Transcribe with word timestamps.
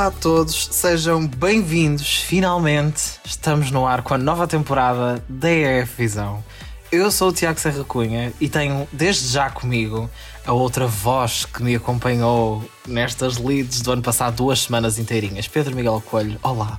Olá 0.00 0.06
a 0.06 0.12
todos, 0.12 0.70
sejam 0.72 1.26
bem-vindos. 1.26 2.22
Finalmente 2.22 3.20
estamos 3.22 3.70
no 3.70 3.86
ar 3.86 4.00
com 4.00 4.14
a 4.14 4.18
nova 4.18 4.46
temporada 4.46 5.22
da 5.28 5.50
EF 5.50 5.94
Visão. 5.94 6.42
Eu 6.90 7.10
sou 7.10 7.28
o 7.28 7.32
Tiago 7.34 7.60
Serra 7.60 7.84
Cunha 7.84 8.32
e 8.40 8.48
tenho 8.48 8.88
desde 8.90 9.28
já 9.28 9.50
comigo 9.50 10.08
a 10.46 10.54
outra 10.54 10.86
voz 10.86 11.44
que 11.44 11.62
me 11.62 11.76
acompanhou 11.76 12.64
nestas 12.88 13.36
leads 13.36 13.82
do 13.82 13.92
ano 13.92 14.00
passado, 14.00 14.36
duas 14.36 14.60
semanas 14.60 14.98
inteirinhas. 14.98 15.46
Pedro 15.46 15.76
Miguel 15.76 16.02
Coelho, 16.10 16.38
olá. 16.42 16.78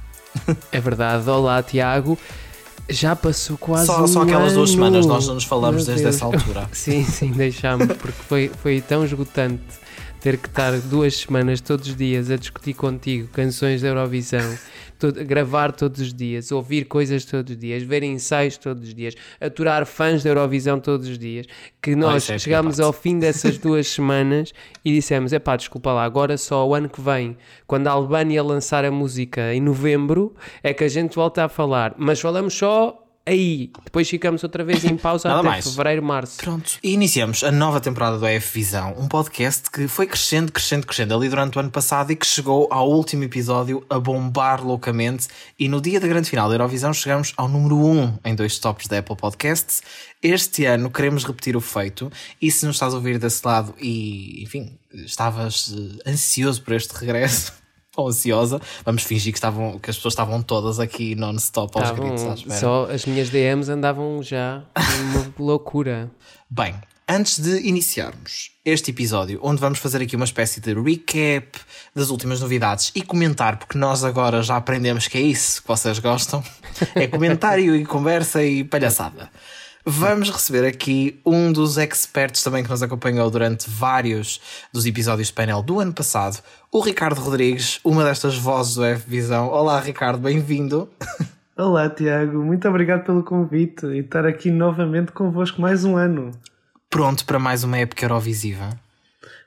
É 0.72 0.80
verdade, 0.80 1.30
olá 1.30 1.62
Tiago. 1.62 2.18
Já 2.90 3.16
passou 3.16 3.56
quase 3.56 3.86
só, 3.86 4.04
um 4.04 4.08
só 4.08 4.24
aquelas 4.24 4.48
ano. 4.48 4.56
duas 4.56 4.72
semanas, 4.72 5.06
nós 5.06 5.28
não 5.28 5.36
nos 5.36 5.44
falamos 5.44 5.86
Meu 5.86 5.96
desde 5.96 6.06
Deus. 6.06 6.16
essa 6.16 6.26
altura. 6.26 6.68
Sim, 6.74 7.06
sim, 7.06 7.32
deixámos, 7.32 7.86
porque 7.86 8.20
foi, 8.28 8.52
foi 8.64 8.82
tão 8.82 9.06
esgotante 9.06 9.62
ter 10.22 10.38
que 10.38 10.48
estar 10.48 10.72
duas 10.82 11.18
semanas 11.18 11.60
todos 11.60 11.88
os 11.88 11.96
dias 11.96 12.30
a 12.30 12.38
discutir 12.38 12.74
contigo 12.76 13.28
canções 13.30 13.82
da 13.82 13.88
Eurovisão, 13.88 14.56
todo- 15.00 15.26
gravar 15.26 15.72
todos 15.72 16.00
os 16.00 16.14
dias, 16.14 16.52
ouvir 16.52 16.86
coisas 16.86 17.26
todos 17.26 17.54
os 17.54 17.60
dias, 17.60 17.82
ver 17.82 18.04
ensaios 18.04 18.56
todos 18.56 18.88
os 18.88 18.94
dias, 18.94 19.16
aturar 19.40 19.84
fãs 19.86 20.22
da 20.24 20.30
Eurovisão 20.30 20.80
todos 20.80 21.08
os 21.08 21.18
dias, 21.18 21.48
que 21.82 21.96
nós 21.96 22.24
isso 22.24 22.34
é 22.34 22.38
chegámos 22.40 22.80
ao 22.80 22.94
fim 22.94 23.18
dessas 23.18 23.58
duas 23.58 23.88
semanas 23.88 24.54
e 24.86 24.94
dissemos: 24.94 25.34
epá, 25.34 25.56
desculpa 25.56 25.92
lá, 25.92 26.04
agora 26.04 26.38
só 26.38 26.68
o 26.68 26.76
ano 26.76 26.88
que 26.88 27.02
vem, 27.02 27.36
quando 27.66 27.88
a 27.88 27.92
Albânia 27.92 28.44
lançar 28.44 28.86
a 28.86 28.92
música 28.92 29.54
em 29.56 29.60
novembro, 29.60 30.36
é 30.62 30.72
que 30.72 30.84
a 30.84 30.88
gente 30.88 31.16
volta 31.16 31.46
a 31.46 31.50
falar, 31.50 31.96
mas 31.98 32.20
falamos 32.22 32.54
só. 32.54 33.01
Aí, 33.24 33.70
depois 33.84 34.10
ficamos 34.10 34.44
outra 34.44 34.64
vez 34.64 34.84
em 34.84 34.98
pausa 34.98 35.30
Nada 35.30 35.42
até 35.42 35.50
mais. 35.50 35.70
fevereiro, 35.70 36.02
março. 36.02 36.38
Pronto. 36.38 36.80
E 36.84 36.92
iniciamos 36.92 37.44
a 37.44 37.52
nova 37.52 37.80
temporada 37.80 38.18
do 38.18 38.28
EF 38.28 38.52
Visão, 38.54 38.96
um 38.98 39.08
podcast 39.08 39.70
que 39.70 39.88
foi 39.88 40.08
crescendo, 40.08 40.52
crescendo, 40.52 40.88
crescendo 40.88 41.14
ali 41.16 41.30
durante 41.30 41.56
o 41.58 41.60
ano 41.60 41.70
passado 41.70 42.12
e 42.12 42.16
que 42.16 42.26
chegou 42.26 42.68
ao 42.72 42.90
último 42.90 43.24
episódio 43.24 43.86
a 43.90 44.00
bombar 44.00 44.66
loucamente. 44.66 45.28
E 45.60 45.70
no 45.70 45.80
dia 45.80 46.00
da 46.00 46.08
grande 46.08 46.30
final 46.30 46.50
da 46.50 46.56
Eurovisão 46.56 46.92
chegamos 46.94 47.32
ao 47.38 47.48
número 47.48 47.78
1 47.78 48.20
em 48.26 48.34
dois 48.34 48.58
tops 48.58 48.88
da 48.88 48.98
Apple 48.98 49.16
Podcasts. 49.16 49.84
Este 50.22 50.66
ano 50.66 50.90
queremos 50.90 51.24
repetir 51.24 51.56
o 51.56 51.62
feito 51.62 52.12
e 52.42 52.52
se 52.52 52.66
nos 52.66 52.76
estás 52.76 52.94
a 52.94 52.98
ouvir 52.98 53.20
desse 53.20 53.46
lado 53.46 53.76
e, 53.80 54.42
enfim, 54.42 54.78
estavas 54.94 55.74
eh, 56.06 56.10
ansioso 56.10 56.62
por 56.64 56.74
este 56.74 56.94
regresso. 56.96 57.54
Ou 57.98 58.08
ansiosa, 58.08 58.62
vamos 58.86 59.04
fingir 59.04 59.34
que, 59.34 59.38
estavam, 59.38 59.78
que 59.78 59.90
as 59.90 59.98
pessoas 59.98 60.14
estavam 60.14 60.42
todas 60.42 60.80
aqui 60.80 61.14
non-stop 61.16 61.78
aos 61.78 61.92
gritos 61.92 62.12
à 62.12 62.16
Estavam, 62.16 62.36
espera. 62.36 62.60
só 62.60 62.90
as 62.90 63.06
minhas 63.06 63.30
DMs 63.30 63.70
andavam 63.70 64.24
já 64.24 64.64
uma 65.12 65.34
loucura. 65.38 66.10
Bem, 66.50 66.74
antes 67.08 67.38
de 67.40 67.68
iniciarmos 67.68 68.52
este 68.64 68.92
episódio, 68.92 69.40
onde 69.44 69.60
vamos 69.60 69.80
fazer 69.80 70.02
aqui 70.02 70.16
uma 70.16 70.24
espécie 70.24 70.62
de 70.62 70.74
recap 70.74 71.60
das 71.94 72.10
últimas 72.10 72.40
novidades 72.40 72.92
e 72.96 73.02
comentar, 73.02 73.58
porque 73.58 73.78
nós 73.78 74.06
agora 74.06 74.42
já 74.42 74.56
aprendemos 74.56 75.10
que 75.10 75.18
é 75.18 75.22
isso 75.22 75.62
que 75.62 75.68
vocês 75.68 76.00
gostam, 76.00 76.42
é 76.96 77.08
comentário 77.08 77.76
e 77.76 77.86
conversa 77.86 78.42
e 78.42 78.64
palhaçada. 78.64 79.30
Vamos 79.86 80.30
receber 80.30 80.66
aqui 80.68 81.20
um 81.26 81.52
dos 81.52 81.78
experts 81.78 82.44
também 82.44 82.64
que 82.64 82.70
nos 82.70 82.84
acompanhou 82.84 83.30
durante 83.32 83.68
vários 83.68 84.40
dos 84.72 84.86
episódios 84.86 85.30
de 85.30 85.34
painel 85.34 85.64
do 85.64 85.80
ano 85.80 85.92
passado, 85.92 86.40
o 86.72 86.80
Ricardo 86.82 87.20
Rodrigues, 87.20 87.80
uma 87.84 88.04
destas 88.04 88.38
vozes 88.38 88.76
do 88.76 88.84
F 88.86 89.10
Visão. 89.10 89.48
Olá, 89.48 89.80
Ricardo, 89.80 90.20
bem-vindo. 90.20 90.88
Olá, 91.58 91.90
Tiago. 91.90 92.44
Muito 92.44 92.68
obrigado 92.70 93.06
pelo 93.06 93.24
convite 93.24 93.88
e 93.88 94.00
estar 94.00 94.26
aqui 94.26 94.52
novamente 94.52 95.12
convosco 95.12 95.60
mais 95.60 95.84
um 95.84 95.98
ano. 95.98 96.32
Pronto 96.88 97.26
para 97.26 97.40
mais 97.40 97.64
uma 97.64 97.78
época 97.78 98.06
Eurovisiva. 98.06 98.70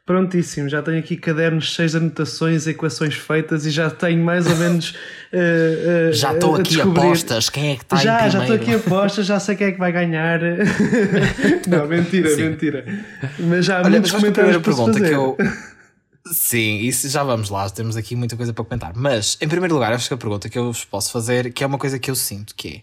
Prontíssimo, 0.06 0.68
já 0.68 0.82
tenho 0.82 0.98
aqui 0.98 1.16
cadernos 1.16 1.64
cheios 1.64 1.92
de 1.92 1.96
anotações, 1.96 2.66
equações 2.66 3.14
feitas 3.14 3.64
e 3.64 3.70
já 3.70 3.88
tenho 3.88 4.22
mais 4.22 4.46
ou 4.46 4.54
menos. 4.56 4.94
eh, 5.32 6.08
eh, 6.10 6.12
Já 6.12 6.34
estou 6.34 6.56
a 6.56 6.58
aqui 6.58 6.78
a 6.78 6.84
apostas, 6.84 7.48
quem 7.48 7.72
é 7.72 7.76
que 7.76 7.84
está 7.84 7.96
Já, 7.96 8.26
em 8.26 8.30
já 8.30 8.40
estou 8.42 8.56
aqui 8.56 8.74
a 8.74 8.76
apostas, 8.76 9.24
já 9.24 9.40
sei 9.40 9.56
quem 9.56 9.68
é 9.68 9.72
que 9.72 9.78
vai 9.78 9.90
ganhar. 9.90 10.40
Não, 11.66 11.86
mentira, 11.88 12.28
Sim. 12.28 12.50
mentira. 12.50 12.84
Mas 13.38 13.64
já 13.64 13.78
há 13.78 13.80
Olha, 13.80 13.90
muitos 13.92 14.12
mas 14.12 14.20
comentários 14.20 14.52
para 14.52 14.62
pergunta 14.62 14.92
fazer. 14.92 15.08
que 15.08 15.14
eu. 15.14 15.36
Sim, 16.32 16.78
isso 16.80 17.08
já 17.08 17.22
vamos 17.22 17.48
lá, 17.48 17.68
temos 17.70 17.96
aqui 17.96 18.14
muita 18.14 18.36
coisa 18.36 18.52
para 18.52 18.64
comentar. 18.64 18.92
Mas, 18.94 19.38
em 19.40 19.48
primeiro 19.48 19.74
lugar, 19.74 19.92
acho 19.92 20.08
que 20.08 20.14
a 20.14 20.18
pergunta 20.18 20.50
que 20.50 20.58
eu 20.58 20.66
vos 20.72 20.84
posso 20.84 21.12
fazer, 21.12 21.50
que 21.52 21.64
é 21.64 21.66
uma 21.66 21.78
coisa 21.78 21.98
que 21.98 22.10
eu 22.10 22.14
sinto, 22.14 22.54
que 22.54 22.68
é. 22.68 22.80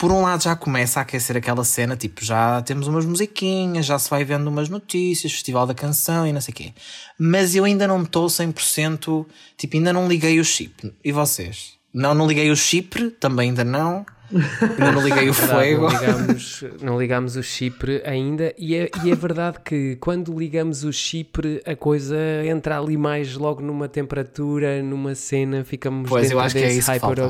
Por 0.00 0.10
um 0.10 0.22
lado 0.22 0.42
já 0.42 0.56
começa 0.56 0.98
a 0.98 1.02
aquecer 1.02 1.36
aquela 1.36 1.62
cena, 1.62 1.94
tipo, 1.94 2.24
já 2.24 2.62
temos 2.62 2.88
umas 2.88 3.04
musiquinhas, 3.04 3.84
já 3.84 3.98
se 3.98 4.08
vai 4.08 4.24
vendo 4.24 4.48
umas 4.48 4.70
notícias, 4.70 5.30
Festival 5.30 5.66
da 5.66 5.74
Canção 5.74 6.26
e 6.26 6.32
não 6.32 6.40
sei 6.40 6.52
o 6.52 6.54
quê. 6.56 6.72
Mas 7.18 7.54
eu 7.54 7.64
ainda 7.64 7.86
não 7.86 8.02
estou 8.02 8.26
100%, 8.26 9.26
tipo, 9.58 9.76
ainda 9.76 9.92
não 9.92 10.08
liguei 10.08 10.40
o 10.40 10.44
chip. 10.44 10.90
E 11.04 11.12
vocês? 11.12 11.74
Não, 11.92 12.14
não 12.14 12.26
liguei 12.26 12.50
o 12.50 12.56
chipre, 12.56 13.10
também 13.10 13.50
ainda 13.50 13.62
não. 13.62 14.06
Ainda 14.32 14.92
não 14.92 15.02
liguei 15.02 15.28
o 15.28 15.34
fogo. 15.34 15.52
Não 15.52 15.88
ligamos, 15.90 16.64
não 16.80 16.98
ligamos 16.98 17.36
o 17.36 17.42
Chipre 17.42 18.00
ainda, 18.06 18.54
e 18.56 18.76
é, 18.76 18.88
e 19.04 19.10
é 19.10 19.14
verdade 19.14 19.58
que 19.62 19.96
quando 19.96 20.32
ligamos 20.38 20.82
o 20.82 20.92
Chipre, 20.92 21.60
a 21.66 21.76
coisa 21.76 22.16
entra 22.46 22.78
ali 22.78 22.96
mais 22.96 23.36
logo 23.36 23.60
numa 23.60 23.86
temperatura, 23.86 24.82
numa 24.82 25.14
cena, 25.14 25.62
ficamos 25.62 26.08
Pois, 26.08 26.30
eu 26.30 26.38
dentro 26.38 26.40
acho 26.46 26.54
que 26.54 26.62
é 26.62 26.66
desse 26.68 26.78
isso 26.78 26.86
que 26.86 26.92
hype 26.92 27.00
falta. 27.00 27.22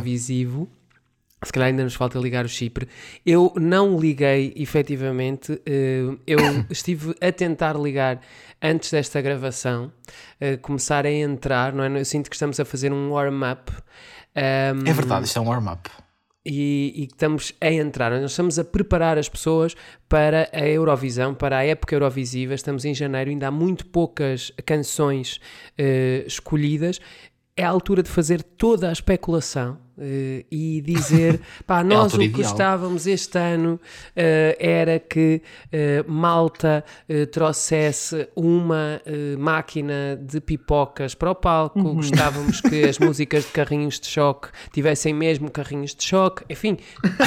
Se 1.43 1.53
calhar 1.53 1.69
ainda 1.69 1.83
nos 1.85 1.95
falta 1.95 2.19
ligar 2.19 2.45
o 2.45 2.49
Chipre. 2.49 2.87
Eu 3.25 3.53
não 3.57 3.99
liguei, 3.99 4.53
efetivamente. 4.57 5.61
eh, 5.65 6.03
Eu 6.27 6.39
estive 6.71 7.15
a 7.21 7.33
tentar 7.33 7.77
ligar 7.79 8.21
antes 8.61 8.91
desta 8.91 9.21
gravação, 9.23 9.91
eh, 10.39 10.57
começar 10.59 11.07
a 11.07 11.11
entrar, 11.11 11.73
não 11.73 11.83
é? 11.83 11.99
Eu 12.01 12.05
sinto 12.05 12.29
que 12.29 12.37
estamos 12.37 12.61
a 12.61 12.65
fazer 12.65 12.93
um 12.93 13.11
warm-up. 13.13 13.73
ehm, 14.35 14.87
É 14.87 14.93
verdade, 14.93 15.25
isto 15.27 15.39
é 15.39 15.43
um 15.43 15.49
warm-up. 15.49 15.89
e, 16.45 16.93
e 16.95 17.05
estamos 17.05 17.55
a 17.61 17.71
entrar, 17.71 18.11
nós 18.21 18.33
estamos 18.33 18.59
a 18.59 18.65
preparar 18.65 19.17
as 19.19 19.29
pessoas 19.29 19.75
para 20.09 20.49
a 20.53 20.67
Eurovisão, 20.69 21.35
para 21.35 21.57
a 21.59 21.65
época 21.65 21.95
Eurovisiva. 21.95 22.53
Estamos 22.55 22.85
em 22.85 22.95
janeiro, 22.95 23.31
ainda 23.31 23.49
há 23.49 23.51
muito 23.51 23.87
poucas 23.87 24.53
canções 24.67 25.41
eh, 25.79 26.23
escolhidas. 26.27 27.01
É 27.57 27.65
a 27.65 27.69
altura 27.69 28.03
de 28.03 28.09
fazer 28.09 28.43
toda 28.43 28.89
a 28.89 28.93
especulação 28.93 29.79
eh, 30.01 30.45
e 30.51 30.81
dizer: 30.81 31.41
pá, 31.67 31.85
nós 31.85 31.99
o 31.99 32.03
altura 32.05 32.23
que 32.23 32.29
gostávamos 32.43 33.07
este 33.07 33.39
ano 33.39 33.79
eh, 34.17 34.57
era 34.59 34.99
que 34.99 35.43
eh, 35.71 36.03
Malta 36.09 36.85
trouxesse 37.31 38.29
uma 38.35 39.01
máquina 39.39 40.19
de 40.21 40.41
pipocas 40.41 41.15
para 41.15 41.31
o 41.31 41.35
palco, 41.35 41.95
gostávamos 41.95 42.61
que 42.61 42.85
as 42.85 42.99
músicas 43.01 43.45
de 43.45 43.51
carrinhos 43.51 44.01
de 44.01 44.07
choque 44.07 44.49
tivessem 44.73 45.13
mesmo 45.13 45.51
carrinhos 45.51 45.95
de 45.95 46.05
choque, 46.05 46.45
enfim, 46.49 46.79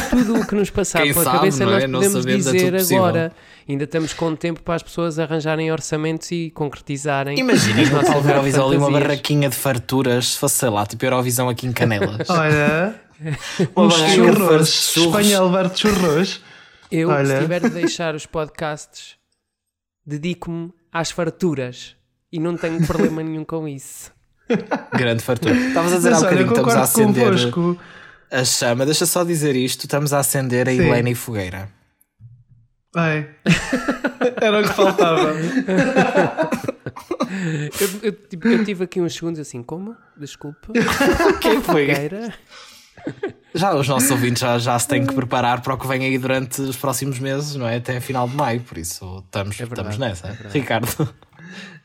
tudo 0.09 0.39
o 0.39 0.47
que 0.47 0.55
nos 0.55 0.69
passar 0.69 1.03
Quem 1.03 1.13
pela 1.13 1.25
sabe, 1.25 1.37
cabeça 1.37 1.63
é? 1.63 1.65
nós 1.65 1.89
Não 1.89 1.99
podemos 2.01 2.25
é 2.47 2.51
dizer 2.51 2.75
agora. 2.75 3.33
Ainda 3.67 3.85
estamos 3.85 4.13
com 4.13 4.35
tempo 4.35 4.61
para 4.61 4.75
as 4.75 4.83
pessoas 4.83 5.17
arranjarem 5.17 5.71
orçamentos 5.71 6.29
e 6.31 6.51
concretizarem. 6.51 7.39
Imaginem 7.39 7.83
as 7.83 7.89
no 7.89 7.95
nossas 7.95 8.13
tal 8.13 8.25
Eurovisão 8.25 8.67
ali 8.67 8.77
uma 8.77 8.91
barraquinha 8.91 9.49
de 9.49 9.55
farturas, 9.55 10.33
se 10.33 10.37
fosse, 10.37 10.55
sei 10.55 10.69
lá, 10.69 10.85
tipo 10.85 11.05
Eurovisão 11.05 11.47
aqui 11.47 11.67
em 11.67 11.71
Canelas. 11.71 12.29
Olha, 12.29 12.62
Uma 13.75 13.85
uns 13.85 13.93
barraca 13.99 14.21
de 14.21 14.35
churros. 14.35 14.97
Espanha 14.97 15.37
a 15.39 15.43
levar 15.43 15.75
churros. 15.75 16.41
Eu, 16.91 17.09
Olha. 17.09 17.35
se 17.35 17.41
tiver 17.41 17.61
de 17.61 17.69
deixar 17.69 18.15
os 18.15 18.25
podcasts, 18.25 19.15
dedico-me 20.05 20.71
às 20.91 21.11
farturas 21.11 21.95
e 22.31 22.39
não 22.39 22.55
tenho 22.57 22.85
problema 22.85 23.23
nenhum 23.23 23.43
com 23.43 23.67
isso. 23.67 24.11
Grande 24.91 25.23
fartura. 25.23 25.55
Estavas 25.55 25.93
a 25.93 25.95
dizer 25.97 26.13
há 26.13 26.17
olha, 26.17 26.23
bocadinho 26.23 26.47
que 26.47 26.53
estamos 26.53 26.75
a 26.75 26.81
acender 26.81 27.51
convosco. 27.51 27.79
a 28.31 28.45
chama. 28.45 28.85
Deixa 28.85 29.05
só 29.05 29.23
dizer 29.23 29.55
isto: 29.55 29.85
estamos 29.85 30.13
a 30.13 30.19
acender 30.19 30.67
a 30.67 30.71
Sim. 30.71 30.81
Helena 30.81 31.09
e 31.09 31.15
Fogueira. 31.15 31.69
Ai. 32.95 33.27
Era 34.41 34.59
o 34.59 34.63
que 34.63 34.69
faltava. 34.73 35.33
Eu, 37.81 37.89
eu, 38.03 38.11
tipo, 38.11 38.47
eu 38.47 38.63
tive 38.63 38.83
aqui 38.83 39.01
uns 39.01 39.13
segundos 39.15 39.39
assim, 39.39 39.63
como? 39.63 39.95
Desculpa. 40.15 40.67
Quem 41.41 41.61
foi? 41.61 41.87
Fogueira? 41.87 42.33
Já 43.53 43.75
os 43.75 43.87
nossos 43.87 44.09
ouvintes 44.11 44.41
já, 44.41 44.57
já 44.59 44.77
se 44.79 44.87
têm 44.87 45.05
que 45.05 45.13
preparar 45.13 45.61
para 45.61 45.73
o 45.73 45.77
que 45.77 45.87
vem 45.87 46.05
aí 46.05 46.17
durante 46.17 46.61
os 46.61 46.75
próximos 46.77 47.19
meses, 47.19 47.55
não 47.55 47.67
é? 47.67 47.77
Até 47.77 47.99
final 47.99 48.27
de 48.27 48.35
maio, 48.35 48.61
por 48.61 48.77
isso 48.77 49.23
estamos, 49.25 49.59
É 49.59 49.65
verdade, 49.65 49.89
estamos 49.89 50.21
nessa. 50.21 50.27
é. 50.27 50.51
Ricardo. 50.51 50.87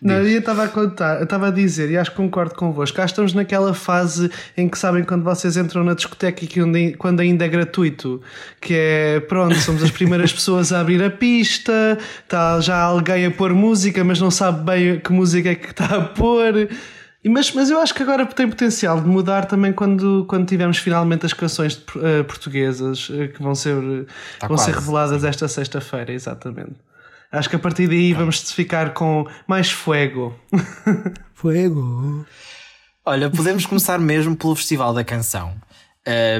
Não, 0.01 0.15
eu 0.17 0.39
estava 0.39 0.65
a 0.65 0.69
contar, 0.69 1.17
eu 1.19 1.25
estava 1.25 1.49
a 1.49 1.51
dizer, 1.51 1.91
e 1.91 1.97
acho 1.97 2.11
que 2.13 2.17
concordo 2.17 2.55
convosco, 2.55 2.97
cá 2.97 3.05
estamos 3.05 3.35
naquela 3.35 3.75
fase 3.75 4.31
em 4.57 4.69
que 4.69 4.79
sabem 4.79 5.03
quando 5.03 5.25
vocês 5.25 5.57
entram 5.57 5.83
na 5.83 5.95
discoteca 5.95 6.45
e 6.45 6.47
que 6.47 6.63
onde- 6.63 6.93
quando 6.95 7.19
ainda 7.21 7.45
é 7.45 7.49
gratuito, 7.49 8.21
que 8.61 8.75
é 8.75 9.21
pronto, 9.21 9.57
somos 9.57 9.83
as 9.83 9.91
primeiras 9.91 10.33
pessoas 10.33 10.73
a 10.73 10.81
abrir 10.81 11.03
a 11.03 11.11
pista, 11.11 11.99
está 12.23 12.61
já 12.61 12.77
alguém 12.81 13.27
a 13.27 13.31
pôr 13.31 13.53
música, 13.53 14.05
mas 14.05 14.21
não 14.21 14.31
sabe 14.31 14.65
bem 14.65 15.01
que 15.01 15.13
música 15.13 15.51
é 15.51 15.55
que 15.57 15.71
está 15.71 15.87
a 15.97 16.01
pôr. 16.03 16.69
Mas, 17.27 17.53
mas 17.53 17.69
eu 17.69 17.81
acho 17.81 17.93
que 17.93 18.03
agora 18.03 18.25
tem 18.25 18.49
potencial 18.49 19.01
de 19.01 19.07
mudar 19.09 19.45
também 19.47 19.73
quando, 19.73 20.25
quando 20.29 20.47
tivermos 20.47 20.79
finalmente 20.79 21.27
as 21.27 21.33
canções 21.33 21.83
eh, 22.01 22.23
portuguesas 22.23 23.09
eh, 23.13 23.27
que 23.27 23.43
vão 23.43 23.55
ser, 23.57 23.75
Tá 24.39 24.47
vão 24.47 24.57
ser 24.57 24.73
reveladas 24.75 25.25
esta 25.25 25.49
sexta-feira, 25.49 26.13
exatamente. 26.13 26.75
Acho 27.31 27.51
que 27.51 27.57
a 27.57 27.59
partir 27.59 27.87
daí 27.89 28.15
vamos 28.15 28.53
ficar 28.53 28.95
com 28.95 29.27
mais 29.47 29.71
fuego. 29.71 30.35
Fuego. 31.35 32.27
Olha, 33.05 33.31
podemos 33.31 33.65
começar 33.65 33.99
mesmo 33.99 34.35
pelo 34.35 34.57
Festival 34.57 34.93
da 34.93 35.05
Canção, 35.05 35.55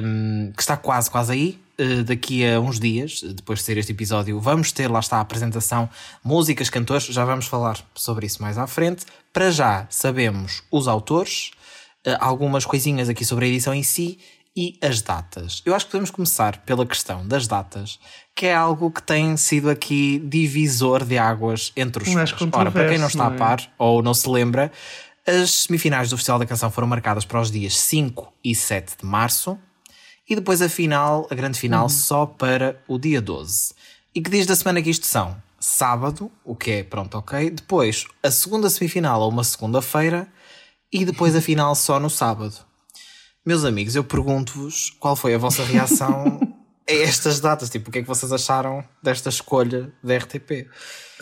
um, 0.03 0.51
que 0.57 0.61
está 0.61 0.77
quase, 0.77 1.11
quase 1.11 1.33
aí. 1.33 1.61
Uh, 1.81 2.03
daqui 2.03 2.45
a 2.45 2.59
uns 2.59 2.81
dias, 2.81 3.23
depois 3.23 3.61
de 3.61 3.65
ser 3.65 3.79
este 3.79 3.93
episódio, 3.93 4.41
vamos 4.41 4.73
ter, 4.73 4.91
lá 4.91 4.99
está 4.99 5.19
a 5.19 5.21
apresentação, 5.21 5.89
músicas, 6.25 6.69
cantores, 6.69 7.05
já 7.05 7.25
vamos 7.25 7.47
falar 7.47 7.79
sobre 7.95 8.27
isso 8.27 8.43
mais 8.43 8.59
à 8.59 8.67
frente. 8.67 9.07
Para 9.33 9.53
já 9.53 9.87
sabemos 9.89 10.65
os 10.73 10.89
autores, 10.89 11.53
uh, 12.07 12.17
algumas 12.19 12.65
coisinhas 12.65 13.09
aqui 13.09 13.25
sobre 13.25 13.45
a 13.45 13.49
edição 13.49 13.73
em 13.73 13.85
si 13.85 14.19
e 14.57 14.79
as 14.83 15.01
datas. 15.03 15.63
Eu 15.65 15.75
acho 15.75 15.87
que 15.87 15.93
podemos 15.93 16.11
começar 16.11 16.59
pela 16.59 16.85
questão 16.87 17.27
das 17.27 17.47
datas, 17.47 17.99
que 18.35 18.47
é 18.47 18.55
algo 18.55 18.91
que 18.91 19.03
tem 19.03 19.37
sido 19.37 19.71
aqui 19.71 20.19
divisor 20.19 21.05
de 21.05 21.17
águas 21.19 21.73
entre 21.77 22.03
os 22.03 22.13
fãs. 22.13 22.35
Ora, 22.53 22.71
para 22.71 22.89
quem 22.89 22.99
não 22.99 23.07
está 23.07 23.25
não 23.25 23.33
é? 23.33 23.35
a 23.35 23.39
par 23.39 23.73
ou 23.79 24.03
não 24.03 24.15
se 24.15 24.29
lembra, 24.29 24.73
as 25.27 25.51
semifinais 25.51 26.11
do 26.11 26.17
Festival 26.17 26.39
da 26.39 26.47
Canção 26.47 26.71
foram 26.71 26.89
marcadas 26.89 27.25
para 27.25 27.41
os 27.41 27.51
dias 27.51 27.77
5 27.79 28.33
e 28.43 28.55
7 28.55 28.99
de 29.01 29.05
março 29.05 29.59
e 30.29 30.35
depois 30.35 30.61
a 30.61 30.69
final, 30.69 31.27
a 31.31 31.35
grande 31.35 31.59
final, 31.59 31.85
uhum. 31.85 31.89
só 31.89 32.27
para 32.27 32.83
o 32.87 32.99
dia 32.99 33.21
12. 33.21 33.75
E 34.15 34.21
que 34.21 34.31
dias 34.31 34.47
da 34.47 34.55
semana 34.55 34.83
que 34.83 34.91
isto 34.91 35.07
são? 35.07 35.37
Sábado, 35.61 36.31
o 36.45 36.55
que 36.55 36.71
é 36.71 36.83
pronto, 36.83 37.17
ok. 37.17 37.51
Depois 37.51 38.07
a 38.23 38.31
segunda 38.31 38.69
semifinal 38.69 39.23
a 39.23 39.27
uma 39.27 39.43
segunda-feira 39.43 40.29
e 40.93 41.05
depois 41.05 41.35
a 41.35 41.41
final 41.41 41.75
só 41.75 41.99
no 41.99 42.11
sábado. 42.11 42.68
Meus 43.45 43.65
amigos, 43.65 43.97
eu 43.97 44.05
pergunto-vos 44.05 44.91
qual 44.99 45.17
foi 45.17 45.35
a 45.35 45.39
vossa 45.39 45.65
reação 45.65 46.41
a 46.89 46.93
estas 46.93 47.41
datas. 47.41 47.71
Tipo, 47.71 47.89
o 47.89 47.93
que 47.93 48.01
é 48.01 48.03
que 48.03 48.09
vocês 48.09 48.33
acharam 48.33 48.85
desta 49.03 49.29
escolha 49.29 49.91
da 50.03 50.17
RTP? 50.17 50.67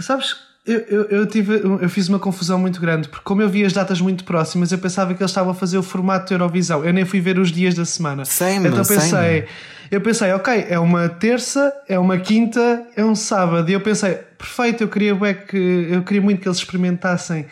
Sabes, 0.00 0.36
eu, 0.66 0.80
eu, 0.80 1.02
eu, 1.04 1.26
tive, 1.26 1.54
eu 1.54 1.88
fiz 1.88 2.08
uma 2.08 2.18
confusão 2.18 2.58
muito 2.58 2.80
grande, 2.80 3.08
porque 3.08 3.22
como 3.22 3.40
eu 3.40 3.48
vi 3.48 3.64
as 3.64 3.72
datas 3.72 4.00
muito 4.00 4.24
próximas, 4.24 4.72
eu 4.72 4.78
pensava 4.78 5.14
que 5.14 5.22
eles 5.22 5.30
estavam 5.30 5.52
a 5.52 5.54
fazer 5.54 5.78
o 5.78 5.82
formato 5.82 6.26
de 6.26 6.34
Eurovisão. 6.34 6.84
Eu 6.84 6.92
nem 6.92 7.04
fui 7.04 7.20
ver 7.20 7.38
os 7.38 7.52
dias 7.52 7.74
da 7.74 7.84
semana. 7.84 8.24
Same, 8.24 8.68
então 8.68 8.84
pensei, 8.84 9.08
same. 9.08 9.44
eu 9.88 10.00
pensei, 10.00 10.32
ok, 10.32 10.66
é 10.68 10.78
uma 10.78 11.08
terça, 11.08 11.72
é 11.88 11.96
uma 11.96 12.18
quinta, 12.18 12.84
é 12.96 13.04
um 13.04 13.14
sábado. 13.14 13.70
E 13.70 13.74
eu 13.74 13.80
pensei, 13.80 14.14
perfeito, 14.36 14.82
eu 14.82 14.88
queria, 14.88 15.14
que, 15.34 15.88
eu 15.88 16.02
queria 16.02 16.20
muito 16.20 16.40
que 16.40 16.48
eles 16.48 16.58
experimentassem 16.58 17.46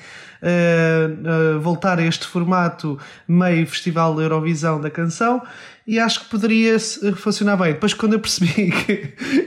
uh, 0.44 1.60
voltar 1.60 1.98
a 1.98 2.02
este 2.02 2.26
formato 2.26 2.98
meio 3.26 3.66
Festival 3.66 4.14
da 4.14 4.22
Eurovisão 4.22 4.80
da 4.80 4.90
canção 4.90 5.42
e 5.86 5.98
acho 5.98 6.20
que 6.20 6.30
poderia 6.30 6.78
funcionar 7.16 7.56
bem. 7.56 7.74
Depois, 7.74 7.92
quando 7.92 8.14
eu 8.14 8.20
percebi 8.20 8.70
que, 8.72 8.96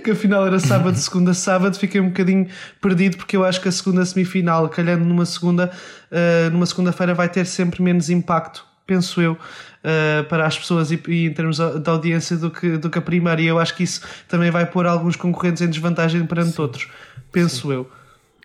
que 0.04 0.12
afinal 0.12 0.46
era 0.46 0.60
sábado, 0.60 0.96
segunda, 0.96 1.34
sábado, 1.34 1.78
fiquei 1.78 2.00
um 2.00 2.10
bocadinho 2.10 2.48
perdido 2.82 3.18
porque 3.18 3.36
eu 3.36 3.44
acho 3.44 3.60
que 3.62 3.68
a 3.68 3.72
segunda 3.72 4.06
semifinal, 4.06 4.70
calhando 4.70 5.04
numa 5.04 5.26
segunda, 5.26 5.72
uh, 6.12 6.50
numa 6.52 6.66
segunda-feira, 6.66 7.14
vai 7.14 7.28
ter 7.28 7.46
sempre 7.46 7.82
menos 7.82 8.10
impacto, 8.10 8.66
penso 8.86 9.22
eu. 9.22 9.34
Uh, 9.34 10.24
para 10.26 10.46
as 10.46 10.58
pessoas 10.58 10.92
e, 10.92 11.02
e, 11.08 11.28
em 11.28 11.34
termos 11.34 11.60
de 11.60 11.90
audiência 11.90 12.36
do 12.36 12.52
que, 12.52 12.78
do 12.78 12.90
que 12.90 12.98
a 12.98 13.02
primeira, 13.02 13.40
e 13.42 13.46
eu 13.46 13.58
acho 13.58 13.74
que 13.74 13.84
isso 13.84 14.02
também 14.28 14.52
vai 14.52 14.66
pôr 14.66 14.86
alguns 14.86 15.16
concorrentes 15.16 15.62
em 15.62 15.70
desvantagem 15.70 16.26
perante 16.26 16.54
Sim. 16.54 16.62
outros, 16.62 16.90
penso 17.32 17.68
Sim. 17.68 17.74
eu. 17.74 17.97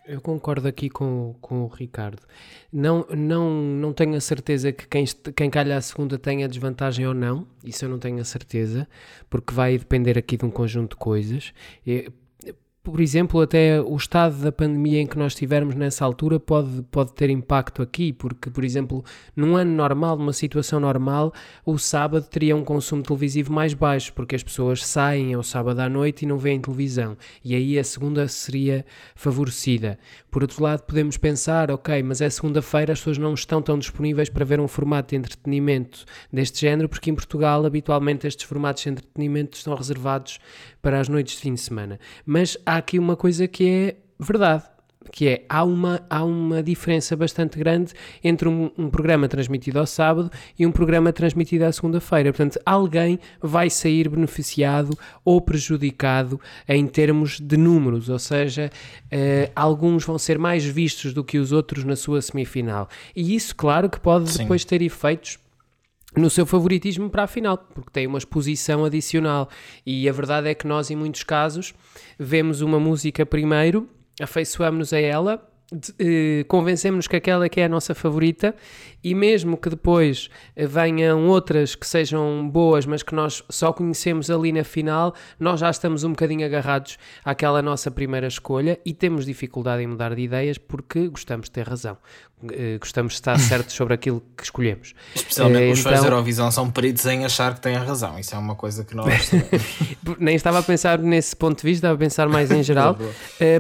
Eu 0.05 0.21
concordo 0.21 0.67
aqui 0.67 0.91
com, 0.91 1.35
com 1.41 1.63
o 1.63 1.69
Ricardo. 1.69 2.23
Não, 2.73 3.07
não, 3.11 3.51
não 3.51 3.93
tenho 3.93 4.17
a 4.17 4.21
certeza 4.21 4.73
que 4.73 4.87
quem, 4.89 5.05
quem 5.37 5.49
calha 5.49 5.77
a 5.77 5.81
segunda 5.81 6.19
tenha 6.19 6.49
desvantagem 6.49 7.07
ou 7.07 7.15
não. 7.15 7.47
Isso 7.65 7.85
eu 7.85 7.89
não 7.89 8.01
tenho 8.01 8.21
a 8.21 8.25
certeza, 8.25 8.89
porque 9.31 9.55
vai 9.55 9.79
depender 9.79 10.19
aqui 10.19 10.37
de 10.37 10.45
um 10.45 10.51
conjunto 10.51 10.91
de 10.91 10.97
coisas 10.97 11.55
por 12.83 13.01
exemplo, 13.01 13.41
até 13.41 13.81
o 13.81 13.95
estado 13.95 14.37
da 14.39 14.51
pandemia 14.51 15.01
em 15.01 15.07
que 15.07 15.17
nós 15.17 15.33
estivermos 15.33 15.77
nessa 15.77 16.05
altura 16.05 16.41
pode, 16.41 16.83
pode 16.91 17.13
ter 17.13 17.31
impacto 17.31 17.81
aqui, 17.81 18.13
porque, 18.13 18.51
por 18.51 18.65
exemplo, 18.65 19.05
num 19.37 19.55
ano 19.55 19.71
normal, 19.71 20.19
numa 20.19 20.33
situação 20.33 20.81
normal, 20.81 21.33
o 21.65 21.79
sábado 21.79 22.27
teria 22.29 22.57
um 22.57 22.65
consumo 22.65 23.01
televisivo 23.01 23.53
mais 23.53 23.73
baixo, 23.73 24.13
porque 24.13 24.35
as 24.35 24.43
pessoas 24.43 24.85
saem 24.85 25.33
ao 25.33 25.45
sábado 25.45 25.79
à 25.79 25.89
noite 25.89 26.23
e 26.23 26.27
não 26.27 26.39
veem 26.39 26.61
televisão, 26.61 27.17
e 27.45 27.55
aí 27.55 27.79
a 27.79 27.85
segunda 27.85 28.27
seria 28.27 28.85
favorecida. 29.15 29.97
Por 30.29 30.43
outro 30.43 30.65
lado, 30.65 30.83
podemos 30.83 31.17
pensar, 31.17 31.71
ok, 31.71 32.03
mas 32.03 32.21
é 32.21 32.29
segunda-feira, 32.29 32.93
as 32.93 32.99
pessoas 32.99 33.19
não 33.19 33.35
estão 33.35 33.63
tão 33.63 33.79
disponíveis 33.79 34.29
para 34.29 34.45
ver 34.45 34.59
um 34.59 34.67
formato 34.67 35.11
de 35.11 35.17
entretenimento 35.17 36.05
deste 36.33 36.61
género, 36.63 36.89
porque 36.89 37.11
em 37.11 37.15
Portugal, 37.15 37.65
habitualmente, 37.65 38.27
estes 38.27 38.45
formatos 38.45 38.83
de 38.83 38.89
entretenimento 38.89 39.57
estão 39.57 39.75
reservados 39.77 40.41
para 40.83 40.99
as 40.99 41.09
noites 41.09 41.37
de 41.37 41.43
fim 41.43 41.55
de 41.55 41.61
semana. 41.61 42.01
Mas 42.27 42.59
há 42.73 42.77
aqui 42.77 42.99
uma 42.99 43.17
coisa 43.17 43.47
que 43.47 43.69
é 43.69 43.97
verdade 44.19 44.65
que 45.11 45.29
é, 45.29 45.45
há 45.47 45.63
uma, 45.63 46.01
há 46.09 46.25
uma 46.25 46.63
diferença 46.63 47.15
bastante 47.15 47.59
grande 47.59 47.93
entre 48.25 48.49
um, 48.49 48.71
um, 48.79 48.89
programa 48.89 49.29
transmitido 49.29 49.79
ao 49.79 49.85
sábado 49.85 50.31
e 50.59 50.67
um 50.67 50.73
programa 50.73 51.13
transmitido 51.13 51.67
à 51.67 51.73
segunda-feira. 51.73 52.33
Portanto, 52.33 52.59
alguém 52.65 53.19
vai 53.41 53.69
sair 53.69 54.09
beneficiado 54.09 54.97
ou 55.23 55.39
prejudicado 55.39 56.41
em 56.67 56.87
termos 56.87 57.39
de 57.39 57.59
números, 57.59 58.09
ou 58.09 58.19
seja, 58.19 58.71
uh, 59.05 59.53
alguns 59.55 60.05
vão 60.05 60.19
ser 60.19 60.39
mais 60.39 60.65
vistos 60.65 61.13
do 61.13 61.23
que 61.23 61.37
os 61.37 61.53
outros 61.53 61.85
na 61.85 61.97
sua 61.97 62.23
semifinal. 62.23 62.89
E 63.15 63.35
isso, 63.35 63.55
claro, 63.55 63.91
que 63.91 64.01
pode 64.01 64.31
Sim. 64.31 64.39
depois 64.45 64.65
ter 64.65 64.81
efeitos 64.81 65.39
no 66.17 66.29
seu 66.29 66.45
favoritismo 66.45 67.09
para 67.09 67.25
a 67.25 67.27
final, 67.27 67.57
porque 67.57 67.91
tem 67.91 68.07
uma 68.07 68.19
exposição 68.19 68.85
adicional. 68.85 69.49
E 69.85 70.09
a 70.09 70.13
verdade 70.13 70.49
é 70.49 70.55
que 70.55 70.67
nós, 70.67 70.91
em 70.91 70.97
muitos 70.97 71.23
casos, 71.23 71.75
vemos 72.19 72.61
uma 72.61 72.79
música 72.79 73.25
primeiro, 73.25 73.89
afeiçoamos-nos 74.21 74.93
a 74.93 75.01
ela, 75.01 75.49
uh, 75.73 76.45
convencemos-nos 76.47 77.09
que 77.09 77.17
aquela 77.17 77.49
que 77.49 77.61
é 77.61 77.65
a 77.65 77.69
nossa 77.69 77.95
favorita 77.95 78.55
e 79.03 79.15
mesmo 79.15 79.57
que 79.57 79.71
depois 79.71 80.29
venham 80.57 81.27
outras 81.29 81.75
que 81.75 81.87
sejam 81.87 82.49
boas, 82.49 82.87
mas 82.87 83.03
que 83.03 83.15
nós 83.15 83.43
só 83.49 83.73
conhecemos 83.73 84.31
ali 84.31 84.53
na 84.53 84.65
final, 84.65 85.15
nós 85.41 85.61
já 85.61 85.71
estamos 85.71 86.05
um 86.05 86.11
bocadinho 86.11 86.47
agarrados 86.47 86.99
àquela 87.25 87.63
nossa 87.63 87.91
primeira 87.91 88.27
escolha 88.27 88.79
e 88.85 88.93
temos 88.93 89.27
dificuldade 89.27 89.83
em 89.83 89.87
mudar 89.87 90.15
de 90.15 90.23
ideias 90.23 90.59
porque 90.59 91.09
gostamos 91.09 91.47
de 91.47 91.53
ter 91.53 91.67
razão. 91.67 91.97
Uh, 92.43 92.79
gostamos 92.81 93.13
de 93.13 93.19
estar 93.19 93.39
certos 93.39 93.75
sobre 93.75 93.95
aquilo 93.95 94.23
que 94.37 94.43
escolhemos. 94.43 94.95
Especialmente 95.15 95.69
uh, 95.69 95.73
os 95.73 95.81
então... 95.81 95.93
fãs 95.93 96.01
da 96.03 96.07
Eurovisão 96.09 96.51
são 96.51 96.71
peritos 96.71 97.07
em 97.07 97.25
achar 97.25 97.55
que 97.55 97.61
têm 97.61 97.77
a 97.77 97.83
razão. 97.83 98.19
Isso 98.19 98.35
é 98.35 98.39
uma 98.39 98.55
coisa 98.55 98.85
que 98.85 98.95
nós. 98.95 99.31
Nem 100.19 100.35
estava 100.35 100.59
a 100.59 100.63
pensar 100.63 100.99
nesse 100.99 101.37
ponto 101.37 101.59
de 101.59 101.65
vista, 101.65 101.87
estava 101.87 101.95
a 101.95 101.99
pensar 101.99 102.29
mais 102.29 102.51
em 102.51 102.63
geral. 102.65 102.97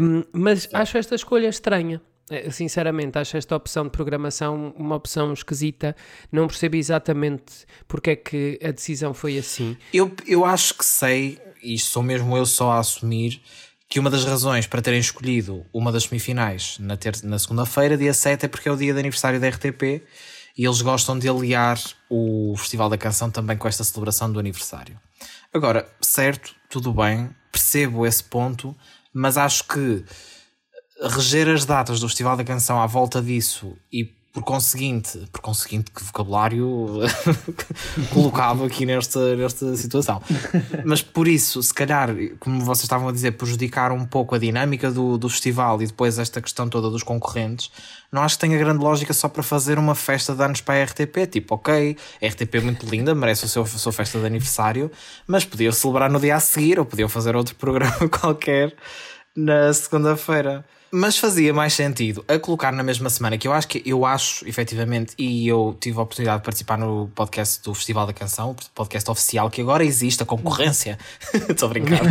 um, 0.00 0.24
mas 0.32 0.68
acho 0.72 0.98
esta 0.98 1.14
escolha 1.14 1.48
estranha. 1.48 2.00
É, 2.30 2.50
sinceramente, 2.50 3.18
acho 3.18 3.36
esta 3.36 3.54
opção 3.54 3.84
de 3.84 3.90
programação 3.90 4.72
uma 4.76 4.96
opção 4.96 5.32
esquisita. 5.32 5.94
Não 6.30 6.46
percebo 6.46 6.76
exatamente 6.76 7.66
porque 7.86 8.10
é 8.10 8.16
que 8.16 8.58
a 8.64 8.70
decisão 8.70 9.12
foi 9.12 9.36
assim. 9.36 9.76
Eu, 9.92 10.10
eu 10.26 10.44
acho 10.44 10.74
que 10.78 10.84
sei, 10.84 11.38
e 11.62 11.78
sou 11.78 12.02
mesmo 12.02 12.36
eu 12.36 12.46
só 12.46 12.72
a 12.72 12.78
assumir, 12.78 13.42
que 13.92 14.00
uma 14.00 14.08
das 14.08 14.24
razões 14.24 14.66
para 14.66 14.80
terem 14.80 14.98
escolhido 14.98 15.66
uma 15.70 15.92
das 15.92 16.04
semifinais 16.04 16.78
na, 16.80 16.96
ter 16.96 17.14
na 17.24 17.38
segunda-feira, 17.38 17.94
dia 17.94 18.14
7, 18.14 18.46
é 18.46 18.48
porque 18.48 18.66
é 18.66 18.72
o 18.72 18.76
dia 18.76 18.94
de 18.94 18.98
aniversário 18.98 19.38
da 19.38 19.46
RTP 19.46 20.02
e 20.56 20.64
eles 20.64 20.80
gostam 20.80 21.18
de 21.18 21.28
aliar 21.28 21.78
o 22.08 22.54
Festival 22.56 22.88
da 22.88 22.96
Canção 22.96 23.30
também 23.30 23.54
com 23.54 23.68
esta 23.68 23.84
celebração 23.84 24.32
do 24.32 24.38
aniversário. 24.38 24.98
Agora, 25.52 25.86
certo, 26.00 26.54
tudo 26.70 26.90
bem, 26.90 27.36
percebo 27.52 28.06
esse 28.06 28.24
ponto, 28.24 28.74
mas 29.12 29.36
acho 29.36 29.64
que 29.64 30.02
reger 31.14 31.50
as 31.50 31.66
datas 31.66 32.00
do 32.00 32.08
Festival 32.08 32.34
da 32.34 32.44
Canção 32.44 32.80
à 32.80 32.86
volta 32.86 33.20
disso 33.20 33.76
e 33.92 34.10
por 34.32 34.42
conseguinte, 34.42 35.18
por 35.30 35.42
conseguinte, 35.42 35.90
que 35.90 36.02
vocabulário 36.02 37.00
colocado 38.10 38.64
aqui 38.64 38.86
nesta, 38.86 39.36
nesta 39.36 39.76
situação. 39.76 40.22
Mas 40.86 41.02
por 41.02 41.28
isso, 41.28 41.62
se 41.62 41.72
calhar, 41.74 42.08
como 42.40 42.60
vocês 42.64 42.84
estavam 42.84 43.08
a 43.08 43.12
dizer, 43.12 43.32
prejudicar 43.32 43.92
um 43.92 44.06
pouco 44.06 44.34
a 44.34 44.38
dinâmica 44.38 44.90
do, 44.90 45.18
do 45.18 45.28
festival 45.28 45.82
e 45.82 45.86
depois 45.86 46.18
esta 46.18 46.40
questão 46.40 46.66
toda 46.66 46.88
dos 46.88 47.02
concorrentes, 47.02 47.70
não 48.10 48.22
acho 48.22 48.36
que 48.36 48.46
tenha 48.46 48.58
grande 48.58 48.82
lógica 48.82 49.12
só 49.12 49.28
para 49.28 49.42
fazer 49.42 49.78
uma 49.78 49.94
festa 49.94 50.34
de 50.34 50.42
anos 50.42 50.62
para 50.62 50.80
a 50.80 50.84
RTP. 50.84 51.30
Tipo, 51.30 51.56
ok, 51.56 51.96
a 52.22 52.26
RTP 52.26 52.54
é 52.54 52.60
muito 52.60 52.86
linda, 52.86 53.14
merece 53.14 53.44
o 53.44 53.48
seu, 53.48 53.62
a 53.62 53.66
sua 53.66 53.92
festa 53.92 54.18
de 54.18 54.24
aniversário, 54.24 54.90
mas 55.26 55.44
podiam 55.44 55.72
celebrar 55.72 56.10
no 56.10 56.18
dia 56.18 56.36
a 56.36 56.40
seguir 56.40 56.78
ou 56.78 56.86
podiam 56.86 57.08
fazer 57.08 57.36
outro 57.36 57.54
programa 57.56 58.08
qualquer 58.08 58.74
na 59.36 59.70
segunda-feira. 59.74 60.64
Mas 60.94 61.16
fazia 61.16 61.54
mais 61.54 61.72
sentido 61.72 62.22
a 62.28 62.38
colocar 62.38 62.70
na 62.70 62.82
mesma 62.82 63.08
semana, 63.08 63.38
que 63.38 63.48
eu 63.48 63.52
acho 63.52 63.66
que 63.66 63.82
eu 63.86 64.04
acho, 64.04 64.46
efetivamente, 64.46 65.14
e 65.16 65.48
eu 65.48 65.74
tive 65.80 65.98
a 65.98 66.02
oportunidade 66.02 66.40
de 66.40 66.44
participar 66.44 66.76
no 66.76 67.10
podcast 67.14 67.62
do 67.62 67.72
Festival 67.72 68.06
da 68.06 68.12
Canção, 68.12 68.50
o 68.50 68.56
podcast 68.74 69.10
oficial, 69.10 69.48
que 69.48 69.62
agora 69.62 69.82
existe 69.82 70.22
a 70.22 70.26
concorrência. 70.26 70.98
Estou 71.48 71.68
a 71.68 71.70
brincar. 71.70 72.02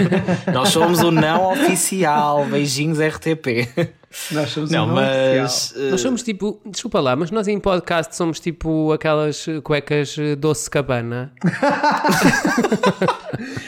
Nós 0.52 0.70
somos 0.70 1.00
o 1.02 1.12
não 1.12 1.52
oficial. 1.52 2.44
Beijinhos 2.46 2.98
RTP. 3.00 4.01
Nós 4.32 4.50
somos 4.50 4.70
Não, 4.72 4.88
um 4.90 4.94
mas. 4.94 5.74
eh, 5.76 5.90
Nós 5.92 6.02
somos 6.02 6.22
tipo, 6.24 6.60
desculpa 6.66 7.00
lá, 7.00 7.16
mas 7.16 7.32
nós 7.32 7.48
em 7.48 7.60
podcast 7.60 8.16
somos 8.16 8.40
tipo 8.40 8.92
aquelas 8.92 9.46
cuecas 9.64 10.16
eh, 10.20 10.36
doce 10.36 10.70
cabana. 10.70 11.32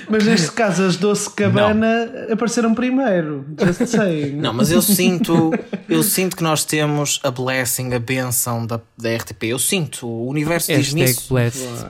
Mas 0.09 0.25
neste 0.25 0.51
caso, 0.51 0.83
as 0.83 0.97
Doce 0.97 1.29
Cabana 1.31 2.27
apareceram 2.31 2.73
primeiro. 2.75 3.45
Just 3.59 3.87
saying. 3.87 4.35
Não, 4.35 4.53
mas 4.53 4.71
eu 4.71 4.81
sinto, 4.81 5.51
eu 5.89 6.03
sinto 6.03 6.35
que 6.37 6.43
nós 6.43 6.63
temos 6.65 7.19
a 7.23 7.31
blessing, 7.31 7.93
a 7.93 7.99
benção 7.99 8.65
da, 8.65 8.79
da 8.97 9.15
RTP. 9.15 9.43
Eu 9.45 9.59
sinto, 9.59 10.05
o 10.07 10.27
universo 10.27 10.71
diz-me 10.71 11.03
isso. 11.05 11.33
blessed. 11.33 11.67
Blessed, 11.67 11.87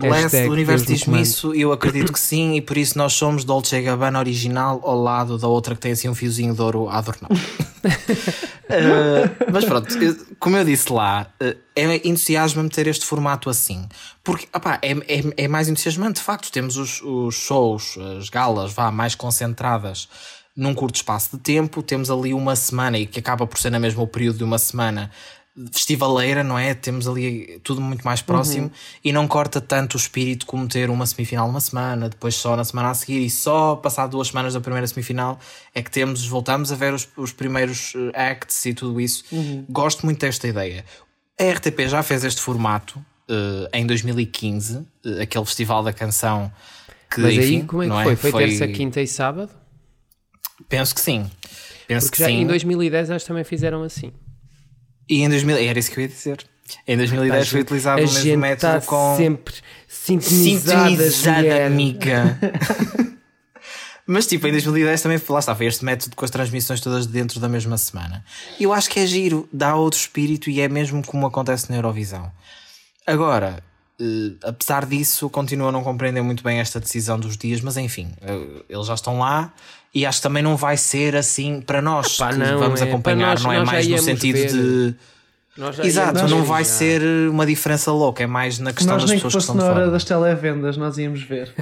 Hashtag 0.00 0.48
o 0.48 0.52
universo 0.52 0.86
diz-me 0.86 1.20
isso 1.20 1.54
eu 1.54 1.72
acredito 1.72 2.12
que 2.12 2.20
sim, 2.20 2.56
e 2.56 2.60
por 2.60 2.76
isso 2.76 2.96
nós 2.96 3.12
somos 3.12 3.44
Dolce 3.44 3.80
Gabbana 3.80 4.18
original 4.18 4.80
ao 4.84 5.00
lado 5.00 5.36
da 5.36 5.48
outra 5.48 5.74
que 5.74 5.80
tem 5.80 5.92
assim 5.92 6.08
um 6.08 6.14
fiozinho 6.14 6.54
de 6.54 6.62
ouro 6.62 6.88
a 6.88 6.98
adornar. 6.98 7.30
Eh, 8.74 9.50
mas 9.52 9.66
pronto, 9.66 9.88
como 10.38 10.56
eu 10.56 10.64
disse 10.64 10.90
lá, 10.90 11.26
eh, 11.38 11.56
é 11.76 12.08
entusiasma-me 12.08 12.70
ter 12.70 12.86
este 12.86 13.04
formato 13.04 13.50
assim. 13.50 13.86
Porque 14.24 14.48
opá, 14.54 14.78
é, 14.80 14.92
é, 14.92 15.44
é 15.44 15.48
mais 15.48 15.68
entusiasmante, 15.68 16.20
de 16.20 16.24
facto. 16.24 16.50
Temos 16.50 16.78
os, 16.78 17.02
os 17.02 17.34
shows, 17.34 17.98
as 18.18 18.30
galas, 18.30 18.72
vá, 18.72 18.90
mais 18.90 19.14
concentradas 19.14 20.08
num 20.56 20.74
curto 20.74 20.96
espaço 20.96 21.36
de 21.36 21.42
tempo. 21.42 21.82
Temos 21.82 22.10
ali 22.10 22.32
uma 22.32 22.56
semana, 22.56 22.98
e 22.98 23.04
que 23.04 23.18
acaba 23.18 23.46
por 23.46 23.58
ser 23.58 23.70
na 23.70 23.78
mesma 23.78 24.02
o 24.02 24.06
período 24.06 24.38
de 24.38 24.44
uma 24.44 24.58
semana, 24.58 25.10
festivaleira, 25.70 26.42
não 26.42 26.58
é? 26.58 26.72
Temos 26.72 27.06
ali 27.06 27.60
tudo 27.62 27.80
muito 27.80 28.02
mais 28.02 28.22
próximo 28.22 28.72
e 29.04 29.12
não 29.12 29.28
corta 29.28 29.60
tanto 29.60 29.94
o 29.94 29.96
espírito 29.96 30.46
como 30.46 30.66
ter 30.66 30.88
uma 30.88 31.04
semifinal 31.04 31.48
uma 31.48 31.60
semana, 31.60 32.08
depois 32.08 32.34
só 32.34 32.56
na 32.56 32.64
semana 32.64 32.90
a 32.90 32.94
seguir 32.94 33.20
e 33.20 33.28
só 33.28 33.76
passado 33.76 34.12
duas 34.12 34.28
semanas 34.28 34.54
da 34.54 34.60
primeira 34.60 34.86
semifinal 34.86 35.38
é 35.74 35.82
que 35.82 35.90
temos, 35.90 36.26
voltamos 36.26 36.72
a 36.72 36.74
ver 36.74 36.94
os, 36.94 37.06
os 37.16 37.32
primeiros 37.32 37.92
eh, 38.14 38.30
acts 38.30 38.64
e 38.64 38.72
tudo 38.72 39.00
isso. 39.00 39.24
Gosto 39.68 40.06
muito 40.06 40.20
desta 40.20 40.48
ideia. 40.48 40.84
A 41.38 41.44
RTP 41.44 41.80
já 41.86 42.02
fez 42.02 42.24
este 42.24 42.40
formato 42.40 43.04
eh, 43.28 43.68
em 43.74 43.86
2015, 43.86 44.86
eh, 45.04 45.22
aquele 45.22 45.44
festival 45.44 45.82
da 45.82 45.92
canção 45.92 46.50
que 47.10 47.20
Mas 47.20 47.34
enfim, 47.34 47.56
aí 47.56 47.62
como 47.64 47.82
é 47.82 47.86
que 47.86 47.90
não 47.90 48.02
foi? 48.02 48.16
Foi, 48.16 48.32
terça, 48.32 48.66
quinta 48.68 49.00
e 49.00 49.06
sábado? 49.06 49.50
Penso 50.68 50.94
que 50.94 51.00
sim. 51.00 51.30
Penso 51.86 52.06
Porque 52.06 52.16
que 52.16 52.22
já 52.22 52.26
sim. 52.26 52.40
em 52.40 52.46
2010 52.46 53.10
eles 53.10 53.24
também 53.24 53.44
fizeram 53.44 53.82
assim. 53.82 54.12
E 55.08 55.22
em 55.22 55.28
2000, 55.28 55.56
era 55.56 55.78
isso 55.78 55.90
que 55.90 55.98
eu 55.98 56.02
ia 56.02 56.08
dizer. 56.08 56.44
Em 56.86 56.96
2010 56.96 57.48
foi 57.48 57.60
utilizado 57.60 58.00
o 58.00 58.04
mesmo 58.04 58.20
gente 58.20 58.36
método 58.36 58.78
está 58.78 58.86
com. 58.86 59.16
sempre 59.16 59.54
sintonizada, 59.88 60.90
Sintonizada, 60.90 61.66
amiga. 61.66 62.38
Mas 64.06 64.26
tipo, 64.26 64.46
em 64.48 64.52
2010 64.52 65.00
também 65.00 65.20
lá 65.28 65.54
foi 65.54 65.66
este 65.66 65.84
método 65.84 66.16
com 66.16 66.24
as 66.24 66.30
transmissões 66.30 66.80
todas 66.80 67.06
dentro 67.06 67.38
da 67.38 67.48
mesma 67.48 67.78
semana. 67.78 68.24
Eu 68.58 68.72
acho 68.72 68.90
que 68.90 68.98
é 68.98 69.06
giro, 69.06 69.48
dá 69.52 69.76
outro 69.76 69.98
espírito 69.98 70.50
e 70.50 70.60
é 70.60 70.68
mesmo 70.68 71.04
como 71.06 71.26
acontece 71.26 71.70
na 71.70 71.76
Eurovisão. 71.76 72.30
Agora, 73.06 73.62
eh, 74.00 74.32
apesar 74.42 74.86
disso, 74.86 75.30
continuo 75.30 75.68
a 75.68 75.72
não 75.72 75.84
compreender 75.84 76.20
muito 76.20 76.42
bem 76.42 76.58
esta 76.58 76.80
decisão 76.80 77.18
dos 77.18 77.36
dias, 77.36 77.60
mas 77.60 77.76
enfim, 77.76 78.12
eh, 78.20 78.64
eles 78.68 78.86
já 78.88 78.94
estão 78.94 79.18
lá 79.18 79.54
e 79.94 80.04
acho 80.06 80.18
que 80.18 80.22
também 80.22 80.42
não 80.42 80.56
vai 80.56 80.76
ser 80.76 81.14
assim 81.16 81.60
para 81.60 81.82
nós 81.82 82.16
Epá, 82.16 82.30
que 82.32 82.38
não, 82.38 82.58
vamos 82.58 82.80
é, 82.80 82.84
acompanhar, 82.84 83.30
nós- 83.32 83.44
não 83.44 83.52
é 83.52 83.64
mais 83.64 83.86
no 83.88 83.98
sentido 83.98 84.36
ver. 84.36 84.48
de. 84.52 84.94
Nós 85.54 85.76
já 85.76 85.84
Exato, 85.84 86.16
íamos 86.16 86.30
não 86.32 86.44
vai 86.44 86.64
já. 86.64 86.70
ser 86.70 87.02
uma 87.28 87.44
diferença 87.44 87.92
louca, 87.92 88.22
é 88.22 88.26
mais 88.26 88.58
na 88.58 88.72
questão 88.72 88.94
Nós 88.94 89.02
das 89.02 89.10
nem 89.10 89.18
que 89.20 89.24
pessoas 89.26 89.44
que 89.44 89.46
fosse 89.48 89.50
estão 89.50 89.54
na 89.56 89.62
de 89.62 89.68
hora 89.68 89.80
fora. 89.80 89.90
das 89.92 90.04
televendas, 90.04 90.76
nós 90.78 90.96
íamos 90.96 91.22
ver. 91.24 91.52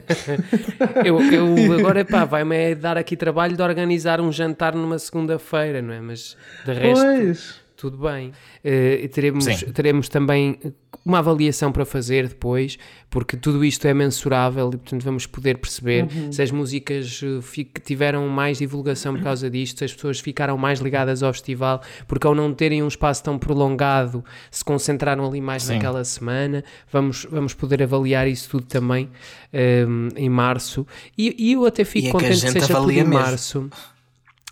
Eu, 1.05 1.21
eu 1.21 1.73
agora, 1.79 2.05
pá, 2.05 2.25
vai-me 2.25 2.57
é 2.57 2.75
dar 2.77 2.97
aqui 2.97 3.17
trabalho 3.17 3.57
de 3.57 3.63
organizar 3.63 4.21
um 4.21 4.31
jantar 4.31 4.75
numa 4.77 4.97
segunda-feira, 4.99 5.83
não 5.83 5.93
é? 5.93 6.01
Mas 6.01 6.37
de 6.65 6.73
resto, 6.73 7.05
Pois. 7.05 7.60
Tudo 7.81 7.99
bem. 7.99 8.33
E 8.65 9.09
teremos, 9.09 9.45
Sim. 9.45 9.73
teremos 9.73 10.09
também 10.09 10.59
uma 11.05 11.19
avaliação 11.19 11.73
para 11.73 11.85
fazer 11.87 12.29
depois, 12.29 12.79
porque 13.09 13.37
tudo 13.37 13.65
isto 13.65 13.87
é 13.87 13.95
mensurável 13.95 14.69
e, 14.75 14.77
portanto, 14.77 15.03
vamos 15.03 15.27
poder 15.27 15.57
perceber 15.59 16.05
Uhum. 16.05 16.31
se 16.31 16.43
as 16.43 16.51
músicas 16.51 17.21
eh, 17.25 17.65
tiveram 17.83 18.29
mais 18.29 18.59
divulgação 18.59 19.15
por 19.15 19.23
causa 19.23 19.49
disto, 19.49 19.79
se 19.79 19.85
as 19.85 19.95
pessoas 19.95 20.21
ficaram 20.21 20.59
mais 20.59 20.81
ligadas 20.81 21.23
ao 21.23 21.33
festival, 21.33 21.81
porque 22.07 22.27
ao 22.27 22.35
não 22.35 22.53
terem 22.53 22.83
um 22.83 22.89
espaço 22.89 23.25
tão 23.25 23.39
prolongado, 23.39 24.23
se 24.51 24.63
concentraram 24.65 25.27
ali 25.27 25.41
mais 25.41 25.63
Sim. 25.63 25.75
naquela 25.75 26.05
semana. 26.05 26.63
Vamos, 26.93 27.27
vamos 27.31 27.55
poder 27.55 27.83
avaliar 27.83 28.29
isso 28.29 28.51
tudo 28.51 28.67
também 28.67 29.09
eh, 29.53 29.87
em 30.17 30.29
março. 30.29 30.87
E, 31.17 31.35
e 31.39 31.53
eu 31.55 31.65
até 31.65 31.85
fico 31.85 32.07
E 32.07 32.09
é 32.09 32.11
que 32.11 32.17
a 32.17 32.21
contente 32.21 32.35
que, 32.41 32.47
gente 32.47 32.61
seja 32.61 32.75
tudo 32.75 32.91
em 32.93 32.97
mesmo. 32.97 33.15
março. 33.15 33.71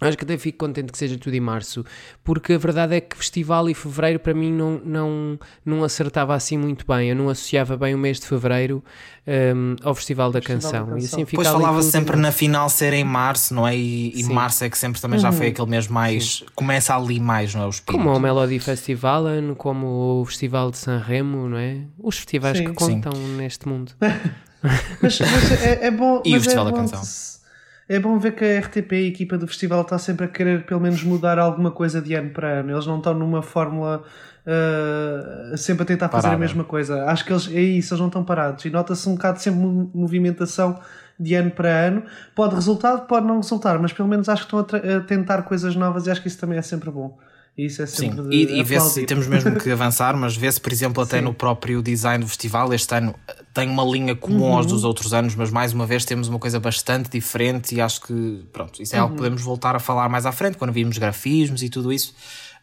Acho 0.00 0.16
que 0.16 0.24
até 0.24 0.38
fico 0.38 0.58
contente 0.58 0.92
que 0.92 0.98
seja 0.98 1.18
tudo 1.18 1.34
em 1.34 1.40
março, 1.40 1.84
porque 2.22 2.52
a 2.52 2.58
verdade 2.58 2.94
é 2.94 3.00
que 3.00 3.16
festival 3.16 3.68
e 3.68 3.74
fevereiro 3.74 4.20
para 4.20 4.32
mim 4.32 4.52
não, 4.52 4.80
não, 4.84 5.38
não 5.64 5.82
acertava 5.82 6.34
assim 6.34 6.56
muito 6.56 6.86
bem. 6.86 7.10
Eu 7.10 7.16
não 7.16 7.28
associava 7.28 7.76
bem 7.76 7.94
o 7.94 7.98
mês 7.98 8.20
de 8.20 8.26
fevereiro 8.26 8.82
hum, 9.26 9.74
ao 9.82 9.94
Festival 9.94 10.30
da 10.30 10.40
Festival 10.40 10.40
da 10.40 10.40
Canção. 10.40 10.70
E 10.70 11.00
Canção. 11.00 11.20
assim 11.20 11.24
Depois 11.24 11.48
falava 11.48 11.82
sempre 11.82 12.16
em 12.16 12.20
na 12.20 12.32
final 12.32 12.68
ser 12.68 12.92
em 12.92 13.04
março, 13.04 13.54
não 13.54 13.66
é? 13.66 13.76
E, 13.76 14.12
e 14.14 14.22
Sim. 14.22 14.32
março 14.32 14.64
é 14.64 14.70
que 14.70 14.78
sempre 14.78 15.00
também 15.00 15.18
já 15.18 15.32
foi 15.32 15.48
aquele 15.48 15.68
mês 15.68 15.88
mais. 15.88 16.44
Começa 16.54 16.94
ali 16.94 17.18
mais, 17.18 17.54
não 17.54 17.62
é? 17.62 17.66
O 17.66 17.70
espírito. 17.70 18.04
Como 18.04 18.16
o 18.16 18.20
Melody 18.20 18.58
Festival, 18.60 19.24
como 19.56 20.20
o 20.20 20.24
Festival 20.24 20.70
de 20.70 20.78
San 20.78 20.98
Remo, 20.98 21.48
não 21.48 21.58
é? 21.58 21.82
Os 21.98 22.16
festivais 22.16 22.58
Sim. 22.58 22.64
que 22.66 22.72
contam 22.72 23.12
neste 23.36 23.68
mundo. 23.68 23.92
Mas, 25.00 25.20
mas 25.20 25.62
é, 25.62 25.86
é 25.86 25.90
bom. 25.92 26.20
E 26.24 26.30
o 26.30 26.32
mas 26.32 26.42
Festival 26.42 26.66
é 26.66 26.72
da 26.72 26.76
bom 26.76 26.88
Canção. 26.88 27.37
É 27.88 27.98
bom 27.98 28.18
ver 28.18 28.32
que 28.32 28.44
a 28.44 28.60
RTP, 28.60 28.92
a 28.92 28.96
equipa 28.96 29.38
do 29.38 29.46
festival, 29.48 29.80
está 29.80 29.98
sempre 29.98 30.26
a 30.26 30.28
querer 30.28 30.64
pelo 30.66 30.80
menos 30.80 31.02
mudar 31.02 31.38
alguma 31.38 31.70
coisa 31.70 32.02
de 32.02 32.14
ano 32.14 32.30
para 32.30 32.60
ano. 32.60 32.72
Eles 32.72 32.86
não 32.86 32.98
estão 32.98 33.14
numa 33.14 33.40
fórmula 33.42 34.04
ah, 34.46 35.56
sempre 35.56 35.82
a 35.82 35.86
tentar 35.86 36.08
fazer 36.08 36.22
Parada. 36.22 36.36
a 36.36 36.38
mesma 36.38 36.64
coisa. 36.64 37.04
Acho 37.04 37.24
que 37.24 37.32
eles 37.32 37.48
é 37.48 37.60
isso, 37.60 37.92
eles 37.94 38.00
não 38.00 38.08
estão 38.08 38.24
parados. 38.24 38.64
E 38.64 38.70
nota-se 38.70 39.08
um 39.08 39.14
bocado 39.14 39.40
sempre 39.40 39.60
mo- 39.60 39.90
movimentação 39.94 40.78
de 41.18 41.34
ano 41.34 41.50
para 41.50 41.68
ano. 41.68 42.02
Pode 42.34 42.54
resultar, 42.54 42.98
pode 42.98 43.26
não 43.26 43.36
resultar, 43.36 43.78
mas 43.78 43.92
pelo 43.92 44.08
menos 44.08 44.28
acho 44.28 44.46
que 44.46 44.54
estão 44.54 44.80
a, 44.80 44.96
a 44.96 45.00
tentar 45.00 45.42
coisas 45.42 45.74
novas 45.74 46.06
e 46.06 46.10
acho 46.10 46.20
que 46.22 46.28
isso 46.28 46.38
também 46.38 46.58
é 46.58 46.62
sempre 46.62 46.90
bom. 46.90 47.18
Isso 47.56 47.82
é 47.82 47.86
Sim, 47.86 48.12
sempre 48.12 48.28
de 48.28 48.36
e, 48.36 48.60
e 48.60 48.62
vê-se, 48.62 49.04
temos 49.04 49.26
mesmo 49.26 49.56
que 49.56 49.68
avançar, 49.72 50.16
mas 50.16 50.36
vê-se, 50.36 50.60
por 50.60 50.72
exemplo, 50.72 51.02
até 51.02 51.18
Sim. 51.18 51.24
no 51.24 51.34
próprio 51.34 51.82
design 51.82 52.22
do 52.22 52.28
festival, 52.28 52.72
este 52.72 52.94
ano 52.94 53.14
tem 53.58 53.68
uma 53.68 53.84
linha 53.84 54.14
comum 54.14 54.54
aos 54.56 54.66
Uhum. 54.66 54.72
dos 54.72 54.84
outros 54.84 55.12
anos, 55.12 55.34
mas 55.34 55.50
mais 55.50 55.72
uma 55.72 55.86
vez 55.86 56.04
temos 56.04 56.28
uma 56.28 56.38
coisa 56.38 56.58
bastante 56.60 57.10
diferente 57.10 57.74
e 57.74 57.80
acho 57.80 58.00
que, 58.02 58.44
pronto, 58.52 58.82
isso 58.82 58.94
é 58.94 58.98
Uhum. 58.98 59.02
algo 59.02 59.14
que 59.14 59.18
podemos 59.22 59.42
voltar 59.42 59.74
a 59.76 59.78
falar 59.78 60.08
mais 60.08 60.26
à 60.26 60.32
frente, 60.32 60.56
quando 60.56 60.72
vimos 60.72 60.96
grafismos 60.98 61.62
e 61.62 61.68
tudo 61.68 61.92
isso, 61.92 62.14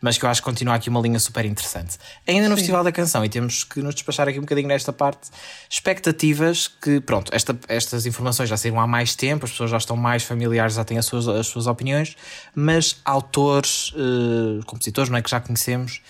mas 0.01 0.17
que 0.17 0.25
eu 0.25 0.29
acho 0.29 0.41
que 0.41 0.45
continua 0.45 0.75
aqui 0.75 0.89
uma 0.89 0.99
linha 0.99 1.19
super 1.19 1.45
interessante. 1.45 1.97
Ainda 2.27 2.47
no 2.49 2.55
Festival 2.57 2.83
da 2.83 2.91
Canção, 2.91 3.23
e 3.25 3.29
temos 3.29 3.63
que 3.63 3.81
nos 3.81 3.95
despachar 3.95 4.27
aqui 4.27 4.37
um 4.37 4.41
bocadinho 4.41 4.67
nesta 4.67 4.91
parte, 4.93 5.29
expectativas 5.69 6.67
que, 6.67 6.99
pronto, 6.99 7.33
esta- 7.33 7.57
estas 7.67 8.05
informações 8.05 8.49
já 8.49 8.57
saíram 8.57 8.79
há 8.79 8.87
mais 8.87 9.15
tempo, 9.15 9.45
as 9.45 9.51
pessoas 9.51 9.69
já 9.71 9.77
estão 9.77 9.95
mais 9.95 10.23
familiares, 10.23 10.75
já 10.75 10.83
têm 10.83 10.97
as 10.97 11.05
suas, 11.05 11.27
as 11.27 11.47
suas 11.47 11.67
opiniões, 11.67 12.15
mas 12.53 12.97
autores, 13.05 13.93
eh, 13.95 14.61
compositores, 14.65 15.09
não 15.09 15.17
é 15.17 15.21
que 15.21 15.29
já 15.29 15.39
conhecemos, 15.39 16.01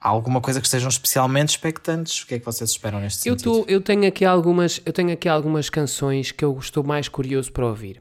há 0.00 0.08
alguma 0.08 0.40
coisa 0.40 0.60
que 0.60 0.66
estejam 0.66 0.88
especialmente 0.88 1.50
expectantes? 1.50 2.22
O 2.22 2.26
que 2.26 2.34
é 2.34 2.38
que 2.38 2.44
vocês 2.44 2.70
esperam 2.70 3.00
neste 3.00 3.28
Eu, 3.28 3.38
sentido? 3.38 3.64
tô, 3.64 3.70
eu, 3.70 3.80
tenho 3.80 4.06
aqui 4.06 4.24
algumas, 4.24 4.80
eu 4.84 4.92
tenho 4.92 5.12
aqui 5.12 5.28
algumas 5.28 5.68
canções 5.70 6.32
que 6.32 6.44
eu 6.44 6.56
estou 6.58 6.84
mais 6.84 7.08
curioso 7.08 7.52
para 7.52 7.66
ouvir. 7.66 8.00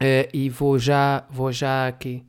Eh, 0.00 0.28
e 0.32 0.48
vou 0.50 0.78
já, 0.78 1.24
vou 1.30 1.52
já 1.52 1.86
aqui, 1.86 2.24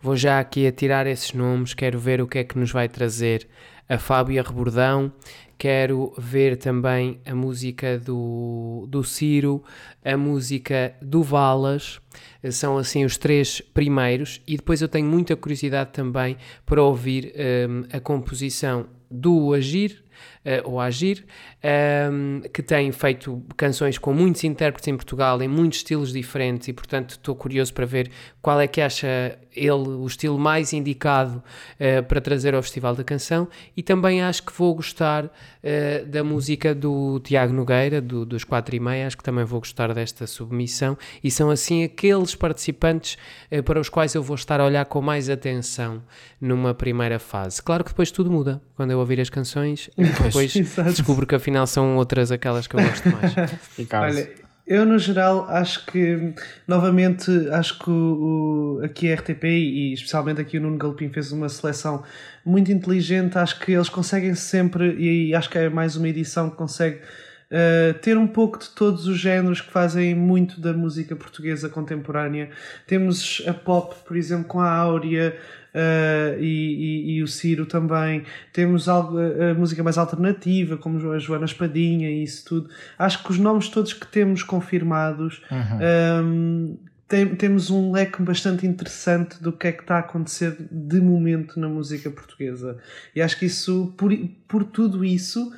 vou 0.00 0.16
já 0.16 0.38
aqui 0.38 0.66
a 0.66 0.72
tirar 0.72 1.06
esses 1.06 1.32
nomes, 1.32 1.74
quero 1.74 1.98
ver 1.98 2.20
o 2.20 2.26
que 2.26 2.38
é 2.38 2.44
que 2.44 2.58
nos 2.58 2.70
vai 2.70 2.88
trazer 2.88 3.48
a 3.88 3.98
Fábia 3.98 4.42
Rebordão, 4.42 5.12
quero 5.58 6.12
ver 6.18 6.56
também 6.56 7.20
a 7.24 7.34
música 7.34 7.98
do, 7.98 8.86
do 8.88 9.02
Ciro, 9.02 9.62
a 10.04 10.16
música 10.16 10.94
do 11.00 11.22
Valas, 11.22 12.00
eh, 12.42 12.50
são 12.50 12.76
assim 12.76 13.04
os 13.04 13.16
três 13.16 13.60
primeiros, 13.60 14.40
e 14.46 14.56
depois 14.56 14.82
eu 14.82 14.88
tenho 14.88 15.06
muita 15.06 15.34
curiosidade 15.36 15.90
também 15.92 16.36
para 16.64 16.82
ouvir 16.82 17.32
ehm, 17.34 17.84
a 17.92 18.00
composição 18.00 18.86
do 19.10 19.52
Agir, 19.52 20.04
ou 20.64 20.80
Agir, 20.80 21.24
ehm, 21.62 22.40
que 22.52 22.62
tem 22.62 22.92
feito 22.92 23.42
canções 23.56 23.98
com 23.98 24.12
muitos 24.12 24.44
intérpretes 24.44 24.88
em 24.88 24.96
Portugal, 24.96 25.42
em 25.42 25.48
muitos 25.48 25.78
estilos 25.78 26.12
diferentes, 26.12 26.68
e 26.68 26.72
portanto 26.72 27.10
estou 27.10 27.34
curioso 27.34 27.72
para 27.74 27.84
ver 27.84 28.10
qual 28.40 28.60
é 28.60 28.66
que 28.68 28.80
acha 28.80 29.38
ele 29.56 29.88
o 29.88 30.06
estilo 30.06 30.38
mais 30.38 30.72
indicado 30.72 31.42
eh, 31.80 32.02
para 32.02 32.20
trazer 32.20 32.54
ao 32.54 32.62
Festival 32.62 32.94
da 32.94 33.02
Canção, 33.02 33.48
e 33.76 33.82
também 33.82 34.22
acho 34.22 34.44
que 34.44 34.52
vou 34.52 34.74
gostar 34.74 35.30
eh, 35.62 36.04
da 36.04 36.22
música 36.22 36.74
do 36.74 37.18
Tiago 37.20 37.52
Nogueira, 37.52 38.00
do, 38.00 38.24
dos 38.24 38.44
4 38.44 38.76
e 38.76 38.80
meia, 38.80 39.06
acho 39.06 39.16
que 39.16 39.24
também 39.24 39.44
vou 39.44 39.58
gostar 39.58 39.92
desta 39.94 40.26
submissão, 40.26 40.96
e 41.24 41.30
são 41.30 41.50
assim 41.50 41.82
aqueles 41.82 42.34
participantes 42.34 43.16
eh, 43.50 43.62
para 43.62 43.80
os 43.80 43.88
quais 43.88 44.14
eu 44.14 44.22
vou 44.22 44.36
estar 44.36 44.60
a 44.60 44.64
olhar 44.64 44.84
com 44.84 45.00
mais 45.00 45.30
atenção 45.30 46.02
numa 46.40 46.74
primeira 46.74 47.18
fase. 47.18 47.62
Claro 47.62 47.82
que 47.82 47.90
depois 47.90 48.10
tudo 48.10 48.30
muda, 48.30 48.60
quando 48.76 48.90
eu 48.90 48.98
ouvir 48.98 49.20
as 49.20 49.30
canções, 49.30 49.90
depois 49.96 50.35
Exato. 50.56 50.90
descubro 50.90 51.26
que 51.26 51.34
afinal 51.34 51.66
são 51.66 51.96
outras 51.96 52.30
aquelas 52.30 52.66
que 52.66 52.76
eu 52.76 52.82
gosto 52.82 53.08
mais. 53.10 53.34
Olha, 53.92 54.30
Eu, 54.66 54.84
no 54.84 54.98
geral, 54.98 55.46
acho 55.48 55.86
que, 55.86 56.34
novamente, 56.66 57.30
acho 57.52 57.78
que 57.78 57.88
o, 57.88 58.78
o, 58.80 58.84
aqui 58.84 59.12
a 59.12 59.14
RTP 59.14 59.44
e 59.44 59.92
especialmente 59.92 60.40
aqui 60.40 60.58
o 60.58 60.60
Nuno 60.60 60.76
Galpim 60.76 61.08
fez 61.08 61.30
uma 61.30 61.48
seleção 61.48 62.02
muito 62.44 62.72
inteligente. 62.72 63.38
Acho 63.38 63.60
que 63.60 63.72
eles 63.72 63.88
conseguem 63.88 64.34
sempre, 64.34 64.96
e 64.98 65.32
acho 65.34 65.48
que 65.48 65.56
é 65.56 65.68
mais 65.68 65.94
uma 65.94 66.08
edição 66.08 66.50
que 66.50 66.56
consegue 66.56 66.96
uh, 66.96 67.94
ter 68.00 68.18
um 68.18 68.26
pouco 68.26 68.58
de 68.58 68.70
todos 68.70 69.06
os 69.06 69.18
géneros 69.18 69.60
que 69.60 69.70
fazem 69.70 70.16
muito 70.16 70.60
da 70.60 70.72
música 70.72 71.14
portuguesa 71.14 71.68
contemporânea. 71.68 72.50
Temos 72.88 73.42
a 73.46 73.54
pop, 73.54 73.94
por 74.04 74.16
exemplo, 74.16 74.46
com 74.46 74.60
a 74.60 74.68
Áurea, 74.68 75.36
uh, 75.76 76.40
e, 76.40 76.46
e, 76.46 77.16
e, 77.16 77.22
o 77.22 77.28
Ciro 77.28 77.66
também. 77.66 78.24
Temos 78.52 78.88
algo, 78.88 79.18
a, 79.18 79.54
música 79.54 79.82
mais 79.82 79.98
alternativa, 79.98 80.76
como 80.76 81.12
a 81.12 81.18
Joana 81.18 81.44
Espadinha 81.44 82.10
e 82.10 82.22
isso 82.22 82.44
tudo. 82.46 82.70
Acho 82.98 83.22
que 83.22 83.30
os 83.30 83.38
nomes 83.38 83.68
todos 83.68 83.92
que 83.92 84.06
temos 84.06 84.42
confirmados. 84.42 85.42
Uhum. 85.50 86.24
Um, 86.24 86.78
tem, 87.08 87.36
temos 87.36 87.70
um 87.70 87.92
leque 87.92 88.20
bastante 88.20 88.66
interessante 88.66 89.40
do 89.40 89.52
que 89.52 89.68
é 89.68 89.72
que 89.72 89.82
está 89.82 89.96
a 89.96 90.00
acontecer 90.00 90.56
de 90.70 91.00
momento 91.00 91.60
na 91.60 91.68
música 91.68 92.10
portuguesa. 92.10 92.78
E 93.14 93.22
acho 93.22 93.38
que 93.38 93.46
isso, 93.46 93.94
por, 93.96 94.12
por 94.48 94.64
tudo 94.64 95.04
isso, 95.04 95.52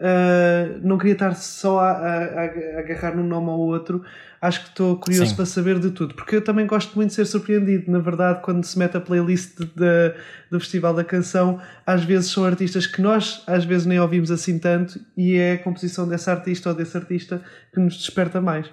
uh, 0.00 0.80
não 0.82 0.98
queria 0.98 1.14
estar 1.14 1.34
só 1.34 1.80
a, 1.80 1.90
a, 1.90 2.40
a 2.40 2.78
agarrar 2.78 3.16
num 3.16 3.26
nome 3.26 3.50
ao 3.50 3.58
outro, 3.58 4.04
acho 4.40 4.62
que 4.62 4.68
estou 4.68 4.96
curioso 4.98 5.30
Sim. 5.30 5.36
para 5.36 5.46
saber 5.46 5.78
de 5.78 5.90
tudo, 5.90 6.14
porque 6.14 6.36
eu 6.36 6.44
também 6.44 6.66
gosto 6.66 6.94
muito 6.94 7.10
de 7.10 7.14
ser 7.14 7.24
surpreendido. 7.24 7.90
Na 7.90 7.98
verdade, 7.98 8.40
quando 8.42 8.64
se 8.64 8.78
mete 8.78 8.96
a 8.96 9.00
playlist 9.00 9.58
de, 9.58 9.66
de, 9.66 10.14
do 10.50 10.60
Festival 10.60 10.94
da 10.94 11.04
Canção, 11.04 11.60
às 11.86 12.04
vezes 12.04 12.30
são 12.30 12.44
artistas 12.44 12.86
que 12.86 13.00
nós 13.00 13.42
às 13.46 13.64
vezes 13.64 13.86
nem 13.86 13.98
ouvimos 14.00 14.30
assim 14.30 14.58
tanto, 14.58 15.00
e 15.16 15.36
é 15.36 15.52
a 15.52 15.58
composição 15.58 16.06
desse 16.08 16.30
artista 16.30 16.68
ou 16.70 16.74
desse 16.74 16.96
artista 16.96 17.42
que 17.72 17.80
nos 17.80 17.96
desperta 17.96 18.40
mais. 18.40 18.66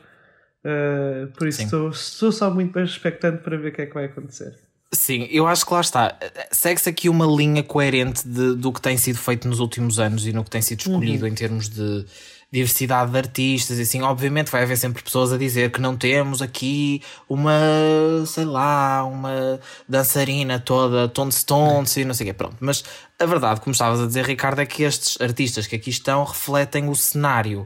Uh, 0.63 1.31
por 1.37 1.47
isso 1.47 1.63
estou, 1.63 1.89
estou 1.89 2.31
só 2.31 2.53
muito 2.53 2.71
bem 2.71 2.83
expectante 2.83 3.41
para 3.41 3.57
ver 3.57 3.69
o 3.69 3.73
que 3.73 3.81
é 3.81 3.85
que 3.85 3.93
vai 3.93 4.05
acontecer. 4.05 4.70
Sim, 4.93 5.27
eu 5.31 5.47
acho 5.47 5.65
que 5.65 5.73
lá 5.73 5.81
está. 5.81 6.17
Segue-se 6.51 6.89
aqui 6.89 7.07
uma 7.07 7.25
linha 7.25 7.63
coerente 7.63 8.27
de, 8.27 8.55
do 8.55 8.73
que 8.73 8.81
tem 8.81 8.97
sido 8.97 9.17
feito 9.17 9.47
nos 9.47 9.59
últimos 9.59 9.99
anos 9.99 10.27
e 10.27 10.33
no 10.33 10.43
que 10.43 10.49
tem 10.49 10.61
sido 10.61 10.81
escolhido 10.81 11.25
uhum. 11.25 11.31
em 11.31 11.33
termos 11.33 11.69
de 11.69 12.05
diversidade 12.51 13.11
de 13.11 13.17
artistas 13.17 13.79
e 13.79 13.83
assim, 13.83 14.01
obviamente 14.01 14.51
vai 14.51 14.63
haver 14.63 14.77
sempre 14.77 15.01
pessoas 15.01 15.31
a 15.31 15.37
dizer 15.37 15.71
que 15.71 15.79
não 15.79 15.95
temos 15.95 16.41
aqui 16.41 17.01
uma, 17.29 17.57
sei 18.27 18.43
lá, 18.43 19.05
uma 19.05 19.57
dançarina 19.87 20.59
toda 20.59 21.07
tonse 21.07 21.45
tonse 21.45 22.01
e 22.01 22.05
não 22.05 22.13
sei 22.13 22.25
o 22.25 22.29
quê, 22.29 22.33
pronto. 22.33 22.57
Mas 22.59 22.83
a 23.17 23.25
verdade, 23.25 23.61
como 23.61 23.71
estavas 23.71 24.01
a 24.01 24.05
dizer, 24.05 24.25
Ricardo, 24.25 24.59
é 24.59 24.65
que 24.65 24.83
estes 24.83 25.19
artistas 25.21 25.65
que 25.65 25.77
aqui 25.77 25.89
estão 25.89 26.25
refletem 26.25 26.89
o 26.89 26.95
cenário 26.95 27.65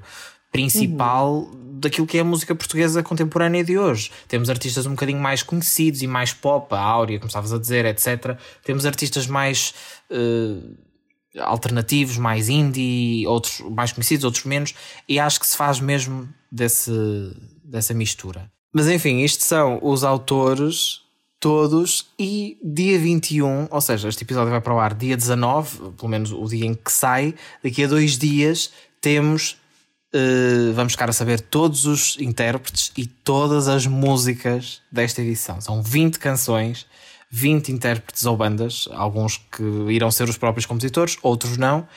principal 0.51 1.31
uhum. 1.31 1.64
Daquilo 1.79 2.07
que 2.07 2.17
é 2.17 2.21
a 2.21 2.23
música 2.23 2.55
portuguesa 2.55 3.03
contemporânea 3.03 3.63
de 3.63 3.77
hoje. 3.77 4.11
Temos 4.27 4.49
artistas 4.49 4.85
um 4.85 4.91
bocadinho 4.91 5.19
mais 5.19 5.43
conhecidos 5.43 6.01
e 6.01 6.07
mais 6.07 6.33
pop, 6.33 6.73
a 6.73 6.79
Áurea, 6.79 7.19
como 7.19 7.27
estavas 7.27 7.53
a 7.53 7.57
dizer, 7.57 7.85
etc. 7.85 8.37
Temos 8.63 8.85
artistas 8.85 9.27
mais 9.27 9.73
uh, 10.09 10.75
alternativos, 11.39 12.17
mais 12.17 12.49
indie, 12.49 13.25
outros 13.27 13.61
mais 13.71 13.91
conhecidos, 13.91 14.23
outros 14.23 14.45
menos, 14.45 14.73
e 15.07 15.19
acho 15.19 15.39
que 15.39 15.47
se 15.47 15.57
faz 15.57 15.79
mesmo 15.79 16.27
desse, 16.51 16.91
dessa 17.63 17.93
mistura. 17.93 18.49
Mas 18.73 18.87
enfim, 18.89 19.21
isto 19.21 19.43
são 19.43 19.79
os 19.81 20.03
autores 20.03 21.01
todos 21.39 22.07
e 22.17 22.57
dia 22.63 22.97
21, 22.97 23.67
ou 23.69 23.81
seja, 23.81 24.09
este 24.09 24.23
episódio 24.23 24.49
vai 24.49 24.61
para 24.61 24.73
o 24.73 24.79
ar 24.79 24.93
dia 24.93 25.15
19, 25.15 25.91
pelo 25.91 26.09
menos 26.09 26.31
o 26.31 26.43
dia 26.45 26.65
em 26.65 26.73
que 26.73 26.91
sai, 26.91 27.35
daqui 27.63 27.83
a 27.83 27.87
dois 27.87 28.17
dias 28.17 28.71
temos, 28.99 29.57
uh, 30.15 30.73
vamos 30.73 30.93
ficar 30.93 31.09
a 31.09 31.13
saber 31.13 31.41
todos 31.41 31.85
os 31.85 32.17
intérpretes 32.19 32.91
e 32.95 33.05
todas 33.05 33.67
as 33.67 33.85
músicas 33.85 34.81
desta 34.91 35.21
edição. 35.21 35.59
São 35.59 35.83
20 35.83 36.17
canções 36.17 36.87
20 37.35 37.71
intérpretes 37.71 38.25
ou 38.25 38.37
bandas, 38.37 38.87
alguns 38.93 39.37
que 39.37 39.63
irão 39.89 40.11
ser 40.11 40.29
os 40.29 40.37
próprios 40.37 40.65
compositores, 40.65 41.17
outros 41.21 41.57
não. 41.57 41.87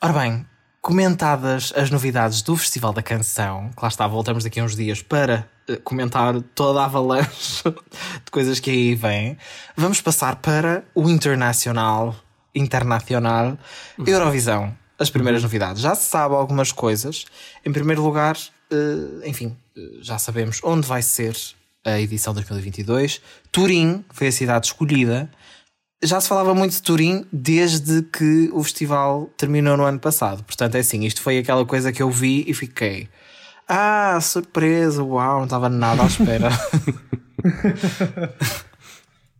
Ora 0.00 0.12
bem, 0.12 0.46
comentadas 0.80 1.72
as 1.76 1.90
novidades 1.90 2.42
do 2.42 2.56
Festival 2.56 2.92
da 2.92 3.02
Canção, 3.02 3.70
que 3.76 3.82
lá 3.82 3.88
está, 3.88 4.06
voltamos 4.06 4.44
daqui 4.44 4.60
a 4.60 4.64
uns 4.64 4.74
dias 4.74 5.02
para 5.02 5.48
eh, 5.68 5.76
comentar 5.76 6.40
toda 6.54 6.80
a 6.80 6.86
avalanche 6.86 7.62
de 8.24 8.30
coisas 8.30 8.58
que 8.58 8.70
aí 8.70 8.94
vêm, 8.94 9.36
vamos 9.76 10.00
passar 10.00 10.36
para 10.36 10.84
o 10.94 11.08
internacional, 11.08 12.16
internacional 12.54 13.58
Eurovisão. 14.06 14.76
As 14.98 15.10
primeiras 15.10 15.42
novidades. 15.42 15.80
Já 15.80 15.94
se 15.94 16.10
sabe 16.10 16.34
algumas 16.34 16.72
coisas. 16.72 17.24
Em 17.64 17.72
primeiro 17.72 18.02
lugar, 18.02 18.36
eh, 18.70 19.28
enfim, 19.28 19.56
já 20.00 20.18
sabemos 20.18 20.60
onde 20.62 20.86
vai 20.86 21.02
ser 21.02 21.36
a 21.84 22.00
edição 22.00 22.34
2022. 22.34 23.20
Turim 23.52 24.04
foi 24.10 24.26
a 24.26 24.32
cidade 24.32 24.66
escolhida. 24.66 25.30
Já 26.02 26.20
se 26.20 26.28
falava 26.28 26.54
muito 26.54 26.72
de 26.72 26.82
Turim 26.82 27.24
desde 27.32 28.02
que 28.02 28.50
o 28.52 28.62
festival 28.62 29.30
terminou 29.36 29.76
no 29.76 29.84
ano 29.84 29.98
passado. 29.98 30.44
Portanto, 30.44 30.76
é 30.76 30.80
assim, 30.80 31.04
isto 31.04 31.20
foi 31.20 31.38
aquela 31.38 31.64
coisa 31.64 31.92
que 31.92 32.02
eu 32.02 32.10
vi 32.10 32.44
e 32.46 32.54
fiquei. 32.54 33.08
Ah, 33.66 34.18
surpresa, 34.20 35.02
uau, 35.02 35.38
não 35.38 35.44
estava 35.44 35.68
nada 35.68 36.02
à 36.02 36.06
espera. 36.06 36.48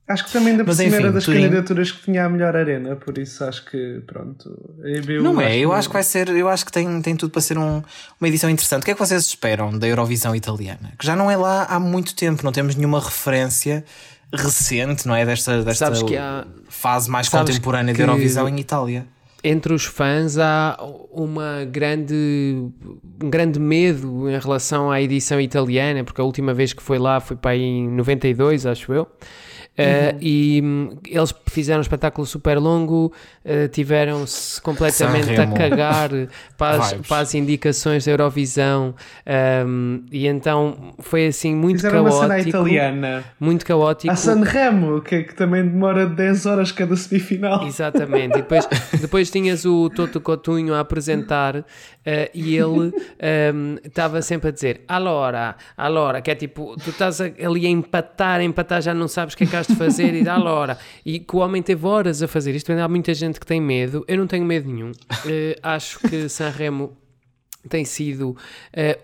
Acho 0.08 0.24
que 0.24 0.32
também 0.32 0.56
da 0.56 0.64
por 0.64 0.74
cima 0.74 0.96
era 0.96 1.12
das 1.12 1.24
Turim... 1.24 1.42
candidaturas 1.42 1.92
que 1.92 2.02
tinha 2.04 2.24
a 2.24 2.28
melhor 2.30 2.56
arena, 2.56 2.96
por 2.96 3.18
isso 3.18 3.44
acho 3.44 3.62
que 3.66 4.00
pronto. 4.06 4.58
não 5.22 5.38
é, 5.38 5.58
eu 5.58 5.70
acho 5.70 5.88
que 5.88 5.92
vai 5.92 6.02
ser, 6.02 6.28
eu 6.30 6.48
acho 6.48 6.64
que 6.64 6.72
tem, 6.72 7.02
tem 7.02 7.14
tudo 7.14 7.30
para 7.30 7.42
ser 7.42 7.58
um, 7.58 7.82
uma 8.18 8.28
edição 8.28 8.48
interessante. 8.48 8.82
O 8.82 8.84
que 8.86 8.92
é 8.92 8.94
que 8.94 9.00
vocês 9.00 9.26
esperam 9.26 9.78
da 9.78 9.86
Eurovisão 9.86 10.34
italiana? 10.34 10.92
Que 10.98 11.06
já 11.06 11.14
não 11.14 11.30
é 11.30 11.36
lá 11.36 11.64
há 11.64 11.78
muito 11.78 12.14
tempo, 12.14 12.42
não 12.42 12.52
temos 12.52 12.74
nenhuma 12.74 13.00
referência 13.00 13.84
recente, 14.32 15.06
não 15.06 15.14
é? 15.14 15.26
Desta, 15.26 15.62
desta 15.62 15.92
fase 16.70 17.10
mais 17.10 17.28
contemporânea 17.28 17.92
da 17.92 18.00
Eurovisão 18.00 18.48
em 18.48 18.58
Itália. 18.58 19.06
Entre 19.44 19.74
os 19.74 19.84
fãs 19.84 20.38
há 20.38 20.76
uma 21.12 21.66
grande, 21.66 22.14
um 23.22 23.30
grande 23.30 23.60
medo 23.60 24.28
em 24.28 24.38
relação 24.38 24.90
à 24.90 25.02
edição 25.02 25.38
italiana, 25.38 26.02
porque 26.02 26.20
a 26.20 26.24
última 26.24 26.54
vez 26.54 26.72
que 26.72 26.82
foi 26.82 26.98
lá 26.98 27.20
foi 27.20 27.36
para 27.36 27.50
aí 27.50 27.62
em 27.62 27.88
92, 27.90 28.64
acho 28.64 28.90
eu. 28.92 29.06
Uh, 29.78 30.18
e 30.20 30.60
um, 30.60 30.98
eles 31.06 31.32
fizeram 31.46 31.78
um 31.78 31.82
espetáculo 31.82 32.26
super 32.26 32.58
longo, 32.58 33.12
uh, 33.44 33.68
tiveram-se 33.68 34.60
completamente 34.60 35.40
a 35.40 35.46
cagar 35.46 36.10
para 36.56 36.78
as, 36.78 36.92
para 36.94 37.18
as, 37.18 37.34
indicações 37.34 38.04
da 38.04 38.10
Eurovisão, 38.10 38.92
um, 39.64 40.02
e 40.10 40.26
então 40.26 40.94
foi 40.98 41.28
assim 41.28 41.54
muito 41.54 41.76
fizeram 41.76 42.02
caótico. 42.02 42.24
Uma 42.24 42.28
cena 42.38 42.48
italiana. 42.48 43.24
Muito 43.38 43.64
caótico. 43.64 44.12
A 44.12 44.16
Sanremo, 44.16 45.00
que, 45.00 45.22
que 45.22 45.34
também 45.36 45.62
demora 45.62 46.06
10 46.06 46.46
horas 46.46 46.72
cada 46.72 46.96
semifinal. 46.96 47.64
Exatamente. 47.64 48.32
E 48.32 48.42
depois, 48.42 48.68
depois 49.00 49.30
tinhas 49.30 49.64
o 49.64 49.88
Toto 49.90 50.20
Cotunho 50.20 50.74
a 50.74 50.80
apresentar 50.80 51.54
uh, 51.54 51.64
e 52.34 52.56
ele 52.56 52.92
estava 53.84 54.18
um, 54.18 54.22
sempre 54.22 54.48
a 54.48 54.52
dizer: 54.52 54.80
Alora, 54.88 55.54
Alora, 55.76 56.20
que 56.20 56.32
é 56.32 56.34
tipo, 56.34 56.74
tu 56.82 56.90
estás 56.90 57.20
ali 57.20 57.64
a 57.64 57.70
empatar, 57.70 58.40
a 58.40 58.44
empatar, 58.44 58.82
já 58.82 58.92
não 58.92 59.06
sabes 59.06 59.34
o 59.34 59.36
que 59.36 59.44
é 59.44 59.46
que 59.46 59.54
has 59.54 59.67
de 59.68 59.76
fazer 59.76 60.14
e 60.14 60.24
dá 60.24 60.38
hora. 60.38 60.78
E 61.04 61.18
que 61.18 61.36
o 61.36 61.38
homem 61.38 61.62
teve 61.62 61.86
horas 61.86 62.22
a 62.22 62.28
fazer 62.28 62.54
isto. 62.54 62.70
Ainda 62.70 62.84
há 62.84 62.88
muita 62.88 63.14
gente 63.14 63.38
que 63.38 63.46
tem 63.46 63.60
medo. 63.60 64.04
Eu 64.08 64.18
não 64.18 64.26
tenho 64.26 64.44
medo 64.44 64.68
nenhum. 64.68 64.90
Uh, 64.90 65.58
acho 65.62 66.00
que 66.00 66.28
Sanremo 66.28 66.96
tem 67.68 67.84
sido 67.84 68.30
uh, 68.30 68.36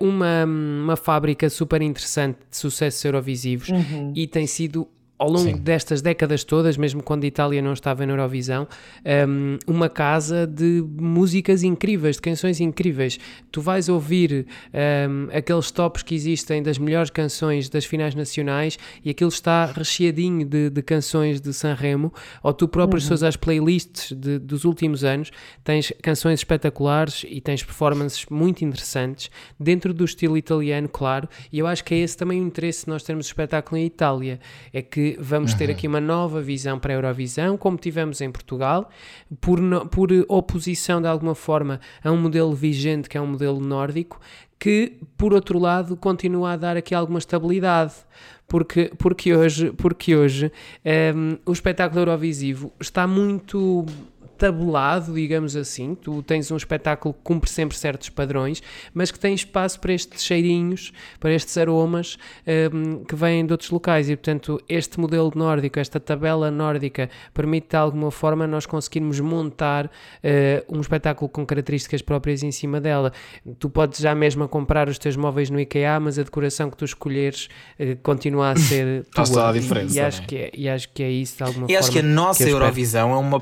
uma, 0.05 0.45
uma 0.45 0.97
fábrica 0.97 1.49
super 1.51 1.83
interessante 1.83 2.39
de 2.51 2.57
sucessos 2.57 3.05
eurovisivos 3.05 3.69
uhum. 3.69 4.13
e 4.15 4.27
tem 4.27 4.47
sido 4.47 4.89
ao 5.17 5.29
longo 5.29 5.51
Sim. 5.51 5.57
destas 5.57 6.03
décadas 6.03 6.43
todas, 6.43 6.77
mesmo 6.77 7.03
quando 7.03 7.25
a 7.25 7.27
Itália 7.27 7.63
não 7.63 7.73
estava 7.73 8.05
na 8.05 8.13
Eurovisão, 8.13 8.67
um, 9.29 9.59
uma 9.67 9.89
casa 9.89 10.47
de 10.47 10.85
músicas 10.99 11.63
incríveis, 11.63 12.17
de 12.17 12.23
canções 12.23 12.61
incríveis. 12.61 13.19
Tu 13.53 13.61
vais 13.61 13.89
ouvir 13.89 14.47
um, 14.73 15.29
aqueles 15.37 15.71
tops 15.71 16.03
que 16.03 16.15
existem 16.15 16.63
das 16.63 16.79
melhores 16.79 17.11
canções 17.11 17.69
das 17.69 17.85
finais 17.85 18.15
nacionais 18.15 18.77
e 19.05 19.11
aquilo 19.11 19.31
está 19.31 19.67
recheadinho 19.67 20.45
de, 20.45 20.69
de 20.69 20.83
canções 20.83 21.41
de 21.41 21.53
Sanremo, 21.53 22.13
ou 22.43 22.53
tu 22.53 22.67
próprio, 22.67 23.01
uhum. 23.01 23.27
as 23.27 23.37
playlists 23.37 24.13
de, 24.13 24.39
dos 24.39 24.65
últimos 24.65 25.05
anos, 25.05 25.31
tens 25.63 25.93
canções 26.03 26.41
espetaculares 26.41 27.25
e 27.29 27.41
tens 27.41 27.63
performances 27.63 28.27
muito 28.29 28.65
interessantes, 28.65 29.31
dentro 29.59 29.95
do 29.95 30.05
estilo 30.05 30.37
italiano, 30.37 30.89
claro, 30.89 31.29
e 31.53 31.59
eu 31.61 31.67
acho 31.67 31.85
que 31.85 31.95
é 31.95 31.99
esse 31.99 32.17
também 32.17 32.41
o 32.41 32.47
interesse 32.47 32.85
de 32.85 32.91
nós 32.91 33.03
termos 33.05 33.27
espetáculo 33.27 33.79
em 33.79 33.87
Itália, 33.87 34.41
é 34.73 34.83
que 34.83 35.04
vamos 35.19 35.53
uhum. 35.53 35.59
ter 35.59 35.71
aqui 35.71 35.87
uma 35.87 36.01
nova 36.01 36.41
visão 36.41 36.79
para 36.79 36.93
a 36.93 36.97
Eurovisão, 36.97 37.57
como 37.57 37.77
tivemos 37.77 38.21
em 38.21 38.31
Portugal, 38.31 38.91
por, 39.41 39.59
por 39.89 40.11
oposição 40.29 41.01
de 41.01 41.09
alguma 41.09 41.35
forma 41.35 41.81
a 42.03 42.11
um 42.11 42.17
modelo 42.17 42.55
vigente 42.55 43.09
que 43.09 43.17
é 43.17 43.21
um 43.21 43.27
modelo 43.27 43.61
nórdico, 43.61 44.21
que 44.59 44.99
por 45.17 45.35
outro 45.35 45.59
lado 45.59 45.97
continua 45.97 46.53
a 46.53 46.57
dar 46.57 46.77
aqui 46.77 46.95
alguma 46.95 47.19
estabilidade. 47.19 47.95
Porque, 48.47 48.93
porque 48.99 49.35
hoje, 49.35 49.73
porque 49.73 50.15
hoje 50.15 50.53
um, 51.17 51.39
o 51.47 51.53
espetáculo 51.53 52.03
Eurovisivo 52.03 52.71
está 52.79 53.07
muito 53.07 53.87
tabulado, 54.37 55.15
digamos 55.15 55.57
assim. 55.57 55.95
Tu 55.95 56.23
tens 56.23 56.51
um 56.51 56.57
espetáculo 56.57 57.15
que 57.15 57.21
cumpre 57.23 57.51
sempre 57.51 57.77
certos 57.77 58.09
padrões, 58.09 58.63
mas 58.93 59.11
que 59.11 59.19
tem 59.19 59.35
espaço 59.35 59.81
para 59.81 59.93
estes 59.93 60.23
cheirinhos, 60.25 60.93
para 61.19 61.33
estes 61.33 61.57
aromas 61.57 62.17
um, 62.73 63.05
que 63.05 63.15
vêm 63.15 63.45
de 63.45 63.53
outros 63.53 63.71
locais. 63.71 64.09
E, 64.09 64.17
portanto, 64.17 64.61
este 64.69 64.99
modelo 64.99 65.33
nórdico, 65.35 65.79
esta 65.79 65.99
tabela 65.99 66.51
nórdica, 66.51 67.09
permite 67.33 67.69
de 67.71 67.77
alguma 67.77 68.11
forma 68.11 68.47
nós 68.47 68.67
conseguirmos 68.67 69.21
montar 69.21 69.87
uh, 69.87 69.91
um 70.77 70.81
espetáculo 70.81 71.29
com 71.29 71.47
características 71.47 72.03
próprias 72.03 72.43
em 72.43 72.51
cima 72.51 72.81
dela. 72.81 73.13
Tu 73.59 73.69
podes 73.69 74.01
já 74.01 74.15
mesmo 74.15 74.47
comprar 74.49 74.89
os 74.89 74.99
teus 74.99 75.17
móveis 75.17 75.51
no 75.51 75.59
IKEA, 75.61 75.99
mas 76.01 76.19
a 76.19 76.23
decoração 76.23 76.71
que 76.71 76.77
tu 76.77 76.85
escolheres 76.85 77.49
uh, 77.79 77.97
continua 78.03 78.51
a 78.51 78.57
ser 78.57 79.05
tua. 79.05 79.15
Faz 79.25 79.31
toda 79.31 79.49
a 79.49 79.53
diferença. 79.53 79.95
E, 79.95 79.99
e 79.99 80.01
acho 80.01 80.27
que 80.27 80.37
é, 80.37 80.51
e 80.55 80.69
acho 80.69 80.89
que 80.91 81.03
é 81.03 81.11
isso 81.11 81.37
de 81.37 81.43
alguma 81.43 81.67
e 81.67 81.69
forma. 81.69 81.73
E 81.73 81.77
acho 81.77 81.91
que 81.91 81.99
a 81.99 82.03
nossa 82.03 82.45
que 82.45 82.51
Eurovisão 82.51 83.13
é 83.13 83.17
uma 83.17 83.41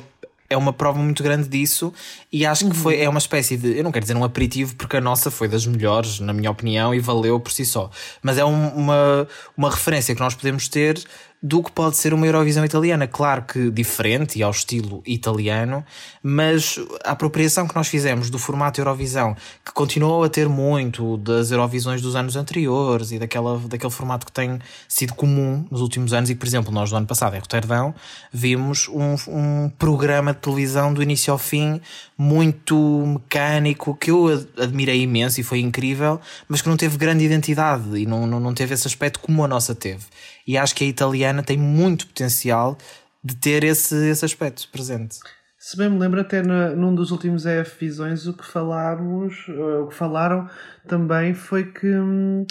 é 0.52 0.56
uma 0.56 0.72
prova 0.72 0.98
muito 0.98 1.22
grande 1.22 1.48
disso 1.48 1.92
e 2.30 2.46
acho 2.46 2.68
que 2.68 2.76
foi, 2.76 2.96
uhum. 2.96 3.02
é 3.02 3.08
uma 3.08 3.18
espécie 3.18 3.56
de, 3.56 3.78
eu 3.78 3.84
não 3.84 3.90
quero 3.90 4.04
dizer 4.04 4.16
um 4.16 4.24
aperitivo 4.24 4.74
porque 4.76 4.96
a 4.96 5.00
nossa 5.00 5.30
foi 5.30 5.48
das 5.48 5.66
melhores, 5.66 6.20
na 6.20 6.32
minha 6.32 6.50
opinião, 6.50 6.94
e 6.94 7.00
valeu 7.00 7.40
por 7.40 7.52
si 7.52 7.64
só. 7.64 7.90
Mas 8.22 8.38
é 8.38 8.44
um, 8.44 8.68
uma, 8.68 9.28
uma 9.56 9.70
referência 9.70 10.14
que 10.14 10.20
nós 10.20 10.34
podemos 10.34 10.68
ter 10.68 11.02
do 11.42 11.62
que 11.62 11.72
pode 11.72 11.96
ser 11.96 12.14
uma 12.14 12.24
Eurovisão 12.24 12.64
italiana. 12.64 13.09
Claro 13.09 13.42
que 13.42 13.70
diferente 13.70 14.38
e 14.38 14.42
ao 14.42 14.52
estilo 14.52 15.02
italiano, 15.05 15.85
mas 16.22 16.78
a 17.05 17.11
apropriação 17.11 17.66
que 17.66 17.74
nós 17.74 17.88
fizemos 17.88 18.31
do 18.31 18.38
formato 18.38 18.81
Eurovisão, 18.81 19.35
que 19.64 19.72
continuou 19.72 20.22
a 20.22 20.28
ter 20.28 20.48
muito 20.48 21.16
das 21.16 21.50
Eurovisões 21.50 22.00
dos 22.00 22.14
anos 22.14 22.37
anteriores 22.37 23.11
e 23.11 23.18
daquela, 23.18 23.59
daquele 23.59 23.92
formato 23.92 24.24
que 24.24 24.33
tem 24.33 24.61
sido 24.87 25.14
comum 25.14 25.66
nos 25.68 25.81
últimos 25.81 26.12
anos, 26.12 26.31
e 26.31 26.35
que, 26.35 26.38
por 26.38 26.46
exemplo, 26.46 26.72
nós 26.72 26.92
no 26.92 26.98
ano 26.98 27.07
passado 27.07 27.35
em 27.35 27.40
Roterdão 27.40 27.92
vimos 28.33 28.88
um, 28.88 29.16
um 29.28 29.68
programa 29.70 30.33
de 30.33 30.38
televisão 30.38 30.94
do 30.94 31.02
início 31.02 31.33
ao 31.33 31.38
fim 31.38 31.81
muito 32.22 32.76
mecânico, 33.04 33.96
que 33.96 34.11
eu 34.11 34.28
admirei 34.56 35.02
imenso 35.02 35.40
e 35.40 35.42
foi 35.42 35.58
incrível, 35.58 36.20
mas 36.48 36.62
que 36.62 36.68
não 36.68 36.76
teve 36.76 36.96
grande 36.96 37.24
identidade 37.24 37.98
e 37.98 38.06
não, 38.06 38.26
não, 38.26 38.38
não 38.38 38.54
teve 38.54 38.74
esse 38.74 38.87
aspecto 38.87 39.18
como 39.18 39.44
a 39.44 39.48
nossa 39.48 39.74
teve. 39.74 40.04
E 40.46 40.56
acho 40.56 40.74
que 40.74 40.85
a 40.85 40.87
italiana 40.87 41.42
tem 41.42 41.58
muito 41.58 42.06
potencial 42.06 42.78
de 43.24 43.35
ter 43.35 43.64
esse, 43.64 43.94
esse 44.08 44.24
aspecto 44.24 44.68
presente. 44.70 45.18
Se 45.58 45.76
bem 45.76 45.88
me 45.88 45.98
lembro, 45.98 46.20
até 46.20 46.42
no, 46.42 46.76
num 46.76 46.94
dos 46.94 47.11
últimos 47.11 47.44
EF 47.44 47.78
Visões, 47.78 48.26
o 48.26 48.35
que 48.35 48.44
falámos, 48.44 49.35
o 49.48 49.87
que 49.88 49.94
falaram 49.94 50.48
também 50.87 51.35
foi 51.35 51.64
que. 51.64 51.87
Hum, 51.87 52.46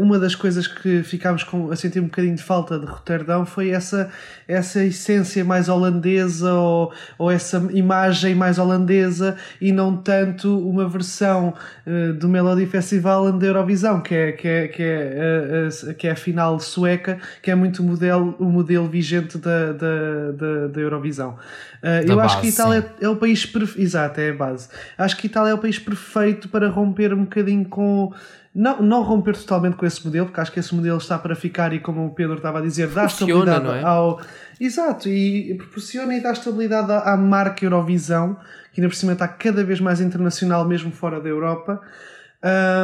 uma 0.00 0.18
das 0.18 0.34
coisas 0.34 0.66
que 0.66 1.02
ficámos 1.02 1.44
com, 1.44 1.70
a 1.70 1.76
sentir 1.76 2.00
um 2.00 2.04
bocadinho 2.04 2.34
de 2.34 2.42
falta 2.42 2.78
de 2.78 2.86
Roterdão 2.86 3.46
foi 3.46 3.70
essa, 3.70 4.10
essa 4.48 4.84
essência 4.84 5.44
mais 5.44 5.68
holandesa 5.68 6.52
ou, 6.52 6.92
ou 7.16 7.30
essa 7.30 7.58
imagem 7.72 8.34
mais 8.34 8.58
holandesa 8.58 9.36
e 9.60 9.72
não 9.72 9.96
tanto 9.96 10.58
uma 10.68 10.88
versão 10.88 11.54
uh, 11.86 12.12
do 12.14 12.28
Melody 12.28 12.66
Festival 12.66 13.32
da 13.32 13.46
Eurovisão, 13.46 14.00
que 14.00 14.14
é, 14.14 14.32
que 14.32 14.48
é, 14.48 14.68
que 14.68 14.82
é, 14.82 15.68
uh, 15.68 15.94
que 15.94 16.08
é 16.08 16.10
a 16.10 16.16
final 16.16 16.58
sueca, 16.58 17.18
que 17.40 17.50
é 17.50 17.54
muito 17.54 17.82
o 17.82 17.86
modelo, 17.86 18.34
o 18.38 18.44
modelo 18.44 18.88
vigente 18.88 19.38
da, 19.38 19.72
da, 19.72 20.32
da, 20.32 20.66
da 20.68 20.80
Eurovisão. 20.80 21.36
eu 22.06 22.16
base, 22.16 22.34
acho 22.34 22.40
que 22.40 22.46
a 22.46 22.50
Itália 22.50 22.92
é, 23.00 23.04
é 23.04 23.08
o 23.08 23.16
país 23.16 23.46
perfeito. 23.46 23.80
Exato, 23.80 24.20
é 24.20 24.30
a 24.30 24.34
base. 24.34 24.68
Acho 24.98 25.16
que 25.16 25.26
a 25.26 25.30
Itália 25.30 25.50
é 25.50 25.54
o 25.54 25.58
país 25.58 25.78
perfeito 25.78 26.48
para 26.48 26.68
romper 26.68 27.14
um 27.14 27.24
bocadinho 27.24 27.64
com 27.64 28.12
não, 28.54 28.82
não 28.82 29.02
romper 29.02 29.34
totalmente 29.36 29.76
com 29.76 29.86
esse 29.86 30.04
modelo, 30.04 30.26
porque 30.26 30.40
acho 30.40 30.52
que 30.52 30.60
esse 30.60 30.74
modelo 30.74 30.98
está 30.98 31.18
para 31.18 31.34
ficar 31.34 31.72
e, 31.72 31.80
como 31.80 32.04
o 32.06 32.14
Pedro 32.14 32.36
estava 32.36 32.58
a 32.58 32.62
dizer, 32.62 32.88
dá 32.88 33.08
Funciona, 33.08 33.50
estabilidade 33.50 33.78
é? 33.78 33.84
ao. 33.84 34.20
Exato, 34.60 35.08
e 35.08 35.54
proporciona 35.54 36.14
e 36.14 36.20
dá 36.20 36.32
estabilidade 36.32 36.92
à, 36.92 37.16
marca 37.16 37.64
Eurovisão, 37.64 38.36
que 38.72 38.80
ainda 38.80 38.90
por 38.90 38.94
cima 38.94 39.14
está 39.14 39.26
cada 39.26 39.64
vez 39.64 39.80
mais 39.80 40.00
internacional, 40.00 40.66
mesmo 40.68 40.92
fora 40.92 41.20
da 41.20 41.28
Europa. 41.28 41.80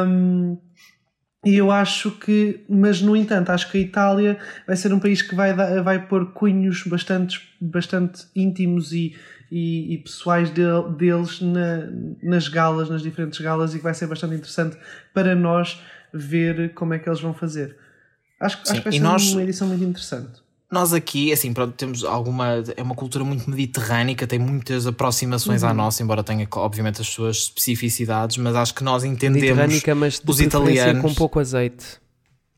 Um, 0.07 0.57
e 1.45 1.55
eu 1.55 1.71
acho 1.71 2.11
que, 2.11 2.65
mas 2.67 3.01
no 3.01 3.15
entanto, 3.15 3.51
acho 3.51 3.71
que 3.71 3.77
a 3.77 3.81
Itália 3.81 4.37
vai 4.67 4.75
ser 4.75 4.91
um 4.91 4.99
país 4.99 5.21
que 5.21 5.35
vai, 5.35 5.53
vai 5.53 6.05
pôr 6.05 6.33
cunhos 6.33 6.83
bastante, 6.83 7.39
bastante 7.61 8.25
íntimos 8.35 8.91
e 8.91 9.15
e, 9.51 9.93
e 9.93 9.97
pessoais 9.97 10.49
de, 10.49 10.63
deles 10.97 11.41
na, 11.41 11.87
nas 12.21 12.47
galas, 12.47 12.89
nas 12.89 13.01
diferentes 13.01 13.39
galas, 13.39 13.73
e 13.73 13.77
que 13.77 13.83
vai 13.83 13.93
ser 13.93 14.07
bastante 14.07 14.35
interessante 14.35 14.77
para 15.13 15.35
nós 15.35 15.81
ver 16.13 16.73
como 16.73 16.93
é 16.93 16.99
que 16.99 17.09
eles 17.09 17.21
vão 17.21 17.33
fazer. 17.33 17.75
Acho, 18.39 18.57
Sim, 18.57 18.61
acho 18.71 18.73
que 18.73 18.83
vai 18.83 18.93
ser 18.93 18.99
nós, 18.99 19.33
uma 19.33 19.43
edição 19.43 19.67
muito 19.67 19.83
interessante. 19.83 20.41
Nós 20.71 20.93
aqui, 20.93 21.33
assim, 21.33 21.51
pronto, 21.51 21.73
temos 21.73 22.03
alguma. 22.03 22.63
É 22.77 22.83
uma 22.83 22.93
cultura 22.93 23.23
muito 23.25 23.49
mediterrânica, 23.49 24.27
tem 24.27 24.37
muitas 24.37 24.85
aproximações 24.85 25.63
uhum. 25.63 25.69
à 25.69 25.73
nossa, 25.73 26.03
embora 26.03 26.23
tenha, 26.23 26.47
obviamente, 26.51 27.01
as 27.01 27.07
suas 27.07 27.37
especificidades, 27.37 28.37
mas 28.37 28.55
acho 28.55 28.75
que 28.75 28.83
nós 28.83 29.03
entendemos. 29.03 29.41
Mediterrânica, 29.41 29.95
mas 29.95 30.21
os 30.25 30.39
italianos. 30.39 31.01
com 31.01 31.13
pouco 31.13 31.39
azeite. 31.39 31.99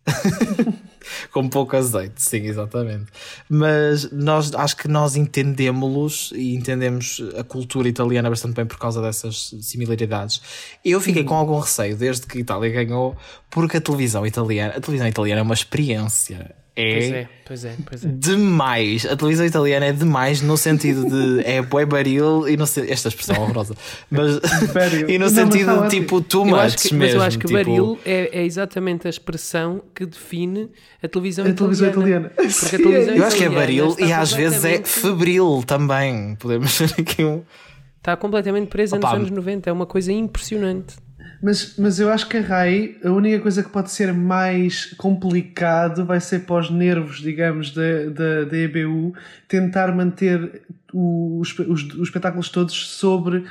com 1.32 1.48
pouco 1.48 1.76
azeite, 1.76 2.22
sim, 2.22 2.46
exatamente. 2.46 3.08
Mas 3.50 4.12
nós 4.12 4.54
acho 4.54 4.78
que 4.78 4.88
nós 4.88 5.16
entendemos-los 5.16 6.32
e 6.36 6.56
entendemos 6.56 7.22
a 7.38 7.44
cultura 7.44 7.88
italiana 7.88 8.30
bastante 8.30 8.56
bem 8.56 8.66
por 8.66 8.78
causa 8.78 9.02
dessas 9.02 9.54
similaridades. 9.62 10.42
Eu 10.84 11.00
fiquei 11.02 11.24
com 11.24 11.36
algum 11.36 11.60
receio 11.60 11.96
desde 11.96 12.26
que 12.26 12.38
a 12.38 12.42
Itália 12.42 12.70
ganhou, 12.70 13.16
porque 13.50 13.78
a 13.78 13.82
televisão 13.82 14.26
italiana, 14.26 14.74
a 14.76 14.82
televisão 14.82 15.08
italiana 15.08 15.42
é 15.42 15.44
uma 15.44 15.54
experiência 15.54 16.56
é, 16.74 16.94
pois 16.94 17.12
é, 17.12 17.30
pois 17.46 17.66
é, 17.66 17.76
pois 17.86 18.06
é. 18.06 18.08
demais. 18.08 19.06
A 19.06 19.18
televisão 19.18 19.46
italiana 19.46 19.88
é 19.88 19.92
demais 19.92 20.42
no 20.42 20.56
sentido 20.56 21.06
de 21.06 21.46
é 21.46 21.62
bué 21.62 21.86
baril 21.86 22.48
e 22.48 22.56
no 22.56 22.64
esta 22.64 23.10
expressão 23.10 23.36
é 23.36 23.40
horrorosa, 23.40 23.76
mas 24.10 24.40
e 25.08 25.18
no 25.18 25.26
não, 25.26 25.30
sentido 25.30 25.84
de 25.84 25.90
tipo 25.90 26.22
too 26.22 26.46
much 26.46 26.78
que, 26.78 26.94
mesmo. 26.94 27.00
Mas 27.00 27.14
eu 27.14 27.22
acho 27.22 27.40
que 27.40 27.48
tipo... 27.48 27.58
baril 27.58 28.00
é, 28.06 28.40
é, 28.40 28.46
exatamente 28.46 29.06
a 29.06 29.10
expressão 29.10 29.84
que 29.94 30.06
define 30.06 30.70
a 31.04 31.10
televisão, 31.10 31.46
a 31.46 31.52
televisão 31.52 31.90
italiana. 31.90 32.32
Porque 32.36 32.76
a 32.76 32.80
televisão 32.80 33.16
eu 33.16 33.26
acho 33.26 33.36
que 33.36 33.44
é 33.44 33.50
baril 33.50 33.96
e 34.00 34.14
às 34.14 34.32
vezes 34.32 34.64
é 34.64 34.82
febril 34.82 35.64
também. 35.68 36.36
Podemos 36.36 36.78
ter 36.78 36.94
aqui 36.98 37.24
um. 37.26 37.44
Está 37.98 38.16
completamente 38.16 38.68
presa 38.68 38.96
Opa. 38.96 39.10
nos 39.10 39.18
anos 39.18 39.32
90, 39.32 39.70
é 39.70 39.74
uma 39.74 39.86
coisa 39.86 40.12
impressionante. 40.12 40.96
Mas, 41.42 41.76
mas 41.78 42.00
eu 42.00 42.10
acho 42.10 42.28
que 42.28 42.38
a 42.38 42.42
RAI, 42.42 42.98
a 43.04 43.10
única 43.10 43.40
coisa 43.40 43.64
que 43.64 43.70
pode 43.70 43.92
ser 43.92 44.14
mais 44.14 44.94
complicado 44.98 46.06
vai 46.06 46.20
ser 46.20 46.40
para 46.40 46.60
os 46.60 46.70
nervos, 46.70 47.18
digamos, 47.18 47.72
da, 47.72 48.06
da, 48.14 48.44
da 48.46 48.58
EBU, 48.58 49.14
tentar 49.48 49.94
manter 49.94 50.62
os, 50.94 51.58
os, 51.58 51.84
os 51.94 52.08
espetáculos 52.08 52.50
todos 52.50 52.90
sobre 52.92 53.46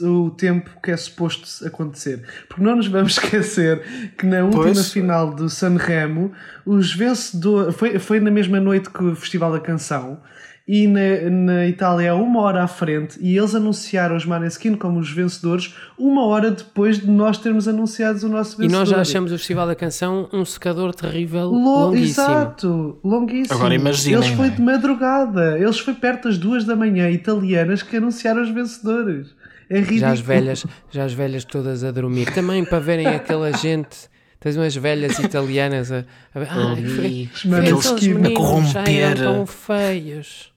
o 0.00 0.30
tempo 0.30 0.70
que 0.82 0.90
é 0.90 0.96
suposto 0.96 1.66
acontecer. 1.66 2.22
Porque 2.48 2.62
não 2.62 2.76
nos 2.76 2.86
vamos 2.86 3.12
esquecer 3.18 4.12
que 4.16 4.26
na 4.26 4.44
última 4.44 4.64
pois. 4.64 4.92
final 4.92 5.34
do 5.34 5.48
Sanremo, 5.48 6.32
os 6.64 6.94
vencedores. 6.94 7.74
Foi, 7.74 7.98
foi 7.98 8.20
na 8.20 8.30
mesma 8.30 8.60
noite 8.60 8.90
que 8.90 9.04
o 9.04 9.14
Festival 9.16 9.52
da 9.52 9.60
Canção 9.60 10.20
e 10.66 10.86
na, 10.86 11.30
na 11.30 11.66
Itália 11.66 12.08
é 12.08 12.12
uma 12.12 12.40
hora 12.40 12.62
à 12.62 12.66
frente 12.66 13.18
e 13.20 13.36
eles 13.36 13.54
anunciaram 13.54 14.16
os 14.16 14.24
Maneskin 14.24 14.74
como 14.74 14.98
os 14.98 15.10
vencedores 15.10 15.74
uma 15.98 16.24
hora 16.24 16.50
depois 16.50 17.00
de 17.00 17.10
nós 17.10 17.36
termos 17.36 17.68
anunciado 17.68 18.24
o 18.24 18.30
nosso 18.30 18.56
vencedor. 18.56 18.74
E 18.74 18.78
nós 18.78 18.88
já 18.88 19.00
achamos 19.00 19.30
o 19.30 19.36
Festival 19.36 19.66
da 19.66 19.74
Canção 19.74 20.26
um 20.32 20.42
secador 20.42 20.94
terrível, 20.94 21.48
Lo 21.48 21.58
longuíssimo. 21.58 22.26
Exato, 22.26 22.98
longuíssimo. 23.04 23.58
Agora 23.58 23.74
imaginem. 23.74 24.18
Eles 24.18 24.28
foi 24.28 24.46
é? 24.46 24.50
de 24.50 24.62
madrugada, 24.62 25.58
eles 25.58 25.78
foi 25.78 25.92
perto 25.92 26.28
das 26.28 26.38
duas 26.38 26.64
da 26.64 26.74
manhã, 26.74 27.10
italianas, 27.10 27.82
que 27.82 27.98
anunciaram 27.98 28.42
os 28.42 28.48
vencedores. 28.48 29.34
É 29.68 29.80
ridículo. 29.80 30.00
Já 30.00 30.12
as 30.12 30.20
velhas, 30.20 30.66
já 30.90 31.04
as 31.04 31.12
velhas 31.12 31.44
todas 31.44 31.84
a 31.84 31.90
dormir. 31.90 32.32
Também 32.32 32.64
para 32.64 32.78
verem 32.78 33.06
aquela 33.08 33.52
gente 33.52 34.08
Tens 34.44 34.56
umas 34.56 34.76
velhas 34.76 35.18
italianas 35.18 35.90
a. 35.90 36.00
a 36.34 36.42
ah, 36.42 36.76
foi, 36.76 37.30
aqueles 37.58 37.90
que 37.92 38.12
me 38.12 38.34
corromper. 38.34 39.16
tão 39.16 39.46
feios. 39.46 40.53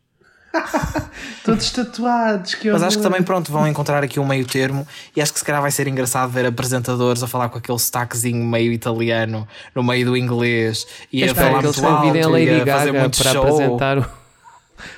Todos 1.43 1.71
tatuados. 1.71 2.55
Que 2.55 2.71
Mas 2.71 2.83
acho 2.83 2.97
que 2.97 3.03
também 3.03 3.23
pronto, 3.23 3.51
vão 3.51 3.67
encontrar 3.67 4.03
aqui 4.03 4.19
um 4.19 4.25
meio 4.25 4.45
termo 4.45 4.87
e 5.15 5.21
acho 5.21 5.31
que 5.31 5.39
se 5.39 5.45
calhar 5.45 5.61
vai 5.61 5.71
ser 5.71 5.87
engraçado 5.87 6.29
ver 6.29 6.45
apresentadores 6.45 7.23
a 7.23 7.27
falar 7.27 7.49
com 7.49 7.57
aquele 7.57 7.79
sotaquezinho 7.79 8.43
meio 8.45 8.71
italiano 8.71 9.47
no 9.73 9.83
meio 9.83 10.05
do 10.05 10.17
inglês 10.17 10.85
e 11.11 11.23
a 11.23 11.33
falar 11.33 11.61
muito 11.61 11.85
alto 11.85 12.15
e 12.15 12.21
a 12.21 12.27
Lady 12.27 12.63
Gaga 12.63 12.93
muito 12.93 13.17
para 13.17 13.31
show. 13.31 13.43
apresentar 13.43 13.97
o 13.99 14.05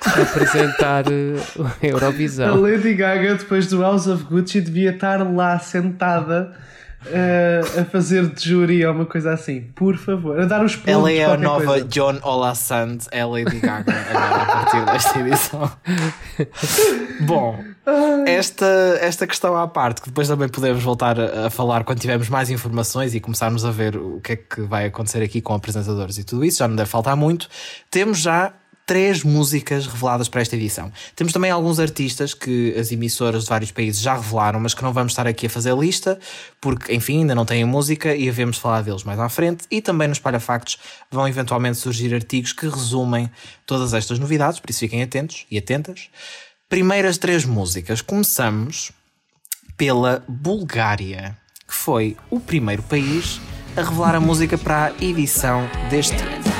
apresentar 0.04 1.04
a 1.08 1.86
Eurovisão. 1.86 2.54
A 2.54 2.56
Lady 2.56 2.94
Gaga, 2.94 3.36
depois 3.36 3.66
do 3.66 3.80
House 3.80 4.06
of 4.06 4.24
Gucci, 4.24 4.60
devia 4.60 4.90
estar 4.90 5.22
lá 5.22 5.58
sentada 5.58 6.52
uh, 7.06 7.80
a 7.80 7.84
fazer 7.84 8.26
de 8.28 8.48
júri 8.48 8.84
ou 8.84 8.92
uma 8.92 9.06
coisa 9.06 9.32
assim. 9.32 9.62
Por 9.74 9.96
favor, 9.96 10.40
a 10.40 10.44
dar 10.44 10.64
os 10.64 10.76
pontos. 10.76 10.92
Ela 10.92 11.12
é 11.12 11.24
a 11.24 11.36
nova 11.36 11.64
coisa. 11.64 11.84
John 11.86 12.18
Olasand, 12.22 12.98
é 13.10 13.24
Lady 13.24 13.58
Gaga 13.60 13.92
agora 14.10 14.42
a 14.42 14.46
partir 14.46 14.84
desta 14.84 15.20
edição. 15.20 15.72
Bom, 17.20 17.62
esta, 18.26 18.66
esta 19.00 19.26
questão 19.26 19.56
à 19.56 19.66
parte, 19.66 20.02
que 20.02 20.08
depois 20.08 20.28
também 20.28 20.48
podemos 20.48 20.82
voltar 20.82 21.18
a, 21.18 21.46
a, 21.46 21.50
falar 21.50 21.84
quando 21.84 22.00
tivermos 22.00 22.28
mais 22.28 22.50
informações 22.50 23.14
e 23.14 23.20
começarmos 23.20 23.64
a 23.64 23.70
ver 23.70 23.96
o 23.96 24.20
que 24.20 24.32
é 24.32 24.36
que 24.36 24.60
vai 24.62 24.86
acontecer 24.86 25.22
aqui 25.22 25.40
com 25.40 25.54
apresentadores 25.54 26.18
e 26.18 26.24
tudo 26.24 26.44
isso, 26.44 26.58
já 26.58 26.68
não 26.68 26.76
deve 26.76 26.88
faltar 26.88 27.16
muito. 27.16 27.48
Temos 27.90 28.18
já 28.18 28.52
três 28.90 29.22
músicas 29.22 29.86
reveladas 29.86 30.28
para 30.28 30.40
esta 30.40 30.56
edição. 30.56 30.90
Temos 31.14 31.32
também 31.32 31.48
alguns 31.48 31.78
artistas 31.78 32.34
que 32.34 32.74
as 32.76 32.90
emissoras 32.90 33.44
de 33.44 33.48
vários 33.48 33.70
países 33.70 34.02
já 34.02 34.16
revelaram, 34.16 34.58
mas 34.58 34.74
que 34.74 34.82
não 34.82 34.92
vamos 34.92 35.12
estar 35.12 35.28
aqui 35.28 35.46
a 35.46 35.48
fazer 35.48 35.76
lista, 35.76 36.18
porque, 36.60 36.92
enfim, 36.92 37.20
ainda 37.20 37.32
não 37.32 37.44
têm 37.44 37.64
música 37.64 38.16
e 38.16 38.28
havemos 38.28 38.58
falar 38.58 38.82
deles 38.82 39.04
mais 39.04 39.20
à 39.20 39.28
frente. 39.28 39.64
E 39.70 39.80
também 39.80 40.08
nos 40.08 40.18
Palha 40.18 40.40
Factos 40.40 40.76
vão 41.08 41.28
eventualmente 41.28 41.78
surgir 41.78 42.12
artigos 42.12 42.52
que 42.52 42.66
resumem 42.66 43.30
todas 43.64 43.94
estas 43.94 44.18
novidades, 44.18 44.58
por 44.58 44.68
isso 44.68 44.80
fiquem 44.80 45.04
atentos 45.04 45.46
e 45.48 45.56
atentas. 45.56 46.08
Primeiras 46.68 47.16
três 47.16 47.44
músicas. 47.44 48.02
Começamos 48.02 48.90
pela 49.76 50.24
Bulgária, 50.26 51.38
que 51.64 51.74
foi 51.74 52.16
o 52.28 52.40
primeiro 52.40 52.82
país 52.82 53.40
a 53.76 53.82
revelar 53.82 54.16
a 54.16 54.20
música 54.20 54.58
para 54.58 54.86
a 54.86 55.04
edição 55.04 55.70
deste 55.88 56.16
ano. 56.16 56.59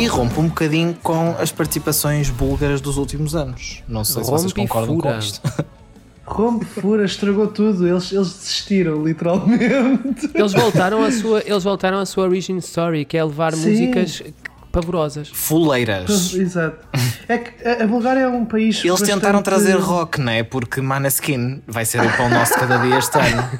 E 0.00 0.06
rompe 0.06 0.40
um 0.40 0.48
bocadinho 0.48 0.96
com 1.02 1.36
as 1.38 1.52
participações 1.52 2.30
búlgaras 2.30 2.80
dos 2.80 2.96
últimos 2.96 3.34
anos. 3.36 3.82
Não 3.86 4.02
sei 4.02 4.24
se 4.24 4.30
vocês 4.30 4.52
concordam 4.52 4.96
com 4.96 5.18
isto. 5.18 5.40
Rompe, 6.24 6.64
fura, 6.64 7.04
estragou 7.04 7.48
tudo. 7.48 7.86
Eles, 7.86 8.12
eles 8.12 8.32
desistiram, 8.32 9.04
literalmente. 9.04 10.30
Eles 10.32 10.52
voltaram 10.52 11.02
à 11.02 11.10
sua, 11.10 11.42
eles 11.44 11.64
voltaram 11.64 11.98
à 11.98 12.06
sua 12.06 12.22
origin 12.22 12.56
story, 12.58 13.04
que 13.04 13.18
é 13.18 13.24
levar 13.24 13.52
Sim. 13.52 13.68
músicas 13.68 14.22
pavorosas. 14.70 15.28
Fuleiras. 15.34 16.32
Exato. 16.32 16.86
É 17.28 17.36
que 17.36 17.68
a 17.68 17.84
Bulgária 17.84 18.20
é 18.20 18.28
um 18.28 18.44
país. 18.44 18.78
Eles 18.78 19.00
bastante... 19.00 19.14
tentaram 19.14 19.42
trazer 19.42 19.76
rock, 19.76 20.20
não 20.20 20.30
é? 20.30 20.44
Porque 20.44 20.80
Maneskin 20.80 21.62
vai 21.66 21.84
ser 21.84 22.00
o 22.00 22.16
pão 22.16 22.30
nosso 22.30 22.54
cada 22.54 22.76
dia 22.76 22.98
este 22.98 23.18
ano. 23.18 23.50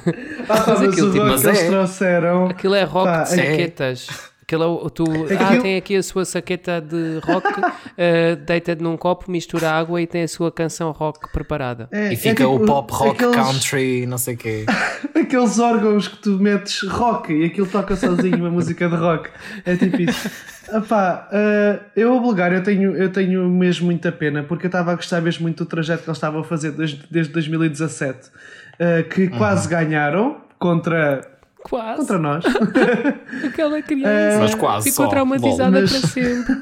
ah, 0.47 0.63
mas, 0.67 0.81
aquilo, 0.81 1.11
tipo, 1.11 1.25
mas 1.25 1.43
eles 1.43 1.59
é. 1.59 1.67
trouxeram. 1.67 2.45
Aquilo 2.47 2.75
é 2.75 2.83
rock 2.83 3.05
pá, 3.05 3.23
de 3.23 3.29
saquetas. 3.31 4.07
É. 4.09 4.30
Aquilo, 4.51 4.89
tu, 4.89 5.05
ah, 5.39 5.61
tem 5.61 5.77
aqui 5.77 5.95
a 5.95 6.03
sua 6.03 6.25
saqueta 6.25 6.81
de 6.81 7.19
rock, 7.23 7.47
uh, 7.57 8.35
deita 8.45 8.75
num 8.75 8.97
copo, 8.97 9.31
mistura 9.31 9.71
água 9.71 10.01
e 10.01 10.05
tem 10.05 10.23
a 10.23 10.27
sua 10.27 10.51
canção 10.51 10.91
rock 10.91 11.31
preparada. 11.31 11.87
É, 11.89 12.09
e 12.09 12.13
é 12.13 12.15
fica 12.17 12.43
é 12.43 12.45
tipo, 12.45 12.61
o 12.61 12.65
pop 12.65 12.91
rock 12.91 13.11
aqueles, 13.11 13.35
country, 13.35 14.05
não 14.05 14.17
sei 14.17 14.33
o 14.33 14.37
quê. 14.37 14.65
aqueles 15.15 15.57
órgãos 15.57 16.09
que 16.09 16.17
tu 16.17 16.31
metes 16.31 16.81
rock 16.85 17.31
e 17.31 17.45
aquilo 17.45 17.65
toca 17.65 17.95
sozinho 17.95 18.35
uma 18.35 18.49
música 18.49 18.89
de 18.89 18.95
rock. 18.95 19.29
É 19.63 19.77
tipo 19.77 20.01
isso. 20.01 20.29
Epá, 20.69 21.29
uh, 21.31 21.85
eu 21.95 22.17
a 22.17 22.19
Bulgária 22.19 22.57
eu 22.57 22.63
tenho, 22.63 22.93
eu 22.93 23.09
tenho 23.09 23.47
mesmo 23.47 23.85
muita 23.85 24.11
pena 24.11 24.43
porque 24.43 24.65
eu 24.65 24.69
estava 24.69 24.91
a 24.91 24.95
gostar 24.95 25.21
mesmo 25.21 25.43
muito 25.43 25.63
do 25.63 25.67
trajeto 25.69 26.03
que 26.03 26.09
eles 26.09 26.17
estavam 26.17 26.41
a 26.41 26.43
fazer 26.43 26.71
desde, 26.71 27.01
desde 27.09 27.31
2017 27.31 28.27
uh, 28.27 29.09
que 29.09 29.23
uhum. 29.23 29.37
quase 29.37 29.69
ganharam 29.69 30.41
contra 30.59 31.21
Quase. 31.63 32.01
Contra 32.01 32.17
nós. 32.17 32.43
Aquela 33.45 33.81
criança 33.81 34.39
Mas 34.39 34.55
quase 34.55 34.89
ficou 34.89 35.05
só. 35.05 35.11
traumatizada 35.11 35.81
Mas... 35.81 35.91
para 35.91 36.09
sempre. 36.09 36.57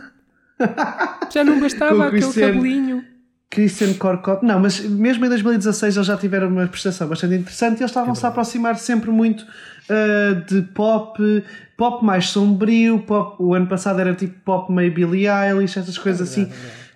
Já 1.32 1.44
não 1.44 1.60
bastava 1.60 2.08
aquele 2.08 2.22
Christian, 2.22 2.48
cabelinho. 2.48 3.06
Christian 3.50 3.94
Korkop. 3.94 4.46
Não, 4.46 4.60
mas 4.60 4.80
mesmo 4.82 5.26
em 5.26 5.30
2016 5.30 5.96
eles 5.96 6.08
já 6.08 6.18
tiveram 6.18 6.50
uma 6.50 6.68
prestação 6.68 7.08
bastante 7.08 7.36
interessante 7.36 7.80
e 7.80 7.82
eles 7.82 7.92
estavam-se 7.92 8.26
a 8.26 8.30
aproximar 8.30 8.78
sempre 8.78 9.10
muito 9.10 9.42
uh, 9.42 10.46
de 10.46 10.62
pop, 10.74 11.44
pop 11.76 12.06
mais 12.06 12.28
sombrio. 12.28 13.00
Pop, 13.00 13.42
o 13.42 13.54
ano 13.54 13.68
passado 13.68 14.00
era 14.00 14.14
tipo 14.14 14.40
pop 14.44 14.72
meio 14.72 14.94
Billie 14.94 15.28
Eilish, 15.28 15.80
essas 15.80 15.98
coisas 15.98 16.28
é 16.28 16.32
assim, 16.32 16.52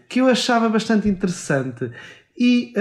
que 0.08 0.22
eu 0.22 0.28
achava 0.28 0.70
bastante 0.70 1.08
interessante. 1.10 1.90
E 2.36 2.74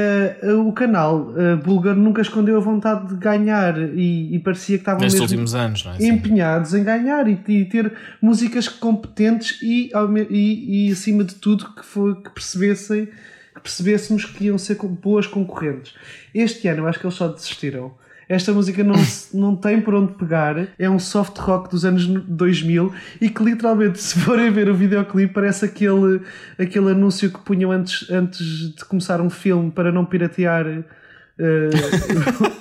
uh, 0.42 0.66
o 0.66 0.72
canal 0.72 1.28
uh, 1.30 1.58
búlgaro 1.62 2.00
nunca 2.00 2.22
escondeu 2.22 2.56
a 2.56 2.60
vontade 2.60 3.08
de 3.08 3.16
ganhar 3.16 3.78
e, 3.78 4.34
e 4.34 4.38
parecia 4.38 4.78
que 4.78 4.82
estavam 4.82 5.02
Nestes 5.02 5.20
últimos 5.20 5.54
anos, 5.54 5.84
é? 5.86 6.06
empenhados 6.06 6.72
em 6.72 6.82
ganhar 6.82 7.28
e, 7.28 7.38
e, 7.46 7.64
ter 7.66 7.92
músicas 8.20 8.66
competentes 8.66 9.60
e, 9.60 9.90
e, 10.30 10.88
e, 10.88 10.92
acima 10.92 11.22
de 11.22 11.34
tudo 11.34 11.68
que, 11.74 11.84
foi, 11.84 12.14
que 12.14 12.30
percebessem 12.30 13.08
que 13.54 13.60
percebêssemos 13.60 14.24
que 14.24 14.46
iam 14.46 14.56
ser 14.56 14.76
boas 14.76 15.26
concorrentes. 15.26 15.94
Este 16.34 16.66
ano 16.68 16.80
eu 16.80 16.86
acho 16.86 16.98
que 16.98 17.04
eles 17.04 17.16
só 17.16 17.28
desistiram 17.28 17.92
esta 18.28 18.52
música 18.52 18.82
não, 18.82 18.94
não 19.32 19.56
tem 19.56 19.80
por 19.80 19.94
onde 19.94 20.14
pegar. 20.14 20.68
É 20.78 20.88
um 20.88 20.98
soft 20.98 21.38
rock 21.38 21.70
dos 21.70 21.84
anos 21.84 22.06
2000 22.06 22.92
e 23.20 23.28
que 23.28 23.42
literalmente, 23.42 24.00
se 24.02 24.18
forem 24.18 24.50
ver 24.50 24.68
o 24.68 24.74
videoclipe, 24.74 25.32
parece 25.32 25.64
aquele, 25.64 26.20
aquele 26.58 26.90
anúncio 26.90 27.30
que 27.30 27.38
punham 27.40 27.70
antes, 27.70 28.10
antes 28.10 28.74
de 28.74 28.84
começar 28.84 29.20
um 29.20 29.30
filme 29.30 29.70
para 29.70 29.92
não 29.92 30.04
piratear 30.04 30.66
uh, 30.66 30.84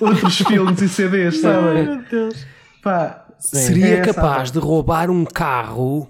outros 0.00 0.38
filmes 0.38 0.80
e 0.82 0.88
CDs, 0.88 1.40
sabem? 1.40 1.84
Meu 1.84 2.02
Deus. 2.10 2.46
Pá, 2.82 3.26
Seria 3.38 3.98
é 3.98 4.00
capaz 4.02 4.52
de 4.52 4.58
roubar 4.60 5.10
um 5.10 5.24
carro 5.24 6.08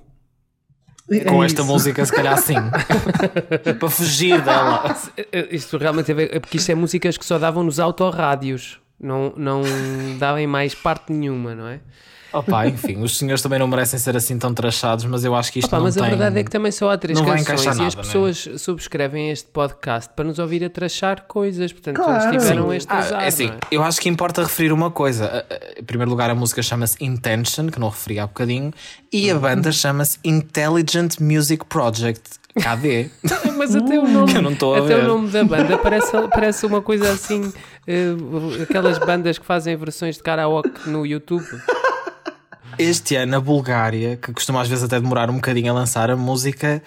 é 1.11 1.21
com 1.21 1.43
esta 1.43 1.65
música, 1.65 2.05
se 2.05 2.12
calhar 2.12 2.38
sim. 2.38 2.55
para 3.79 3.91
fugir 3.91 4.41
dela. 4.43 4.95
Isto 5.51 5.79
realmente 5.79 6.12
é, 6.12 6.37
é 6.37 6.41
porque 6.41 6.59
isto 6.59 6.71
é 6.71 6.75
músicas 6.75 7.17
que 7.17 7.25
só 7.25 7.38
davam 7.38 7.65
nos 7.65 7.81
autorrádios 7.81 8.82
não, 9.03 9.33
não 9.37 9.62
dava 10.19 10.41
em 10.41 10.47
mais 10.47 10.75
parte 10.75 11.12
nenhuma, 11.12 11.55
não 11.55 11.67
é? 11.67 11.81
Opa, 12.33 12.66
enfim, 12.66 13.03
os 13.03 13.18
senhores 13.18 13.42
também 13.42 13.59
não 13.59 13.66
merecem 13.66 13.99
ser 13.99 14.16
assim 14.16 14.38
tão 14.38 14.55
trachados, 14.55 15.05
mas 15.05 15.25
eu 15.25 15.35
acho 15.35 15.53
que 15.53 15.59
isto 15.59 15.68
Opa, 15.68 15.77
não 15.77 15.85
mas 15.85 15.95
tem... 15.95 16.05
a 16.05 16.09
verdade 16.09 16.38
é 16.38 16.45
que 16.45 16.51
também 16.51 16.73
só 16.73 16.90
há 16.90 16.97
três 16.97 17.18
não 17.18 17.27
canções 17.27 17.64
nada, 17.64 17.83
e 17.83 17.87
as 17.87 17.95
é? 17.95 17.97
pessoas 17.97 18.47
né? 18.47 18.59
subscrevem 18.59 19.31
este 19.31 19.49
podcast 19.49 20.11
para 20.14 20.25
nos 20.25 20.38
ouvir 20.38 20.64
a 20.64 20.71
trachar 20.71 21.25
coisas, 21.27 21.73
portanto 21.73 21.97
claro. 21.97 22.31
eles 22.31 22.42
tiveram 22.42 22.73
este 22.73 22.90
ah, 22.90 23.23
É 23.23 23.27
assim, 23.27 23.49
é? 23.49 23.59
Eu 23.71 23.83
acho 23.83 24.01
que 24.01 24.09
importa 24.09 24.42
referir 24.42 24.73
uma 24.73 24.90
coisa. 24.90 25.45
Em 25.79 25.85
primeiro 25.85 26.11
lugar, 26.11 26.31
a 26.31 26.35
música 26.35 26.62
chama-se 26.62 26.97
Intention, 27.05 27.66
que 27.68 27.79
não 27.79 27.88
referi 27.88 28.18
há 28.18 28.27
bocadinho, 28.27 28.73
e 29.12 29.31
a 29.31 29.35
banda 29.38 29.71
chama-se 29.71 30.18
Intelligent 30.25 31.18
Music 31.21 31.64
Project. 31.66 32.42
KD. 32.55 33.11
Mas 33.57 33.75
até 33.75 33.99
o 33.99 34.07
nome, 34.07 34.31
até 34.31 34.99
o 34.99 35.07
nome 35.07 35.31
da 35.31 35.45
banda 35.45 35.79
parece, 35.79 36.12
parece 36.29 36.66
uma 36.66 36.83
coisa 36.83 37.11
assim, 37.11 37.45
uh, 37.47 38.62
aquelas 38.62 38.99
bandas 38.99 39.38
que 39.38 39.47
fazem 39.47 39.75
versões 39.77 40.16
de 40.16 40.23
karaoke 40.23 40.88
no 40.88 41.07
YouTube. 41.07 41.47
Este 42.79 43.17
ano, 43.17 43.37
a 43.37 43.41
Bulgária, 43.41 44.17
que 44.17 44.33
costuma 44.33 44.61
às 44.61 44.69
vezes 44.69 44.85
até 44.85 45.01
demorar 45.01 45.31
um 45.31 45.35
bocadinho 45.35 45.71
a 45.73 45.75
lançar 45.75 46.11
a 46.11 46.17
música, 46.17 46.83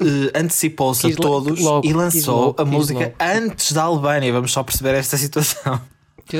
uh, 0.00 0.38
antecipou-se 0.38 1.06
a 1.06 1.16
todos 1.16 1.60
logo, 1.60 1.86
e 1.86 1.92
lançou 1.92 2.46
logo, 2.46 2.62
a 2.62 2.64
música 2.64 3.14
antes 3.20 3.72
da 3.72 3.82
Albânia. 3.82 4.32
Vamos 4.32 4.52
só 4.52 4.62
perceber 4.62 4.94
esta 4.94 5.16
situação. 5.16 5.80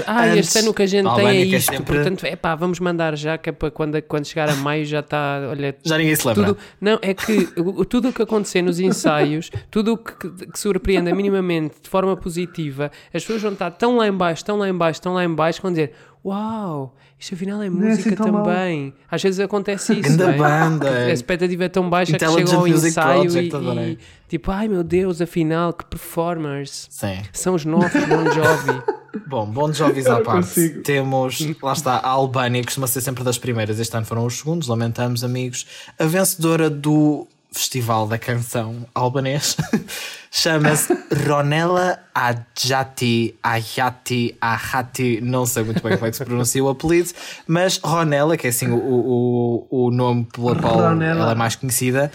Ah, 0.07 0.25
Antes, 0.25 0.49
este 0.49 0.59
ano 0.61 0.73
que 0.73 0.83
a 0.83 0.87
gente 0.87 1.15
tem 1.15 1.27
é 1.27 1.45
isto, 1.45 1.73
sempre... 1.73 1.97
portanto, 1.97 2.25
é 2.25 2.35
pá, 2.35 2.55
vamos 2.55 2.81
mandar 2.81 3.17
já, 3.17 3.37
que 3.37 3.51
é 3.51 3.53
para 3.53 3.71
quando, 3.71 4.01
quando 4.03 4.25
chegar 4.25 4.49
a 4.49 4.55
maio 4.57 4.85
já 4.85 5.01
está, 5.01 5.47
olha... 5.51 5.77
Já 5.85 5.99
ninguém 5.99 6.17
se 6.17 6.27
lembra. 6.27 6.47
Tudo, 6.47 6.59
não, 6.81 6.99
é 7.03 7.13
que 7.13 7.47
tudo 7.89 8.09
o 8.09 8.13
que 8.13 8.23
acontecer 8.23 8.63
nos 8.63 8.81
ensaios, 8.81 9.51
tudo 9.71 9.93
o 9.93 9.99
que, 9.99 10.47
que 10.47 10.59
surpreenda 10.59 11.15
minimamente 11.15 11.77
de 11.83 11.89
forma 11.91 12.17
positiva, 12.17 12.91
as 13.13 13.23
pessoas 13.23 13.43
vão 13.43 13.53
estar 13.53 13.71
tão 13.73 13.99
lá 13.99 14.09
em 14.09 14.13
baixo, 14.13 14.43
tão 14.43 14.57
lá 14.57 14.69
em 14.69 14.75
baixo, 14.75 15.03
tão 15.03 15.13
lá 15.13 15.23
em 15.23 15.35
baixo, 15.35 15.61
vão 15.61 15.71
dizer, 15.71 15.93
uau, 16.25 16.95
isto 17.19 17.35
afinal 17.35 17.63
é, 17.63 17.67
é 17.67 17.71
música 17.71 18.11
é 18.11 18.13
assim 18.13 18.23
também. 18.23 18.83
Mal. 18.83 18.93
Às 19.11 19.23
vezes 19.23 19.41
acontece 19.41 19.93
isso. 20.01 20.17
Grande 20.17 20.35
é? 20.35 20.39
banda. 20.39 20.91
A 20.91 21.13
expectativa 21.13 21.65
é 21.65 21.69
tão 21.69 21.91
baixa 21.91 22.17
que 22.17 22.29
chegam 22.29 22.61
ao 22.61 22.69
ensaio 22.69 23.39
e, 23.39 23.93
e, 23.93 23.99
tipo, 24.29 24.51
ai 24.51 24.69
meu 24.69 24.83
Deus, 24.83 25.21
afinal, 25.21 25.73
que 25.73 25.85
performers. 25.85 26.87
Sim. 26.91 27.23
São 27.33 27.55
os 27.55 27.65
novos 27.65 27.93
Bon 28.07 28.25
Jovi. 28.33 28.83
Bom, 29.27 29.47
Bon 29.47 29.73
Jovi 29.73 30.07
à 30.09 30.21
parte. 30.21 30.47
Consigo. 30.47 30.83
Temos, 30.83 31.41
lá 31.63 31.73
está, 31.73 31.97
a 31.97 32.09
Albânia, 32.09 32.61
que 32.61 32.67
costuma 32.67 32.87
ser 32.87 33.01
sempre 33.01 33.23
das 33.23 33.39
primeiras. 33.39 33.79
Este 33.79 33.97
ano 33.97 34.07
foram 34.07 34.25
os 34.27 34.39
segundos, 34.39 34.69
lamentamos, 34.69 35.23
amigos. 35.23 35.67
A 35.99 36.07
vencedora 36.07 36.69
do 36.69 37.29
Festival 37.55 38.07
da 38.09 38.19
Canção 38.19 38.85
Albanês. 38.95 39.57
Chama-se 40.31 40.93
Ronella 41.27 42.01
Ajati, 42.13 43.37
Ayati, 43.41 44.37
Ahati, 44.41 45.21
não 45.23 45.47
sei 45.47 45.63
muito 45.63 45.81
bem 45.81 45.95
como 45.95 46.07
é 46.07 46.11
que 46.11 46.17
se 46.17 46.25
pronuncia 46.25 46.65
o 46.65 46.69
apelido, 46.69 47.11
mas 47.47 47.79
Ronella, 47.79 48.37
que 48.37 48.49
é 48.49 48.51
assim 48.51 48.69
o, 48.69 48.77
o, 48.77 49.87
o 49.87 49.91
nome 49.93 50.25
pela 50.25 50.57
qual 50.57 51.01
ela 51.01 51.31
é 51.31 51.35
mais 51.37 51.55
conhecida, 51.55 52.11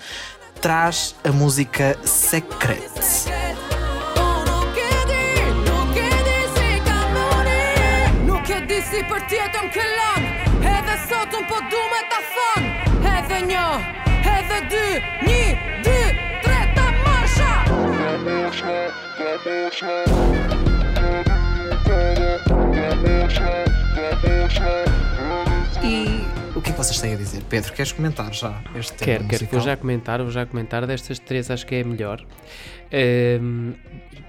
traz 0.62 1.16
a 1.24 1.32
música 1.32 1.98
Secret. 2.04 2.82
Si 3.02 3.30
E 25.82 26.26
o 26.58 26.62
que 26.62 26.70
é 26.70 26.74
que 26.74 26.78
vocês 26.78 27.00
têm 27.00 27.14
a 27.14 27.16
dizer? 27.16 27.42
Pedro, 27.50 27.72
queres 27.72 27.94
comentar 27.94 28.34
já 28.34 28.62
este 28.76 28.94
tema? 28.94 29.06
Quero, 29.06 29.28
quero. 29.30 29.48
Vou 29.50 29.62
já 29.62 29.78
comentar, 29.78 30.22
vou 30.22 30.32
já 30.32 30.46
comentar. 30.46 30.86
Destas 30.86 31.20
três, 31.20 31.50
acho 31.50 31.66
que 31.66 31.76
é 31.76 31.82
a 31.82 31.86
melhor. 31.86 32.22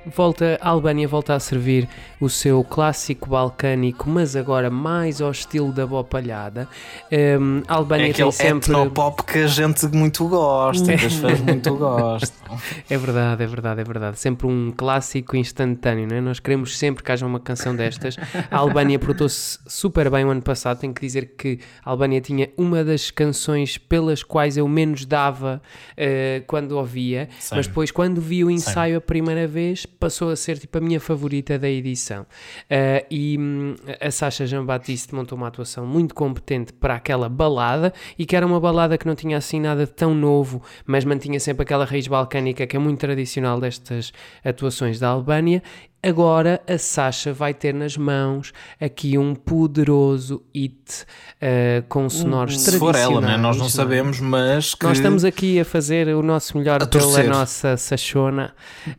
Volta, 0.07 0.59
a 0.63 0.69
Albânia 0.71 1.07
volta 1.07 1.35
a 1.35 1.41
servir 1.41 1.87
o 2.19 2.29
seu 2.29 2.65
clássico 2.65 3.29
balcânico, 3.29 4.09
mas 4.09 4.35
agora 4.35 4.71
mais 4.71 5.21
ao 5.21 5.31
estilo 5.31 5.73
da 5.73 5.87
bopalhada. 5.87 6.67
Ehm, 7.11 7.63
a 7.69 7.75
Albânia 7.75 8.09
É 8.09 8.13
tem 8.15 8.33
sempre. 8.33 8.73
etnopop 8.73 9.23
que 9.25 9.41
a 9.41 9.47
gente 9.47 9.87
muito 9.89 10.27
gosta, 10.27 10.97
que 10.97 11.05
as 11.07 11.15
fãs 11.15 11.41
muito 11.41 11.75
gostam. 11.77 12.41
É 12.91 12.97
verdade, 12.99 13.45
é 13.45 13.47
verdade, 13.47 13.81
é 13.81 13.85
verdade. 13.85 14.19
Sempre 14.19 14.47
um 14.49 14.73
clássico 14.77 15.37
instantâneo, 15.37 16.09
não 16.09 16.17
é? 16.17 16.21
Nós 16.21 16.41
queremos 16.41 16.77
sempre 16.77 17.05
que 17.05 17.13
haja 17.13 17.25
uma 17.25 17.39
canção 17.39 17.77
destas. 17.77 18.17
A 18.51 18.57
Albânia 18.59 18.99
portou-se 18.99 19.59
super 19.69 20.11
bem 20.11 20.25
o 20.25 20.31
ano 20.31 20.43
passado. 20.43 20.81
Tenho 20.81 20.93
que 20.93 21.01
dizer 21.01 21.35
que 21.39 21.61
a 21.85 21.91
Albânia 21.91 22.21
tinha 22.21 22.51
uma 22.57 22.83
das 22.83 23.11
canções 23.11 23.79
pelas 23.79 24.25
quais 24.25 24.57
eu 24.57 24.67
menos 24.67 25.05
dava 25.05 25.63
eh, 25.97 26.43
quando 26.49 26.73
ouvia, 26.73 27.29
Sim. 27.39 27.55
mas 27.57 27.69
depois, 27.69 27.91
quando 27.93 28.21
vi 28.21 28.43
o 28.43 28.50
ensaio 28.51 28.99
a 28.99 29.01
primeira 29.01 29.47
vez, 29.47 29.87
passou 29.87 30.31
a 30.31 30.37
ser 30.37 30.59
tipo 30.59 30.79
a 30.79 30.81
minha 30.81 31.01
favorita 31.01 31.59
da 31.59 31.69
edição. 31.69 32.27
Eh, 32.69 33.07
e 33.11 33.39
hum, 33.39 33.75
a 34.01 34.11
Sasha 34.11 34.47
Jean-Baptiste 34.47 35.15
montou 35.15 35.37
uma 35.37 35.49
atuação 35.49 35.87
muito 35.87 36.15
competente 36.15 36.73
para 36.73 36.95
aquela 36.95 37.29
balada 37.29 37.93
e 38.19 38.27
que 38.27 38.37
era 38.37 38.47
uma 38.47 38.61
balada 38.61 38.97
que 38.99 39.07
não 39.07 39.15
tinha 39.15 39.37
assim 39.37 39.61
nada 39.61 39.87
tão 39.87 40.15
novo, 40.15 40.63
mas 40.87 41.05
mantinha 41.05 41.39
sempre 41.41 41.63
aquela 41.63 41.85
raiz 41.85 42.07
balcânica 42.07 42.67
que 42.67 42.77
é 42.77 42.79
muito 42.79 42.99
tradicional 42.99 43.61
destas 43.61 44.13
atuações 44.45 44.99
da 44.99 45.09
Albânia. 45.09 45.63
Agora 46.03 46.63
a 46.67 46.79
Sasha 46.79 47.33
vai 47.33 47.53
ter 47.53 47.75
nas 47.75 47.97
mãos 47.97 48.53
aqui 48.81 49.19
um 49.19 49.35
poderoso 49.35 50.43
hit 50.55 51.05
eh, 51.41 51.83
com 51.91 52.09
sonoros 52.09 52.59
Se 52.59 52.79
for 52.79 52.95
ela, 52.97 53.21
né? 53.21 53.37
nós 53.37 53.57
não 53.59 53.67
tradicionais, 53.67 53.73
sabemos, 53.75 54.21
mas 54.21 54.75
que... 54.75 54.85
nós 54.87 54.97
estamos 54.97 55.25
aqui 55.25 55.61
a 55.61 55.65
fazer 55.65 56.09
o 56.09 56.23
nosso 56.23 56.57
melhor 56.57 56.83
A 56.83 56.87
pela 56.87 57.23
nossa 57.25 57.77
Sachona. 57.77 58.55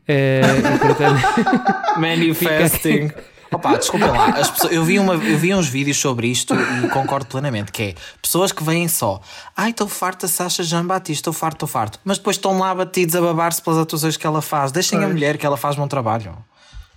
eh, 0.08 0.42
e, 0.76 0.78
portanto, 0.80 1.22
Manifesting. 2.00 3.12
Opa, 3.54 3.76
desculpa 3.78 4.06
lá. 4.06 4.28
As 4.30 4.50
pessoas- 4.50 4.72
eu, 4.72 4.84
vi 4.86 4.98
uma, 4.98 5.14
eu 5.16 5.38
vi 5.38 5.54
uns 5.54 5.68
vídeos 5.68 5.98
sobre 5.98 6.28
isto 6.28 6.54
e 6.56 6.88
concordo 6.88 7.26
plenamente. 7.26 7.70
Que 7.72 7.84
é 7.84 7.96
pessoas 8.22 8.52
que 8.54 8.64
vêm 8.64 8.88
só. 8.88 9.20
Ai, 9.58 9.72
estou 9.72 9.88
farto 9.90 10.22
da 10.22 10.28
Sasha 10.30 10.64
Jean 10.64 10.86
Batista, 10.86 11.20
estou 11.30 11.34
farto, 11.34 11.56
estou 11.56 11.68
farto. 11.68 12.00
Mas 12.06 12.18
depois 12.18 12.38
estão 12.38 12.58
lá 12.60 12.74
batidos 12.74 13.14
a 13.16 13.20
babar-se 13.22 13.62
pelas 13.62 13.80
atuações 13.80 14.16
que 14.16 14.26
ela 14.26 14.42
faz. 14.42 14.72
Deixem 14.72 15.00
a 15.00 15.02
Pois. 15.02 15.14
mulher 15.14 15.38
que 15.38 15.46
ela 15.46 15.58
faz 15.58 15.76
bom 15.76 15.86
trabalho. 15.88 16.34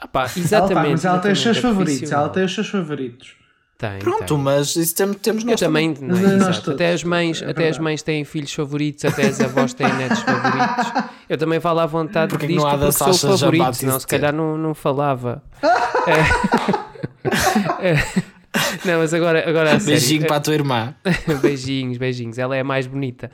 Ah 0.05 0.09
pá, 0.09 0.21
Ela, 0.21 0.29
tá, 0.29 0.41
exatamente. 0.41 0.91
mas 0.93 1.05
ela 1.05 1.19
tem 1.19 1.33
os 1.33 1.41
seus 1.41 1.57
exatamente, 1.57 1.59
é 1.59 1.85
favoritos. 1.85 2.13
Ela 2.13 2.29
tem 2.29 2.45
os 2.45 2.55
seus 2.55 2.69
favoritos. 2.69 3.35
Tem, 3.77 3.99
Pronto, 3.99 4.25
tem. 4.35 4.39
mas 4.39 4.77
isso 4.77 4.95
temos, 4.95 5.17
temos 5.17 5.43
nós 5.45 5.59
também, 5.59 5.95
não 6.01 6.17
nós 6.39 6.69
até 6.69 6.93
as 6.93 7.03
mães, 7.03 7.43
É 7.43 7.51
até 7.51 7.69
as 7.69 7.79
mães 7.79 8.03
têm 8.03 8.25
filhos 8.25 8.53
favoritos, 8.55 9.05
até 9.05 9.27
as 9.27 9.41
avós 9.41 9.75
têm 9.75 9.93
netos 9.95 10.21
favoritos. 10.21 11.03
Eu 11.29 11.37
também 11.37 11.59
falo 11.59 11.81
à 11.81 11.87
vontade 11.87 12.31
Porque 12.31 12.47
que 12.47 12.53
disto 12.53 12.65
não 12.65 12.71
há 12.71 12.77
da 12.77 12.93
porque 12.93 13.13
sou 13.15 13.37
favorito, 13.37 13.73
senão 13.75 13.99
se 13.99 14.07
calhar 14.07 14.33
não, 14.33 14.57
não 14.57 14.75
falava. 14.75 15.43
É. 16.07 16.85
É. 17.81 18.34
Não, 18.85 18.99
mas 18.99 19.13
agora, 19.13 19.49
agora 19.49 19.75
a 19.75 19.81
sério. 19.81 20.01
Beijinho 20.01 20.27
para 20.27 20.37
a 20.37 20.41
tua 20.41 20.55
irmã. 20.55 20.95
beijinhos, 21.43 21.99
beijinhos. 21.99 22.39
Ela 22.39 22.57
é 22.57 22.61
a 22.61 22.65
mais 22.65 22.87
bonita. 22.87 23.31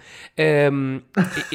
Um, 0.73 1.01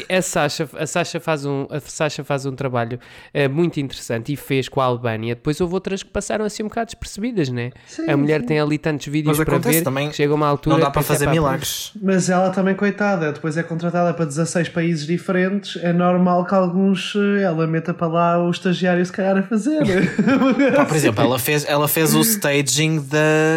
a, 0.10 0.22
Sasha, 0.22 0.70
a, 0.78 0.86
Sasha 0.86 1.20
faz 1.20 1.46
um, 1.46 1.68
a 1.70 1.80
Sasha 1.80 2.24
faz 2.24 2.46
um 2.46 2.56
trabalho 2.56 3.00
eh, 3.34 3.48
muito 3.48 3.80
interessante 3.80 4.34
e 4.34 4.36
fez 4.36 4.70
com 4.70 4.82
a 4.82 4.86
Albânia. 4.86 5.36
Depois 5.36 5.60
houve 5.60 5.74
outras 5.74 6.04
que 6.04 6.10
passaram 6.10 6.46
assim 6.46 6.64
um 6.64 6.68
bocado 6.68 6.88
despercebidas, 6.88 7.50
né? 7.50 7.72
Sim, 7.88 8.10
a 8.10 8.16
mulher 8.16 8.42
sim. 8.42 8.48
tem 8.48 8.60
ali 8.60 8.78
tantos 8.78 9.08
vídeos 9.08 9.38
Mas 9.38 9.46
para 9.46 9.58
ver 9.58 9.84
também, 9.84 10.10
que 10.10 10.16
chega 10.16 10.34
uma 10.34 10.48
altura 10.48 10.76
Não 10.76 10.84
dá 10.84 10.92
para 10.92 11.02
é 11.02 11.04
fazer 11.04 11.28
milagres. 11.28 11.92
Mas 12.02 12.30
ela 12.30 12.52
também, 12.52 12.76
coitada, 12.76 13.32
depois 13.32 13.58
é 13.58 13.64
contratada 13.64 14.14
para 14.14 14.26
16 14.26 14.70
países 14.70 15.08
diferentes. 15.08 15.78
É 15.82 15.92
normal 15.92 16.46
que 16.46 16.54
alguns 16.54 17.16
eh, 17.16 17.42
ela 17.42 17.66
meta 17.66 17.94
para 17.94 18.08
lá 18.08 18.44
o 18.44 18.52
estagiário, 18.52 19.04
se 19.04 19.12
calhar, 19.12 19.38
a 19.38 19.44
fazer. 19.44 19.82
Pá, 20.76 20.86
por 20.86 20.96
exemplo, 20.96 21.24
ela 21.24 21.40
fez, 21.40 21.66
ela 21.68 21.88
fez 21.88 22.14
o 22.14 22.22
staging 22.22 23.02
da, 23.02 23.55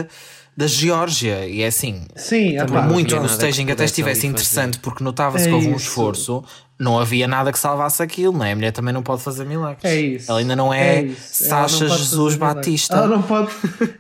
da 0.56 0.66
Geórgia 0.66 1.46
e 1.46 1.62
é 1.62 1.68
assim. 1.68 2.02
Sim, 2.16 2.56
pá, 2.66 2.82
muito 2.82 3.14
havia 3.14 3.14
que 3.14 3.14
o 3.14 3.16
nada 3.16 3.28
que 3.28 3.32
staging 3.34 3.70
até 3.70 3.84
estivesse 3.84 4.26
interessante 4.26 4.80
porque 4.80 5.04
notava-se 5.04 5.44
É 5.44 5.48
que 5.48 5.54
houve 5.54 5.68
um 5.68 5.76
esforço, 5.76 6.42
não 6.76 6.98
havia 6.98 7.28
nada 7.28 7.52
que 7.52 7.58
salvasse 7.58 8.02
aquilo, 8.02 8.32
não 8.37 8.44
é? 8.44 8.50
A 8.50 8.56
mulher 8.56 8.72
também 8.72 8.92
não 8.92 9.00
pode 9.00 9.22
fazer 9.22 9.44
milagres. 9.44 9.84
É 9.84 10.00
isso. 10.00 10.28
Ela 10.28 10.40
ainda 10.40 10.56
não 10.56 10.74
é, 10.74 11.02
não 11.02 11.14
Sasha 11.16 11.88
Jesus 11.88 12.34
fazer. 12.34 12.38
Batista. 12.38 12.96
Ela 12.96 13.06
não, 13.06 13.22
pode, 13.22 13.50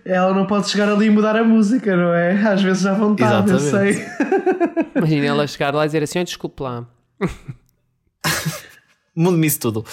ela 0.04 0.34
não 0.34 0.46
pode 0.46 0.68
chegar 0.68 0.88
ali 0.88 1.06
e 1.06 1.10
mudar 1.10 1.36
a 1.36 1.44
música, 1.44 1.96
não 1.96 2.12
é? 2.12 2.32
Às 2.48 2.60
vezes 2.60 2.84
à 2.86 2.92
vontade, 2.92 3.50
eu 3.50 3.56
Exatamente. 3.56 3.96
sei. 3.98 4.06
Imagina 4.96 5.26
ela 5.26 5.46
chegar 5.46 5.72
lá 5.72 5.84
e 5.84 5.88
dizer 5.88 6.02
assim: 6.02 6.18
"Oh, 6.18 6.24
desculpe 6.24 6.60
lá. 6.60 6.84
Mude-me 9.14 9.46
isso 9.46 9.60
tudo. 9.60 9.84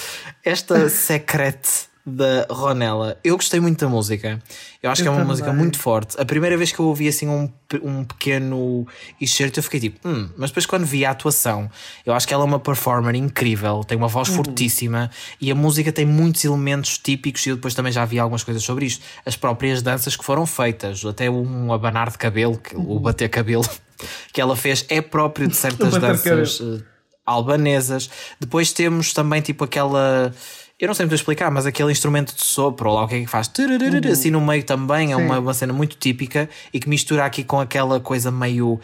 Esta 0.43 0.89
secrete 0.89 1.89
da 2.07 2.45
Ronella, 2.51 3.17
eu 3.23 3.35
gostei 3.35 3.59
muito 3.59 3.83
da 3.83 3.89
música. 3.89 4.39
Eu 4.83 4.91
acho 4.91 5.01
Eu 5.01 5.05
que 5.05 5.07
é 5.07 5.11
uma 5.11 5.17
também. 5.17 5.31
música 5.31 5.51
muito 5.51 5.79
forte. 5.79 6.15
A 6.21 6.23
primeira 6.25 6.55
vez 6.55 6.71
que 6.71 6.79
eu 6.79 6.85
ouvi 6.85 7.07
assim 7.07 7.27
um, 7.27 7.51
um 7.81 8.03
pequeno 8.03 8.85
excerto, 9.19 9.57
eu 9.57 9.63
fiquei 9.63 9.79
tipo, 9.79 10.07
hum, 10.07 10.29
mas 10.37 10.51
depois 10.51 10.67
quando 10.67 10.85
vi 10.85 11.03
a 11.03 11.09
atuação, 11.09 11.67
eu 12.05 12.13
acho 12.13 12.27
que 12.27 12.33
ela 12.33 12.43
é 12.43 12.45
uma 12.45 12.59
performer 12.59 13.15
incrível, 13.15 13.83
tem 13.83 13.97
uma 13.97 14.05
Uhum. 14.05 14.11
voz 14.13 14.27
fortíssima 14.29 15.09
e 15.41 15.49
a 15.49 15.55
música 15.55 15.91
tem 15.91 16.05
muitos 16.05 16.45
elementos 16.45 16.99
típicos. 16.99 17.43
E 17.47 17.49
eu 17.49 17.55
depois 17.55 17.73
também 17.73 17.91
já 17.91 18.05
vi 18.05 18.19
algumas 18.19 18.43
coisas 18.43 18.61
sobre 18.61 18.85
isto. 18.85 19.03
As 19.25 19.35
próprias 19.35 19.81
danças 19.81 20.15
que 20.15 20.23
foram 20.23 20.45
feitas, 20.45 21.03
até 21.03 21.27
um 21.27 21.73
abanar 21.73 22.11
de 22.11 22.19
cabelo, 22.19 22.57
que- 22.59 22.75
o 22.75 22.99
bater 22.99 23.29
cabelo 23.29 23.65
que 24.31 24.39
ela 24.39 24.55
fez 24.55 24.85
é 24.89 25.01
próprio 25.01 25.47
de 25.47 25.55
certas 25.57 25.97
danças 25.97 26.61
eh, 26.61 26.83
albanesas. 27.25 28.09
Depois 28.39 28.71
temos 28.71 29.11
também 29.13 29.41
tipo 29.41 29.63
aquela. 29.63 30.31
Eu 30.79 30.87
não 30.87 30.93
sei 30.93 31.05
muito 31.05 31.15
explicar, 31.15 31.49
mas 31.49 31.65
aquele 31.65 31.91
instrumento 31.91 32.35
de 32.35 32.43
sopro, 32.43 32.89
ou 32.89 32.95
lá 32.95 33.05
o 33.05 33.07
que 33.07 33.15
é 33.15 33.19
que 33.21 33.27
faz, 33.27 33.47
turururu, 33.47 34.11
assim 34.11 34.29
no 34.29 34.41
meio 34.41 34.63
também, 34.63 35.13
é 35.13 35.15
uma, 35.15 35.39
uma 35.39 35.53
cena 35.53 35.71
muito 35.71 35.95
típica 35.95 36.49
e 36.73 36.79
que 36.79 36.89
mistura 36.89 37.23
aqui 37.25 37.45
com 37.45 37.59
aquela 37.61 37.99
coisa 37.99 38.29
meio 38.29 38.79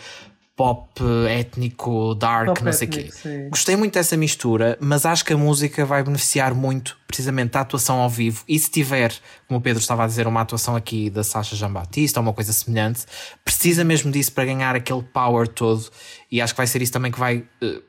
pop 0.56 0.89
eh, 1.01 1.39
étnico, 1.39 2.13
dark, 2.15 2.47
Pop 2.47 2.63
não 2.63 2.71
sei 2.71 2.88
o 2.88 2.91
quê. 2.91 3.10
sim. 3.12 3.49
Gostei 3.49 3.75
muito 3.75 3.95
dessa 3.95 4.15
mistura, 4.15 4.77
mas 4.80 5.06
acho 5.06 5.25
que 5.25 5.34
a 5.34 5.38
música 5.38 5.86
vai 5.86 6.04
beneficiar 6.04 6.54
muito 6.54 6.97
precisamente 7.08 7.51
da 7.51 7.62
atuação 7.62 7.99
ao 7.99 8.10
vivo. 8.10 8.43
E 8.47 8.58
se 8.60 8.69
tiver, 8.69 9.13
como 9.47 9.60
o 9.60 9.62
Pedro 9.62 9.82
estava 9.82 10.04
a 10.04 10.08
dizer, 10.08 10.27
uma 10.27 10.41
atuação 10.41 10.75
aqui 10.75 11.10
da 11.10 11.23
Sasha 11.23 11.56
Jean 11.56 11.71
Batista 11.71 12.19
ou 12.19 12.23
uma 12.25 12.34
coisa 12.34 12.54
semelhante, 12.54 13.06
precisa 13.43 13.84
mesmo 13.84 14.12
disso 14.12 14.32
para 14.32 14.45
ganhar 14.45 14.75
aquele 14.75 15.01
power 15.01 15.47
todo. 15.47 15.89
E 16.32 16.39
acho 16.39 16.54
que 16.54 16.58
vai 16.58 16.67
ser 16.67 16.82
isso 16.82 16.93
também 16.93 17.12
que 17.12 17.19
vai 17.19 17.43
eh, 17.62 17.82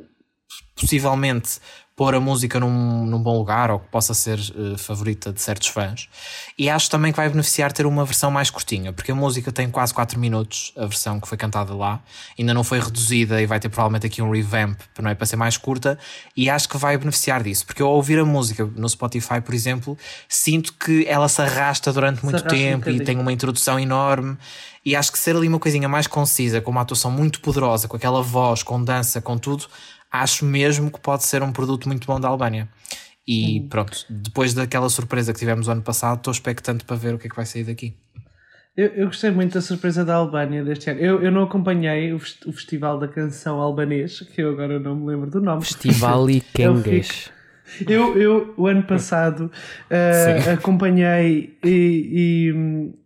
possivelmente 0.74 1.60
pôr 1.94 2.14
a 2.14 2.20
música 2.20 2.58
num, 2.58 3.04
num 3.04 3.22
bom 3.22 3.36
lugar 3.36 3.70
ou 3.70 3.78
que 3.78 3.88
possa 3.88 4.14
ser 4.14 4.38
eh, 4.38 4.78
favorita 4.78 5.32
de 5.32 5.40
certos 5.40 5.68
fãs. 5.68 6.08
E 6.58 6.70
acho 6.70 6.90
também 6.90 7.12
que 7.12 7.16
vai 7.16 7.28
beneficiar 7.28 7.70
ter 7.70 7.84
uma 7.84 8.04
versão 8.04 8.30
mais 8.30 8.48
curtinha, 8.48 8.92
porque 8.92 9.12
a 9.12 9.14
música 9.14 9.52
tem 9.52 9.70
quase 9.70 9.92
4 9.92 10.18
minutos, 10.18 10.72
a 10.76 10.86
versão 10.86 11.20
que 11.20 11.28
foi 11.28 11.36
cantada 11.36 11.74
lá, 11.74 12.02
ainda 12.38 12.54
não 12.54 12.64
foi 12.64 12.80
reduzida 12.80 13.42
e 13.42 13.46
vai 13.46 13.60
ter 13.60 13.68
provavelmente 13.68 14.06
aqui 14.06 14.22
um 14.22 14.30
revamp 14.30 14.78
não 15.00 15.10
é, 15.10 15.14
para 15.14 15.26
ser 15.26 15.36
mais 15.36 15.56
curta. 15.56 15.98
E 16.36 16.48
acho 16.48 16.68
que 16.68 16.78
vai 16.78 16.96
beneficiar 16.96 17.42
disso, 17.42 17.66
porque 17.66 17.82
eu 17.82 17.86
ao 17.86 17.94
ouvir 17.94 18.18
a 18.18 18.24
música 18.24 18.64
no 18.74 18.88
Spotify, 18.88 19.40
por 19.40 19.54
exemplo, 19.54 19.96
sinto 20.28 20.72
que 20.74 21.04
ela 21.06 21.28
se 21.28 21.42
arrasta 21.42 21.92
durante 21.92 22.24
muito 22.24 22.36
arrasta 22.36 22.54
um 22.54 22.58
tempo 22.58 22.88
e 22.88 22.92
bocadinho. 22.92 23.04
tem 23.04 23.18
uma 23.18 23.32
introdução 23.32 23.78
enorme. 23.78 24.36
E 24.84 24.96
acho 24.96 25.12
que 25.12 25.18
ser 25.18 25.36
ali 25.36 25.46
uma 25.46 25.60
coisinha 25.60 25.88
mais 25.88 26.08
concisa, 26.08 26.60
com 26.60 26.70
uma 26.70 26.80
atuação 26.80 27.10
muito 27.10 27.40
poderosa, 27.40 27.86
com 27.86 27.96
aquela 27.96 28.20
voz, 28.20 28.64
com 28.64 28.82
dança, 28.82 29.20
com 29.20 29.38
tudo, 29.38 29.66
acho 30.12 30.44
mesmo 30.44 30.90
que 30.90 31.00
pode 31.00 31.24
ser 31.24 31.42
um 31.42 31.50
produto 31.52 31.88
muito 31.88 32.06
bom 32.06 32.20
da 32.20 32.28
Albânia. 32.28 32.68
E 33.26 33.66
pronto, 33.70 34.04
depois 34.10 34.52
daquela 34.52 34.88
surpresa 34.88 35.32
que 35.32 35.38
tivemos 35.38 35.68
o 35.68 35.70
ano 35.70 35.82
passado, 35.82 36.18
estou 36.18 36.32
expectante 36.32 36.84
para 36.84 36.96
ver 36.96 37.14
o 37.14 37.18
que 37.18 37.26
é 37.26 37.30
que 37.30 37.36
vai 37.36 37.46
sair 37.46 37.64
daqui. 37.64 37.94
Eu, 38.76 38.86
eu 38.88 39.06
gostei 39.06 39.30
muito 39.30 39.52
da 39.54 39.60
surpresa 39.60 40.04
da 40.04 40.14
Albânia 40.16 40.64
deste 40.64 40.90
ano. 40.90 40.98
Eu, 40.98 41.22
eu 41.22 41.30
não 41.30 41.42
acompanhei 41.42 42.12
o, 42.12 42.18
fest- 42.18 42.44
o 42.46 42.52
Festival 42.52 42.98
da 42.98 43.06
Canção 43.06 43.60
Albanês, 43.60 44.20
que 44.20 44.42
eu 44.42 44.50
agora 44.50 44.78
não 44.80 44.96
me 44.96 45.06
lembro 45.06 45.30
do 45.30 45.40
nome. 45.40 45.62
Festival 45.64 46.28
e 46.30 46.40
Kengas. 46.54 47.30
Eu, 47.86 48.16
eu, 48.18 48.54
o 48.56 48.66
ano 48.66 48.82
passado, 48.82 49.50
uh, 49.90 50.50
acompanhei 50.52 51.56
e, 51.64 52.52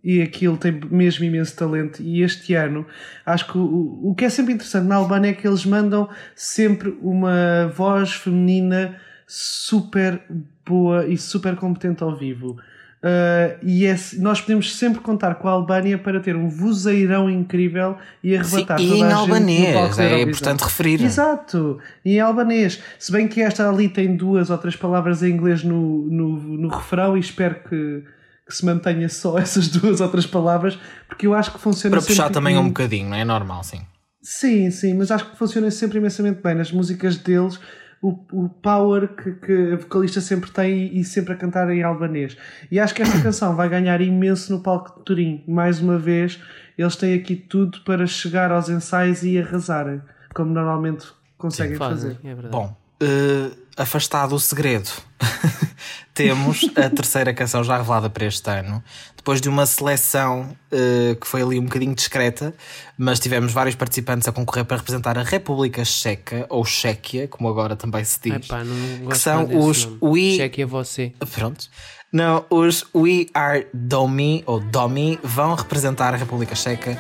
e, 0.03 0.19
e 0.19 0.23
aquilo 0.23 0.57
tem 0.57 0.73
mesmo 0.91 1.25
imenso 1.25 1.57
talento. 1.57 2.03
E 2.03 2.23
este 2.23 2.55
ano, 2.55 2.87
acho 3.25 3.47
que 3.51 3.59
o, 3.59 4.01
o 4.03 4.15
que 4.15 4.25
é 4.25 4.29
sempre 4.29 4.55
interessante 4.55 4.87
na 4.87 4.97
Albânia 4.97 5.31
é 5.31 5.33
que 5.33 5.47
eles 5.47 5.65
mandam 5.65 6.09
sempre 6.35 6.97
uma 7.01 7.73
voz 7.75 8.13
feminina 8.13 8.97
super 9.27 10.23
boa 10.65 11.07
e 11.07 11.17
super 11.17 11.57
competente 11.57 12.03
ao 12.03 12.17
vivo. 12.17 12.57
Uh, 13.03 13.59
e 13.63 13.85
é- 13.85 13.97
nós 14.19 14.41
podemos 14.41 14.75
sempre 14.75 15.01
contar 15.01 15.35
com 15.37 15.47
a 15.47 15.53
Albânia 15.53 15.99
para 15.99 16.19
ter 16.19 16.35
um 16.35 16.49
vozeirão 16.49 17.29
incrível 17.31 17.97
e 18.25 18.31
Sim, 18.31 18.37
arrebatar 18.39 18.81
e 18.81 18.89
toda 18.89 18.97
em 18.97 19.13
a 19.13 19.17
albanês, 19.17 19.99
é 19.99 20.23
importante 20.23 20.65
referir. 20.65 21.03
Exato, 21.03 21.79
e 22.05 22.17
em 22.17 22.21
albanês. 22.21 22.83
Se 22.99 23.13
bem 23.13 23.29
que 23.29 23.41
esta 23.43 23.69
ali 23.69 23.89
tem 23.89 24.17
duas 24.17 24.51
ou 24.51 24.59
três 24.59 24.75
palavras 24.75 25.23
em 25.23 25.31
inglês 25.31 25.63
no, 25.63 26.09
no, 26.11 26.37
no 26.59 26.69
refrão 26.69 27.17
e 27.17 27.21
espero 27.21 27.57
que, 27.69 28.03
que 28.49 28.55
se 28.55 28.65
mantenha 28.65 29.09
só 29.09 29.37
essas 29.39 29.69
duas 29.69 30.01
ou 30.01 30.09
três 30.09 30.27
palavras, 30.27 30.79
porque 31.07 31.27
eu 31.27 31.35
acho 31.35 31.53
que 31.53 31.61
funciona 31.61 31.97
Para 31.97 32.07
puxar 32.07 32.31
também 32.31 32.57
um 32.57 32.69
bocadinho, 32.69 33.11
não 33.11 33.17
é? 33.17 33.21
É 33.21 33.25
normal, 33.25 33.63
sim. 33.63 33.83
Sim, 34.23 34.71
sim, 34.73 34.95
mas 34.95 35.13
acho 35.13 35.31
que 35.31 35.37
funciona 35.37 35.71
sempre 35.71 35.99
imensamente 35.99 36.41
bem. 36.43 36.55
Nas 36.57 36.73
músicas 36.73 37.17
deles, 37.17 37.61
o, 38.03 38.19
o 38.33 38.49
power 38.49 39.09
que, 39.09 39.33
que 39.33 39.73
a 39.73 39.77
vocalista 39.77 40.21
sempre 40.21 40.51
tem 40.51 40.97
e 40.97 41.05
sempre 41.05 41.33
a 41.33 41.37
cantar 41.37 41.71
em 41.71 41.83
albanês. 41.83 42.37
E 42.71 42.79
acho 42.79 42.95
que 42.95 43.03
esta 43.03 43.21
canção 43.21 43.57
vai 43.57 43.69
ganhar 43.69 44.01
imenso 44.01 44.53
no 44.53 44.61
palco 44.61 44.99
de 44.99 45.05
Turim. 45.05 45.45
Mais 45.47 45.81
uma 45.81 45.99
vez, 45.99 46.41
eles 46.77 46.97
têm 46.97 47.15
aqui 47.15 47.35
tudo 47.35 47.81
para 47.81 48.07
chegar 48.07 48.53
aos 48.53 48.69
ensaios 48.69 49.23
e 49.23 49.39
arrasarem, 49.39 50.01
como 50.35 50.53
normalmente 50.53 51.07
conseguem 51.39 51.77
Fazem, 51.77 52.15
fazer. 52.15 52.29
é. 52.29 52.35
Bom, 52.49 52.77
eh, 53.01 53.51
afastado 53.77 54.35
o 54.35 54.41
segredo, 54.41 54.91
temos 56.15 56.71
a 56.77 56.89
terceira 56.89 57.35
canção 57.35 57.63
já 57.63 57.77
revelada 57.77 58.09
para 58.09 58.25
este 58.25 58.49
ano. 58.51 58.83
Depois 59.27 59.41
de 59.41 59.49
uma 59.49 59.67
seleção 59.67 60.57
eh, 60.71 61.17
que 61.21 61.27
foi 61.27 61.43
ali 61.43 61.59
um 61.59 61.65
bocadinho 61.65 61.93
discreta, 61.97 62.55
mas 62.97 63.19
tivemos 63.19 63.53
vários 63.53 63.75
participantes 63.75 64.29
a 64.29 64.31
concorrer 64.31 64.65
para 64.65 64.77
representar 64.77 65.19
a 65.19 65.25
República 65.25 65.85
Checa, 65.85 66.47
ou 66.49 66.65
Chequia, 66.65 67.27
como 67.27 67.49
agora 67.49 67.75
também 67.75 68.05
se 68.05 68.21
diz. 68.23 68.47
Epá, 68.47 68.63
não 68.63 68.99
gosto 68.99 69.09
que 69.09 69.19
são 69.19 69.43
os 69.67 69.85
nome. 69.85 69.99
We- 70.01 70.37
Cheque 70.37 70.63
a 70.63 70.67
você. 70.69 71.13
Pronto. 71.35 71.67
Não, 72.13 72.45
os 72.49 72.85
We 72.95 73.27
Are 73.35 73.67
Domi, 73.75 74.45
ou 74.47 74.61
Domi, 74.61 75.19
vão 75.25 75.57
representar 75.57 76.15
a 76.15 76.17
República 76.17 76.55
Checa 76.55 76.97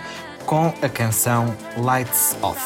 com 0.47 0.75
a 0.83 0.89
canção 0.89 1.55
Lights 1.77 2.37
Off. 2.43 2.61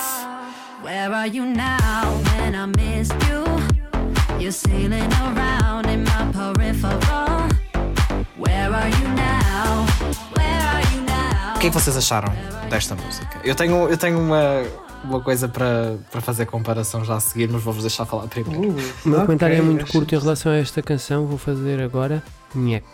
Where 0.83 1.13
are 1.15 1.29
you 1.29 1.45
now 1.45 2.17
when 2.33 2.55
I 2.55 2.67
missed 2.79 3.13
you? 3.29 3.45
You're 4.41 4.53
sailing 4.53 5.11
around 5.21 5.87
in 5.91 6.05
my 6.05 6.33
peripheral. 6.33 7.51
Where 8.39 8.75
are 8.75 8.89
you 8.89 9.09
now? 9.15 9.40
O 11.61 11.63
que 11.63 11.67
é 11.67 11.71
que 11.71 11.79
vocês 11.79 11.95
acharam 11.95 12.33
desta 12.71 12.95
música? 12.95 13.39
Eu 13.45 13.55
tenho, 13.55 13.87
eu 13.87 13.99
tenho 13.99 14.19
uma, 14.19 14.63
uma 15.05 15.21
coisa 15.21 15.47
para, 15.47 15.99
para 16.11 16.23
fazer 16.23 16.47
comparação 16.47 17.05
já 17.05 17.17
a 17.17 17.21
seguir, 17.21 17.51
mas 17.51 17.63
vou-vos 17.63 17.83
deixar 17.83 18.07
falar 18.07 18.27
primeiro. 18.29 18.71
Uh, 18.71 18.83
O 19.05 19.09
meu 19.11 19.19
ok, 19.19 19.27
comentário 19.27 19.57
é 19.59 19.61
muito 19.61 19.87
curto 19.87 20.15
em 20.15 20.19
relação 20.19 20.53
a 20.53 20.57
esta 20.57 20.81
canção. 20.81 21.27
Vou 21.27 21.37
fazer 21.37 21.83
agora. 21.83 22.23
Nhec. 22.55 22.87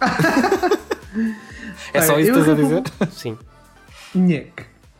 é 1.92 2.00
só 2.02 2.20
isso 2.20 2.32
que 2.32 2.38
eu 2.38 2.44
tens 2.44 2.48
a 2.48 2.54
dizer? 2.54 2.82
Sim. 3.10 3.36
Nhec. 4.14 4.52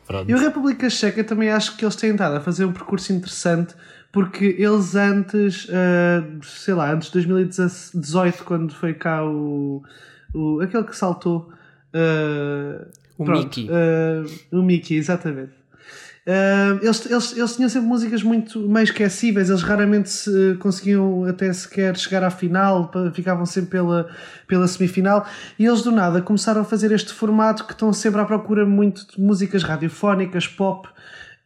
Pronto. 0.05 0.28
E 0.28 0.34
a 0.34 0.36
República 0.36 0.90
Checa 0.90 1.22
também 1.22 1.51
acho 1.51 1.76
que 1.76 1.84
eles 1.84 1.94
têm 1.94 2.11
estado 2.11 2.34
a 2.34 2.40
fazer 2.40 2.64
um 2.64 2.72
percurso 2.72 3.12
interessante 3.12 3.76
porque 4.11 4.57
eles 4.59 4.96
antes, 4.96 5.68
ah, 5.70 6.26
sei 6.42 6.74
lá, 6.74 6.92
antes 6.92 7.12
de 7.12 7.12
2018, 7.12 8.42
quando 8.42 8.74
foi 8.74 8.92
cá 8.92 9.24
o, 9.24 9.84
o 10.34 10.61
aquele 10.61 10.82
que 10.82 10.96
saltou, 10.96 11.48
O 13.18 13.24
pronto, 13.24 13.61
Mickey. 13.61 13.68
ah, 13.70 14.57
o 14.57 14.62
Mickey, 14.62 14.97
exatamente. 14.97 15.61
Ah, 16.26 16.78
eles, 16.82 17.11
eles, 17.11 17.36
eles 17.36 17.57
tinham 17.57 17.68
sempre 17.68 17.88
músicas 17.88 18.22
muito 18.22 18.61
meio 18.68 18.84
esquecíveis, 18.84 19.49
eles 19.49 19.62
raramente 19.62 20.11
se, 20.11 20.57
conseguiam 20.61 21.24
até 21.24 21.53
sequer 21.53 21.97
chegar 21.97 22.22
à 22.22 22.30
final, 22.30 22.91
ficavam 23.12 23.47
sempre 23.47 23.70
pela, 23.70 24.09
pela 24.47 24.68
semifinal, 24.68 25.26
e 25.59 25.66
eles 25.66 25.82
do 25.82 25.91
nada 25.91 26.20
começaram 26.20 26.61
a 26.61 26.64
fazer 26.64 26.93
este 26.93 27.12
formato 27.12 27.64
que 27.64 27.72
estão 27.72 27.93
sempre 27.93 28.20
à 28.20 28.24
procura 28.24 28.66
muito 28.66 29.07
de 29.07 29.20
músicas 29.20 29.62
radiofónicas, 29.62 30.47
pop, 30.47 30.88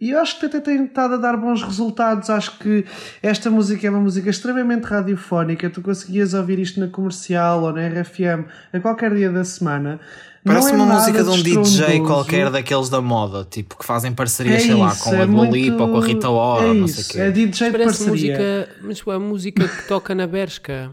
e 0.00 0.10
eu 0.10 0.20
acho 0.20 0.38
que 0.38 0.46
até 0.46 0.60
tem 0.60 0.84
estado 0.84 1.14
a 1.14 1.16
dar 1.16 1.36
bons 1.36 1.62
resultados. 1.62 2.28
Acho 2.28 2.58
que 2.58 2.84
esta 3.22 3.50
música 3.50 3.86
é 3.86 3.90
uma 3.90 4.00
música 4.00 4.28
extremamente 4.28 4.84
radiofónica. 4.84 5.70
Tu 5.70 5.80
conseguias 5.80 6.34
ouvir 6.34 6.58
isto 6.58 6.78
na 6.80 6.88
comercial 6.88 7.62
ou 7.62 7.72
na 7.72 7.86
RFM 7.88 8.44
a 8.72 8.80
qualquer 8.80 9.14
dia 9.14 9.30
da 9.30 9.44
semana. 9.44 9.98
Parece 10.44 10.72
Não 10.72 10.80
é 10.80 10.82
uma 10.84 10.94
música 10.96 11.24
de 11.24 11.30
um 11.30 11.42
DJ 11.42 12.00
qualquer 12.00 12.50
daqueles 12.50 12.90
da 12.90 13.00
moda, 13.00 13.46
tipo, 13.50 13.78
que 13.78 13.84
fazem 13.84 14.12
parcerias, 14.12 14.56
É 14.56 14.66
sei 14.66 14.74
lá, 14.74 14.88
isso, 14.88 15.04
com 15.04 15.14
é 15.14 15.22
a 15.22 15.24
Dua 15.24 15.36
muito- 15.36 15.54
Lipa 15.54 15.82
ou 15.84 15.88
com 15.92 15.96
a 15.96 16.04
Rita 16.06 16.28
Ora, 16.28 16.66
é 16.66 16.74
não 16.74 16.86
sei 16.86 17.22
o 17.22 17.22
É 17.22 17.26
quê. 17.26 17.32
DJ 17.32 17.66
de 17.70 17.72
Parece 17.78 18.04
parceria. 18.04 18.36
música. 18.36 18.68
Mas 18.82 19.16
a 19.16 19.18
música 19.18 19.66
que 19.68 19.88
toca 19.88 20.14
na 20.14 20.26
Bershka. 20.26 20.90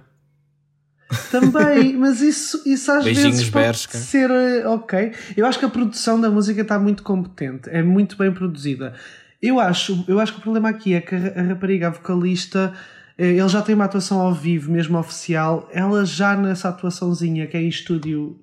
Também, 1.29 1.97
mas 1.97 2.21
isso, 2.21 2.61
isso 2.65 2.91
às 2.91 3.03
Beijinhos, 3.03 3.37
vezes 3.37 3.49
pode 3.49 3.65
Bershka. 3.65 3.97
ser 3.97 4.29
eh, 4.29 4.67
ok. 4.67 5.11
Eu 5.35 5.45
acho 5.45 5.59
que 5.59 5.65
a 5.65 5.69
produção 5.69 6.19
da 6.19 6.29
música 6.29 6.61
está 6.61 6.79
muito 6.79 7.03
competente, 7.03 7.69
é 7.69 7.81
muito 7.83 8.17
bem 8.17 8.31
produzida. 8.31 8.93
Eu 9.41 9.59
acho, 9.59 10.03
eu 10.07 10.19
acho 10.19 10.33
que 10.33 10.39
o 10.39 10.41
problema 10.41 10.69
aqui 10.69 10.93
é 10.93 11.01
que 11.01 11.15
a, 11.15 11.41
rapariga, 11.41 11.87
a 11.87 11.89
vocalista, 11.89 12.73
eh, 13.17 13.31
ele 13.31 13.49
já 13.49 13.61
tem 13.61 13.75
uma 13.75 13.85
atuação 13.85 14.19
ao 14.19 14.33
vivo, 14.33 14.71
mesmo 14.71 14.97
oficial. 14.97 15.69
Ela 15.73 16.05
já 16.05 16.35
nessa 16.35 16.69
atuaçãozinha 16.69 17.47
que 17.47 17.57
é 17.57 17.61
em 17.61 17.67
estúdio 17.67 18.39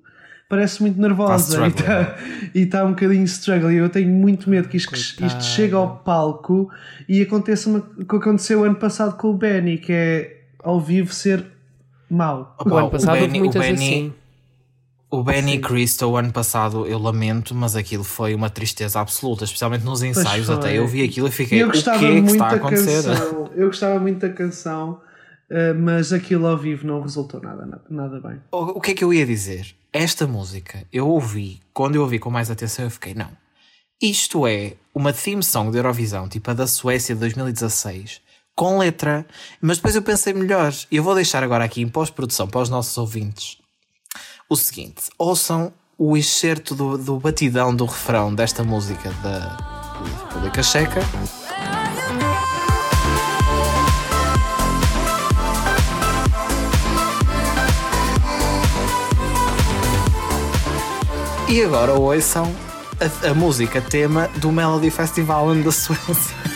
parece 0.49 0.81
muito 0.81 0.99
nervosa 0.99 1.63
e 1.63 1.69
está 1.69 2.15
e 2.55 2.65
tá 2.65 2.83
um 2.83 2.89
bocadinho 2.89 3.23
struggle. 3.25 3.71
Eu 3.71 3.87
tenho 3.87 4.09
muito 4.09 4.49
medo 4.49 4.67
que 4.67 4.77
isto, 4.77 4.93
isto 4.95 5.43
chegue 5.43 5.75
ao 5.75 5.97
palco 5.97 6.69
e 7.07 7.21
aconteça 7.21 7.69
o 7.69 8.05
que 8.05 8.15
aconteceu 8.15 8.63
ano 8.63 8.75
passado 8.75 9.15
com 9.15 9.29
o 9.29 9.33
Benny, 9.33 9.77
que 9.77 9.93
é 9.93 10.41
ao 10.63 10.81
vivo 10.81 11.13
ser 11.13 11.45
mau. 12.09 12.55
Opa, 12.59 12.69
O 12.69 12.77
ano 12.77 12.89
passado 12.89 13.09
houve 13.15 13.27
Benny- 13.27 13.39
muitas 13.39 13.61
Benny- 13.61 13.75
assim. 13.85 14.13
O 15.11 15.23
Benny 15.23 15.59
Cristo, 15.59 16.05
o 16.05 16.15
ano 16.17 16.31
passado, 16.31 16.85
eu 16.85 16.99
lamento, 16.99 17.55
mas 17.55 17.75
aquilo 17.75 18.03
foi 18.03 18.35
uma 18.35 18.47
tristeza 18.49 18.99
absoluta, 18.99 19.43
especialmente 19.43 19.83
nos 19.83 20.03
ensaios. 20.03 20.49
Até 20.51 20.77
eu 20.77 20.85
vi 20.87 21.03
aquilo 21.03 21.27
e 21.27 21.31
fiquei, 21.31 21.63
eu 21.63 21.67
o 21.67 21.71
que 21.71 21.77
gostava 21.77 21.97
é 21.97 21.99
que 22.07 22.13
muito 22.21 22.31
está 22.31 22.45
a 22.45 22.49
da 22.51 22.55
acontecer? 22.57 23.03
canção. 23.03 23.49
Eu 23.55 23.67
gostava 23.67 23.99
muito 23.99 24.19
da 24.19 24.29
canção, 24.31 25.01
eh, 25.49 25.73
mas 25.73 26.13
aquilo 26.13 26.45
ao 26.45 26.55
vivo 26.55 26.85
não 26.85 27.01
resultou 27.01 27.41
nada, 27.41 27.65
nada, 27.65 27.81
nada 27.89 28.19
bem. 28.19 28.39
O, 28.51 28.77
o 28.77 28.81
que 28.81 28.91
é 28.91 28.93
que 28.93 29.03
eu 29.03 29.11
ia 29.11 29.25
dizer? 29.25 29.75
Esta 29.91 30.27
música, 30.27 30.85
eu 30.93 31.07
ouvi, 31.07 31.59
quando 31.73 31.95
eu 31.95 32.03
ouvi 32.03 32.19
com 32.19 32.29
mais 32.29 32.51
atenção, 32.51 32.85
eu 32.85 32.91
fiquei, 32.91 33.15
não. 33.15 33.29
Isto 33.99 34.45
é 34.45 34.73
uma 34.93 35.11
theme 35.11 35.41
song 35.41 35.71
de 35.71 35.77
Eurovisão, 35.77 36.29
tipo 36.29 36.51
a 36.51 36.53
da 36.53 36.67
Suécia 36.67 37.15
de 37.15 37.19
2016, 37.21 38.21
com 38.59 38.77
letra. 38.77 39.25
Mas 39.61 39.77
depois 39.77 39.95
eu 39.95 40.01
pensei 40.01 40.33
melhor, 40.33 40.73
e 40.91 40.97
eu 40.97 41.03
vou 41.03 41.15
deixar 41.15 41.41
agora 41.41 41.63
aqui 41.63 41.81
em 41.81 41.87
pós-produção 41.87 42.45
para 42.45 42.59
os 42.59 42.69
nossos 42.69 42.97
ouvintes 42.97 43.57
o 44.49 44.55
seguinte: 44.57 45.03
ouçam 45.17 45.71
o 45.97 46.17
excerto 46.17 46.75
do, 46.75 46.97
do 46.97 47.19
batidão 47.19 47.73
do 47.73 47.85
refrão 47.85 48.35
desta 48.35 48.61
música 48.61 49.11
da 49.23 49.55
República 50.27 50.61
Checa. 50.61 50.99
E 61.47 61.63
agora 61.63 61.93
ouçam 61.93 62.53
a, 62.99 63.29
a 63.29 63.33
música 63.33 63.81
tema 63.81 64.27
do 64.35 64.51
Melody 64.51 64.91
Festival 64.91 65.55
da 65.55 65.71
Suécia. 65.71 66.35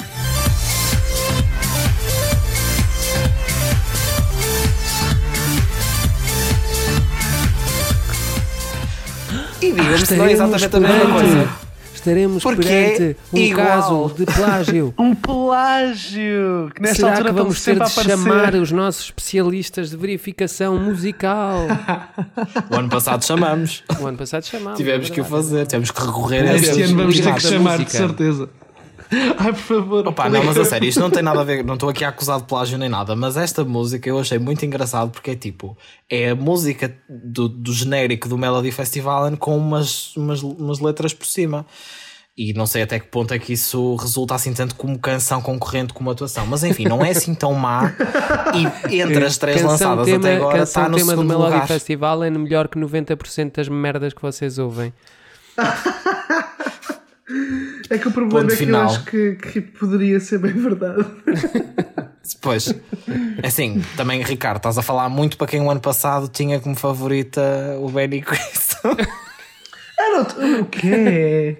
E 10.01 10.05
se 10.05 10.15
não 10.15 10.25
é 10.25 10.31
exatamente 10.31 10.75
a 10.75 10.79
mesma 10.79 11.13
coisa. 11.13 11.49
Estaremos 11.93 12.43
Porque 12.43 12.63
perante 12.63 13.03
é 13.03 13.15
um 13.31 13.37
igual. 13.37 13.65
caso 13.65 14.13
de 14.17 14.25
plágio. 14.25 14.93
Um 14.99 15.15
plágio! 15.15 16.69
Que 16.75 16.81
nesta 16.81 16.95
Será 16.97 17.11
altura 17.11 17.29
que 17.29 17.35
vamos 17.39 17.63
ter 17.63 17.79
de 17.79 17.89
chamar 17.89 18.55
os 18.55 18.71
nossos 18.71 19.05
especialistas 19.05 19.91
de 19.91 19.95
verificação 19.97 20.77
musical? 20.77 21.59
O 22.69 22.75
ano 22.75 22.89
passado 22.89 23.23
chamamos. 23.23 23.83
O 24.01 24.05
ano 24.07 24.17
passado 24.17 24.43
chamámos. 24.45 24.77
Tivemos 24.77 25.09
é 25.09 25.13
que 25.13 25.21
o 25.21 25.23
verdade. 25.23 25.43
fazer, 25.45 25.65
tivemos 25.67 25.91
que 25.91 26.01
recorrer 26.01 26.49
a 26.49 26.55
Este 26.55 26.81
ano 26.81 26.95
vamos 26.97 27.19
ter 27.19 27.33
que 27.35 27.41
chamar, 27.41 27.77
de 27.77 27.91
certeza. 27.91 28.49
Ai, 29.37 29.53
por 29.53 29.61
favor. 29.61 30.07
Opa, 30.07 30.29
não, 30.29 30.43
mas 30.43 30.57
a 30.57 30.65
sério, 30.65 30.87
isto 30.87 30.99
não 30.99 31.09
tem 31.09 31.21
nada 31.21 31.41
a 31.41 31.43
ver, 31.43 31.63
não 31.63 31.75
estou 31.75 31.89
aqui 31.89 32.03
a 32.03 32.09
acusar 32.09 32.39
de 32.39 32.45
plágio 32.45 32.77
nem 32.77 32.89
nada, 32.89 33.15
mas 33.15 33.37
esta 33.37 33.63
música 33.63 34.09
eu 34.09 34.19
achei 34.19 34.39
muito 34.39 34.65
engraçado 34.65 35.11
porque 35.11 35.31
é 35.31 35.35
tipo, 35.35 35.77
é 36.09 36.29
a 36.29 36.35
música 36.35 36.95
do, 37.09 37.47
do 37.47 37.73
genérico 37.73 38.27
do 38.27 38.37
Melody 38.37 38.71
Festival 38.71 39.35
com 39.37 39.57
umas, 39.57 40.15
umas, 40.15 40.41
umas 40.41 40.79
letras 40.79 41.13
por 41.13 41.25
cima. 41.25 41.65
E 42.35 42.51
não 42.51 42.65
sei 42.65 42.81
até 42.81 42.99
que 42.99 43.05
ponto 43.05 43.31
é 43.31 43.37
que 43.37 43.53
isso 43.53 43.95
resulta 43.95 44.33
assim 44.33 44.51
tanto 44.53 44.73
como 44.73 44.97
canção 44.97 45.39
concorrente 45.39 45.93
como 45.93 46.09
atuação. 46.09 46.47
Mas 46.47 46.63
enfim, 46.63 46.85
não 46.85 47.05
é 47.05 47.11
assim 47.11 47.35
tão 47.35 47.53
má. 47.53 47.93
E 48.89 48.99
entre 48.99 49.23
as 49.23 49.37
três 49.37 49.61
Canção 49.61 49.91
lançadas 49.91 50.05
tema, 50.05 50.17
até 50.17 50.35
agora 50.37 50.63
está 50.63 50.89
no 50.89 50.97
tema 50.97 51.11
do 51.11 51.19
segundo 51.21 51.27
Melody 51.27 51.53
lugar. 51.53 51.67
Festival 51.67 52.23
é 52.23 52.31
melhor 52.31 52.67
que 52.67 52.79
90% 52.79 53.55
das 53.55 53.69
merdas 53.69 54.13
que 54.13 54.21
vocês 54.21 54.57
ouvem. 54.57 54.91
É 57.89 57.97
que 57.97 58.07
o 58.07 58.11
problema 58.11 58.41
Ponto 58.41 58.53
é 58.53 58.57
que 58.57 58.65
final. 58.65 58.81
eu 58.83 58.87
acho 58.89 59.03
que, 59.05 59.35
que 59.35 59.61
poderia 59.61 60.19
ser 60.19 60.39
bem 60.39 60.53
verdade. 60.53 61.05
Pois, 62.39 62.73
assim, 63.43 63.81
também 63.97 64.21
Ricardo, 64.23 64.55
estás 64.57 64.77
a 64.77 64.81
falar 64.81 65.09
muito 65.09 65.35
para 65.37 65.45
quem 65.45 65.59
o 65.61 65.69
ano 65.69 65.81
passado 65.81 66.29
tinha 66.29 66.57
como 66.57 66.73
favorita 66.73 67.41
o 67.81 67.89
Benny 67.89 68.21
Cristo. 68.23 68.77
Era 69.99 70.21
o, 70.21 70.61
o 70.61 70.65
quê? 70.65 71.57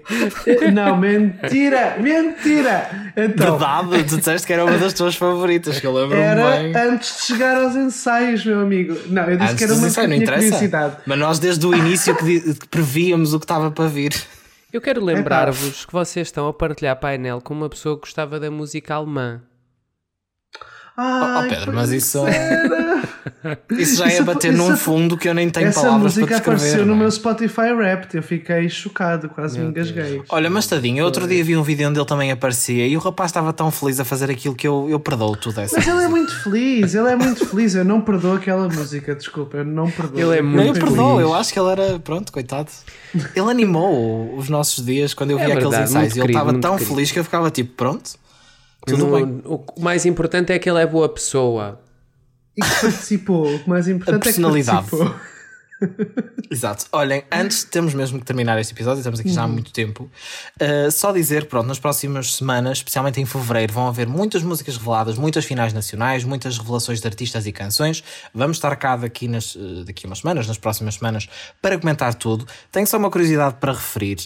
Não, 0.72 0.96
mentira! 0.96 1.96
Mentira! 2.00 3.12
Então, 3.14 3.58
Verdade, 3.58 4.04
tu 4.04 4.16
disseste 4.16 4.46
que 4.46 4.54
era 4.54 4.64
uma 4.64 4.78
das 4.78 4.94
tuas 4.94 5.14
favoritas, 5.16 5.78
que 5.80 5.86
eu 5.86 5.92
lembro-me 5.92 6.22
era 6.22 6.56
bem. 6.62 6.74
antes 6.74 7.18
de 7.18 7.22
chegar 7.26 7.56
aos 7.62 7.76
ensaios, 7.76 8.44
meu 8.46 8.60
amigo. 8.60 8.96
Não, 9.08 9.22
eu 9.24 9.36
disse 9.36 9.52
Antes 9.52 9.56
que 9.58 9.64
era 9.64 9.74
uma 9.74 9.86
ensaios, 9.86 10.10
não 10.10 10.16
interessa. 10.16 11.00
Mas 11.04 11.18
nós 11.18 11.38
desde 11.38 11.66
o 11.66 11.74
início 11.74 12.16
que, 12.16 12.54
que 12.54 12.68
prevíamos 12.68 13.34
o 13.34 13.38
que 13.38 13.44
estava 13.44 13.70
para 13.70 13.86
vir. 13.86 14.14
Eu 14.74 14.80
quero 14.80 15.04
lembrar-vos 15.04 15.86
que 15.86 15.92
vocês 15.92 16.26
estão 16.26 16.48
a 16.48 16.52
partilhar 16.52 16.98
painel 16.98 17.40
com 17.40 17.54
uma 17.54 17.70
pessoa 17.70 17.94
que 17.94 18.00
gostava 18.00 18.40
da 18.40 18.50
música 18.50 18.96
alemã. 18.96 19.40
Ai, 20.96 21.46
oh, 21.46 21.48
Pedro, 21.50 21.72
mas 21.74 21.90
isso-. 21.90 22.24
Isso 23.70 23.96
já 23.96 24.06
é 24.06 24.14
Isso- 24.14 24.24
bater 24.24 24.52
isso- 24.52 24.62
num 24.62 24.76
fundo 24.76 25.16
que 25.16 25.28
eu 25.28 25.34
nem 25.34 25.50
tenho 25.50 25.68
Essa 25.68 25.80
palavras 25.82 26.12
para 26.14 26.20
música 26.22 26.36
descrever. 26.36 26.56
apareceu 26.56 26.80
no 26.80 26.86
não 26.92 26.94
é? 26.94 26.98
meu 26.98 27.10
Spotify 27.10 27.72
Wrapped. 27.72 28.16
Eu 28.16 28.22
fiquei 28.22 28.68
chocado, 28.68 29.28
quase 29.28 29.58
me 29.58 29.64
Meu 29.64 29.72
Deus. 29.72 29.90
engasguei. 29.90 30.22
Olha, 30.28 30.48
mas 30.50 30.66
tadinho, 30.66 30.98
eu 31.00 31.04
outro 31.04 31.26
dia 31.26 31.42
vi 31.44 31.56
um 31.56 31.62
vídeo 31.62 31.88
onde 31.88 31.98
ele 31.98 32.06
também 32.06 32.30
aparecia 32.30 32.86
e 32.86 32.96
o 32.96 33.00
rapaz 33.00 33.30
estava 33.30 33.52
tão 33.52 33.70
feliz 33.70 33.98
a 34.00 34.04
fazer 34.04 34.30
aquilo 34.30 34.54
que 34.54 34.66
eu, 34.66 34.86
eu 34.88 34.98
perdoo 35.00 35.36
tudo 35.36 35.60
essa. 35.60 35.76
Mas 35.76 35.86
ele 35.86 36.04
é 36.04 36.08
muito 36.08 36.42
feliz, 36.42 36.94
ele 36.94 37.08
é 37.08 37.16
muito 37.16 37.46
feliz. 37.46 37.74
Eu 37.74 37.84
não 37.84 38.00
perdoo 38.00 38.34
aquela 38.36 38.68
música, 38.68 39.14
desculpa, 39.14 39.58
eu 39.58 39.64
não 39.64 39.90
perdoo. 39.90 40.20
Ele 40.20 40.38
é 40.38 40.42
Não, 40.42 40.48
muito 40.50 40.68
eu 40.68 40.74
feliz. 40.74 40.88
perdoo, 40.90 41.20
eu 41.20 41.34
acho 41.34 41.52
que 41.52 41.58
ele 41.58 41.70
era, 41.70 41.98
pronto, 41.98 42.32
coitado. 42.32 42.70
Ele 43.34 43.50
animou 43.50 44.34
os 44.36 44.48
nossos 44.48 44.84
dias 44.84 45.12
quando 45.14 45.30
eu 45.32 45.38
vi 45.38 45.44
É 45.44 45.46
aqueles 45.46 45.62
verdade, 45.70 45.90
ensaios 45.90 46.16
e 46.16 46.20
ele 46.20 46.28
estava 46.28 46.52
tão 46.54 46.72
querido. 46.76 46.90
feliz 46.94 47.10
que 47.12 47.18
eu 47.18 47.24
ficava 47.24 47.50
tipo, 47.50 47.72
pronto, 47.74 48.10
Eu 48.10 48.18
tudo 48.86 49.06
não- 49.06 49.12
bem. 49.12 49.42
O 49.44 49.80
mais 49.80 50.04
importante 50.06 50.52
é 50.52 50.58
que 50.58 50.68
ele 50.68 50.80
é 50.80 50.86
boa 50.86 51.08
pessoa. 51.08 51.80
E 52.56 52.62
que 52.62 52.80
participou. 52.80 53.46
O 53.56 53.68
mais 53.68 53.88
importante 53.88 54.16
A 54.16 54.24
personalidade. 54.24 54.78
é 54.78 54.82
que 54.90 54.96
participou. 54.96 55.34
Exato. 56.50 56.86
Olhem, 56.92 57.24
antes 57.30 57.64
temos 57.64 57.94
mesmo 57.94 58.18
que 58.18 58.24
terminar 58.24 58.58
este 58.60 58.72
episódio, 58.72 58.98
estamos 59.00 59.20
aqui 59.20 59.28
já 59.28 59.42
há 59.42 59.48
muito 59.48 59.72
tempo. 59.72 60.08
Uh, 60.60 60.90
só 60.90 61.12
dizer, 61.12 61.46
pronto, 61.46 61.66
nas 61.66 61.78
próximas 61.78 62.34
semanas, 62.34 62.78
especialmente 62.78 63.20
em 63.20 63.26
fevereiro, 63.26 63.72
vão 63.72 63.88
haver 63.88 64.06
muitas 64.06 64.42
músicas 64.42 64.76
reveladas, 64.76 65.16
muitas 65.16 65.44
finais 65.44 65.72
nacionais, 65.72 66.24
muitas 66.24 66.56
revelações 66.58 67.00
de 67.00 67.06
artistas 67.06 67.46
e 67.46 67.52
canções. 67.52 68.04
Vamos 68.32 68.56
estar 68.58 68.74
cá 68.76 68.96
daqui, 68.96 69.26
nas, 69.26 69.54
uh, 69.56 69.84
daqui 69.84 70.06
a 70.06 70.08
umas 70.08 70.18
semanas, 70.20 70.46
nas 70.46 70.58
próximas 70.58 70.94
semanas, 70.94 71.28
para 71.60 71.78
comentar 71.78 72.14
tudo. 72.14 72.46
Tenho 72.70 72.86
só 72.86 72.96
uma 72.96 73.10
curiosidade 73.10 73.56
para 73.60 73.72
referir. 73.72 74.18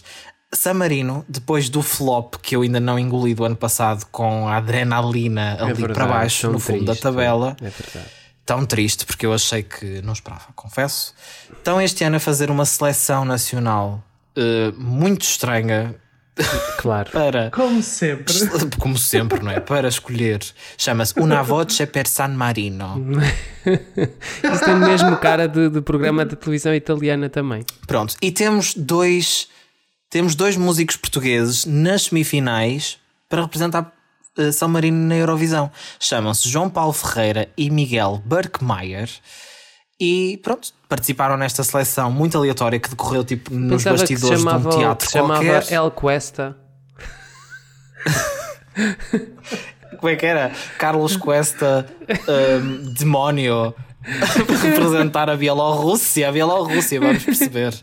San 0.53 0.75
Marino, 0.75 1.25
depois 1.29 1.69
do 1.69 1.83
flop 1.83 2.37
que 2.43 2.57
eu 2.57 2.63
ainda 2.63 2.81
não 2.81 2.99
engoli 2.99 3.35
do 3.35 3.45
ano 3.45 3.57
passado 3.57 4.07
com 4.11 4.49
a 4.49 4.57
adrenalina 4.57 5.55
ali 5.61 5.71
É 5.71 5.75
verdade, 5.75 5.93
para 5.95 6.07
baixo, 6.07 6.51
no 6.51 6.59
fundo 6.59 6.81
da 6.85 6.93
triste. 6.93 7.03
tabela, 7.03 7.57
É 7.61 7.69
verdade. 7.71 8.11
tão 8.47 8.65
triste 8.65 9.05
porque 9.05 9.27
eu 9.27 9.33
achei 9.35 9.63
que 9.63 10.01
não 10.03 10.13
esperava, 10.15 10.47
confesso. 10.55 11.13
Então 11.61 11.81
este 11.81 12.03
ano 12.05 12.17
a 12.17 12.21
fazer 12.21 12.51
uma 12.51 12.65
seleção 12.65 13.25
nacional 13.27 14.03
eh, 14.37 14.73
muito 14.77 15.23
estranha 15.23 15.95
Claro. 16.79 17.11
para 17.11 17.51
Como 17.51 17.83
sempre. 17.83 18.33
como 18.79 18.97
sempre, 18.97 19.43
não 19.43 19.51
é? 19.51 19.59
Para 19.61 19.89
escolher. 19.89 20.41
Chama-se 20.79 21.13
Una 21.21 21.43
voce 21.43 21.85
per 21.87 22.07
San 22.07 22.29
Marino. 22.29 22.95
Isso 23.67 24.65
tem 24.65 24.77
mesmo 24.77 25.17
cara 25.19 25.49
de, 25.49 25.69
de 25.69 25.81
programa 25.83 26.25
de 26.25 26.37
televisão 26.37 26.73
italiana 26.75 27.29
também. 27.29 27.65
Pronto, 27.87 28.15
e 28.23 28.31
temos 28.31 28.73
dois 28.75 29.49
temos 30.11 30.35
dois 30.35 30.57
músicos 30.57 30.97
portugueses 30.97 31.65
nas 31.67 32.05
semifinais 32.05 32.99
para 33.29 33.43
representar 33.43 33.93
eh, 34.37 34.53
São 34.53 34.69
Marino 34.69 35.07
na 35.07 35.17
Eurovisão. 35.17 35.71
Chamam-se 36.01 36.49
João 36.49 36.71
Paulo 36.71 36.93
Ferreira 36.93 37.49
e 37.57 37.71
Miguel 37.71 38.23
Berkmeier. 38.25 39.11
E 40.01 40.39
pronto, 40.43 40.73
participaram 40.89 41.37
nesta 41.37 41.65
seleção 41.65 42.11
muito 42.11 42.39
aleatória 42.39 42.79
que 42.79 42.89
decorreu 42.89 43.25
tipo 43.25 43.53
nos 43.53 43.83
Pensava 43.83 43.99
bastidores 43.99 44.39
chamava, 44.39 44.71
de 44.71 44.77
um 44.77 44.79
teatro 44.79 45.07
que 45.07 45.13
se 45.13 45.19
chamava 45.19 45.45
qualquer. 45.45 45.73
El 45.73 45.91
Cuesta. 45.91 46.57
Como 49.99 50.09
é 50.09 50.17
que 50.17 50.25
era? 50.25 50.53
Carlos 50.79 51.17
Cuesta, 51.17 51.85
um, 52.29 52.93
demónio, 52.93 53.75
representar 54.05 55.29
a 55.29 55.37
Bielorrússia. 55.37 56.29
A 56.29 56.33
Bielorrússia, 56.33 57.01
vamos 57.01 57.25
perceber. 57.25 57.75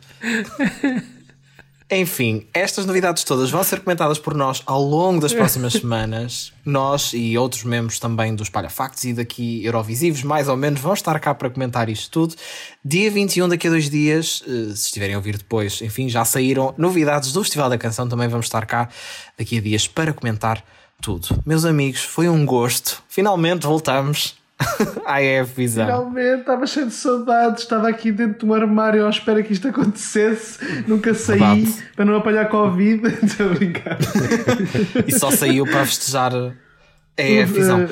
Enfim, 1.92 2.48
estas 2.52 2.84
novidades 2.86 3.24
todas 3.24 3.52
vão 3.52 3.64
ser 3.64 3.80
comentadas 3.82 4.18
por 4.18 4.34
nós 4.34 4.64
ao 4.66 4.82
longo 4.82 5.22
das 5.22 5.34
próximas 5.34 5.74
semanas. 5.80 6.52
Nós 6.66 7.12
e 7.14 7.38
outros 7.38 7.64
membros 7.64 8.00
também 8.00 8.34
dos 8.34 8.50
Palha 8.50 8.70
Factos 8.72 9.04
e 9.04 9.14
daqui 9.14 9.64
Eurovisivos, 9.64 10.24
mais 10.24 10.48
ou 10.48 10.58
menos, 10.58 10.82
vão 10.82 10.94
estar 10.94 11.20
cá 11.20 11.36
para 11.36 11.50
comentar 11.50 11.88
isto 11.88 12.10
tudo. 12.10 12.36
Dia 12.84 13.12
21, 13.12 13.48
daqui 13.50 13.68
a 13.68 13.70
dois 13.70 13.88
dias, 13.88 14.44
eh, 14.48 14.76
se 14.76 14.88
estiverem 14.88 15.14
a 15.14 15.18
ouvir 15.20 15.38
depois, 15.38 15.80
enfim, 15.82 16.10
já 16.10 16.26
saíram 16.26 16.74
novidades 16.76 17.32
do 17.32 17.44
Festival 17.44 17.70
da 17.70 17.78
Canção. 17.78 18.10
Também 18.10 18.28
vamos 18.28 18.48
estar 18.48 18.66
cá 18.66 18.90
daqui 19.38 19.60
a 19.60 19.62
dias 19.62 19.88
para 19.88 20.12
comentar 20.12 20.66
tudo. 21.00 21.44
Meus 21.46 21.66
amigos, 21.66 22.02
foi 22.02 22.28
um 22.28 22.46
gosto. 22.48 23.04
Finalmente 23.08 23.68
voltamos 23.68 24.36
EF 25.20 25.54
Visão. 25.56 25.86
Finalmente, 25.86 26.40
estava 26.42 26.66
cheio 26.66 26.88
de 26.88 26.94
saudades. 26.94 27.64
Estava 27.64 27.90
aqui 27.90 28.12
dentro 28.12 28.40
de 28.40 28.46
um 28.46 28.54
armário 28.54 29.06
à 29.06 29.10
espera 29.10 29.44
que 29.44 29.54
isto 29.54 29.68
acontecesse. 29.68 30.60
Nunca 30.88 31.14
saí 31.14 31.40
Verdade. 31.40 31.84
para 31.96 32.06
não 32.06 32.16
apanhar 32.16 32.50
Covid. 32.50 33.06
Estou 33.24 33.52
a 33.52 33.54
brincar. 33.54 33.98
E 35.08 35.12
só 35.12 35.30
saiu 35.32 35.66
para 35.66 35.86
festejar 35.86 36.34
a 36.34 37.22
EF 37.22 37.54
Visão. 37.54 37.88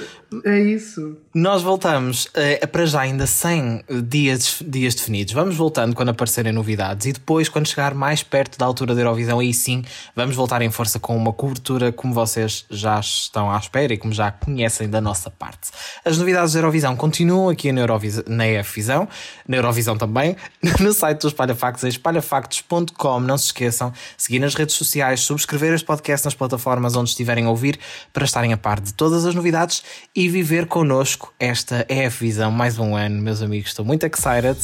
É 0.46 0.60
isso. 0.60 1.18
Nós 1.34 1.62
voltamos 1.62 2.30
eh, 2.34 2.66
para 2.68 2.86
já 2.86 3.02
ainda 3.02 3.26
sem 3.26 3.84
eh, 3.88 4.02
dias, 4.02 4.62
dias 4.66 4.96
definidos. 4.96 5.34
Vamos 5.34 5.56
voltando 5.56 5.96
quando 5.96 6.10
aparecerem 6.10 6.52
novidades 6.52 7.08
e 7.08 7.14
depois, 7.14 7.50
quando 7.50 7.68
chegar 7.68 7.94
mais 7.94 8.24
perto 8.24 8.58
da 8.58 8.66
altura 8.66 8.96
da 8.96 9.02
Eurovisão, 9.02 9.40
aí 9.40 9.54
sim 9.54 9.84
vamos 10.16 10.36
voltar 10.36 10.62
em 10.62 10.72
força 10.72 11.00
com 11.00 11.16
uma 11.16 11.34
cobertura 11.34 11.92
como 11.92 12.14
vocês 12.14 12.66
já 12.70 13.00
estão 13.00 13.52
à 13.52 13.58
espera 13.58 13.94
e 13.94 13.98
como 13.98 14.14
já 14.14 14.32
conhecem 14.32 14.90
da 14.90 15.02
nossa 15.02 15.30
parte. 15.30 15.72
As 16.06 16.18
novidades 16.18 16.54
da 16.54 16.60
Eurovisão 16.60 16.96
continuam 16.96 17.50
aqui 17.50 17.72
na, 17.72 17.82
Eurovisa, 17.82 18.24
na 18.28 18.48
EFvisão, 18.48 19.08
na 19.48 19.58
Eurovisão 19.58 19.98
também, 19.98 20.36
no 20.80 20.94
site 20.94 21.22
dos 21.22 21.32
Espalhafactos, 21.32 21.84
em 21.84 21.90
espalhafactos.com. 21.90 23.20
Não 23.20 23.38
se 23.38 23.46
esqueçam, 23.46 23.92
seguir 24.18 24.40
nas 24.40 24.56
redes 24.56 24.76
sociais, 24.76 25.22
subscrever 25.22 25.74
este 25.74 25.86
podcast 25.86 26.26
nas 26.26 26.34
plataformas 26.34 26.96
onde 26.96 27.10
estiverem 27.10 27.46
a 27.46 27.50
ouvir 27.50 27.80
para 28.12 28.26
estarem 28.26 28.54
a 28.54 28.58
par 28.58 28.80
de 28.80 28.94
todas 28.94 29.26
as 29.26 29.36
novidades 29.36 29.84
e 30.16 30.23
viver 30.30 30.68
connosco 30.68 31.34
esta 31.40 31.86
EF 31.90 32.22
Visão 32.22 32.52
mais 32.52 32.78
um 32.78 32.96
ano, 32.96 33.22
meus 33.22 33.42
amigos. 33.42 33.70
Estou 33.70 33.86
muito 33.86 34.06
excited. 34.06 34.58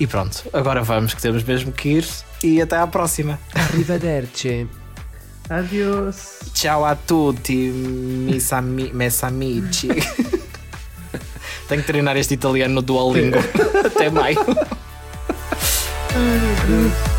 E 0.00 0.06
pronto, 0.06 0.44
agora 0.52 0.82
vamos, 0.82 1.14
que 1.14 1.20
temos 1.20 1.42
mesmo 1.42 1.72
que 1.72 1.88
ir. 1.88 2.06
E 2.42 2.60
até 2.62 2.76
à 2.76 2.86
próxima. 2.86 3.38
Arrivederci. 3.54 4.68
Adiós. 5.48 6.40
Ciao 6.54 6.84
a 6.84 6.94
tutti, 6.94 7.56
mis, 7.56 8.52
ami 8.52 8.92
mes 8.92 9.24
amici. 9.24 9.88
Tenho 11.68 11.82
que 11.82 11.86
treinar 11.86 12.16
este 12.16 12.34
italiano 12.34 12.74
no 12.74 12.82
Duolingo. 12.82 13.38
até 13.84 14.10
maio. 14.10 14.38
Ai, 16.14 16.38
meu 16.38 16.54
Deus. 16.66 17.17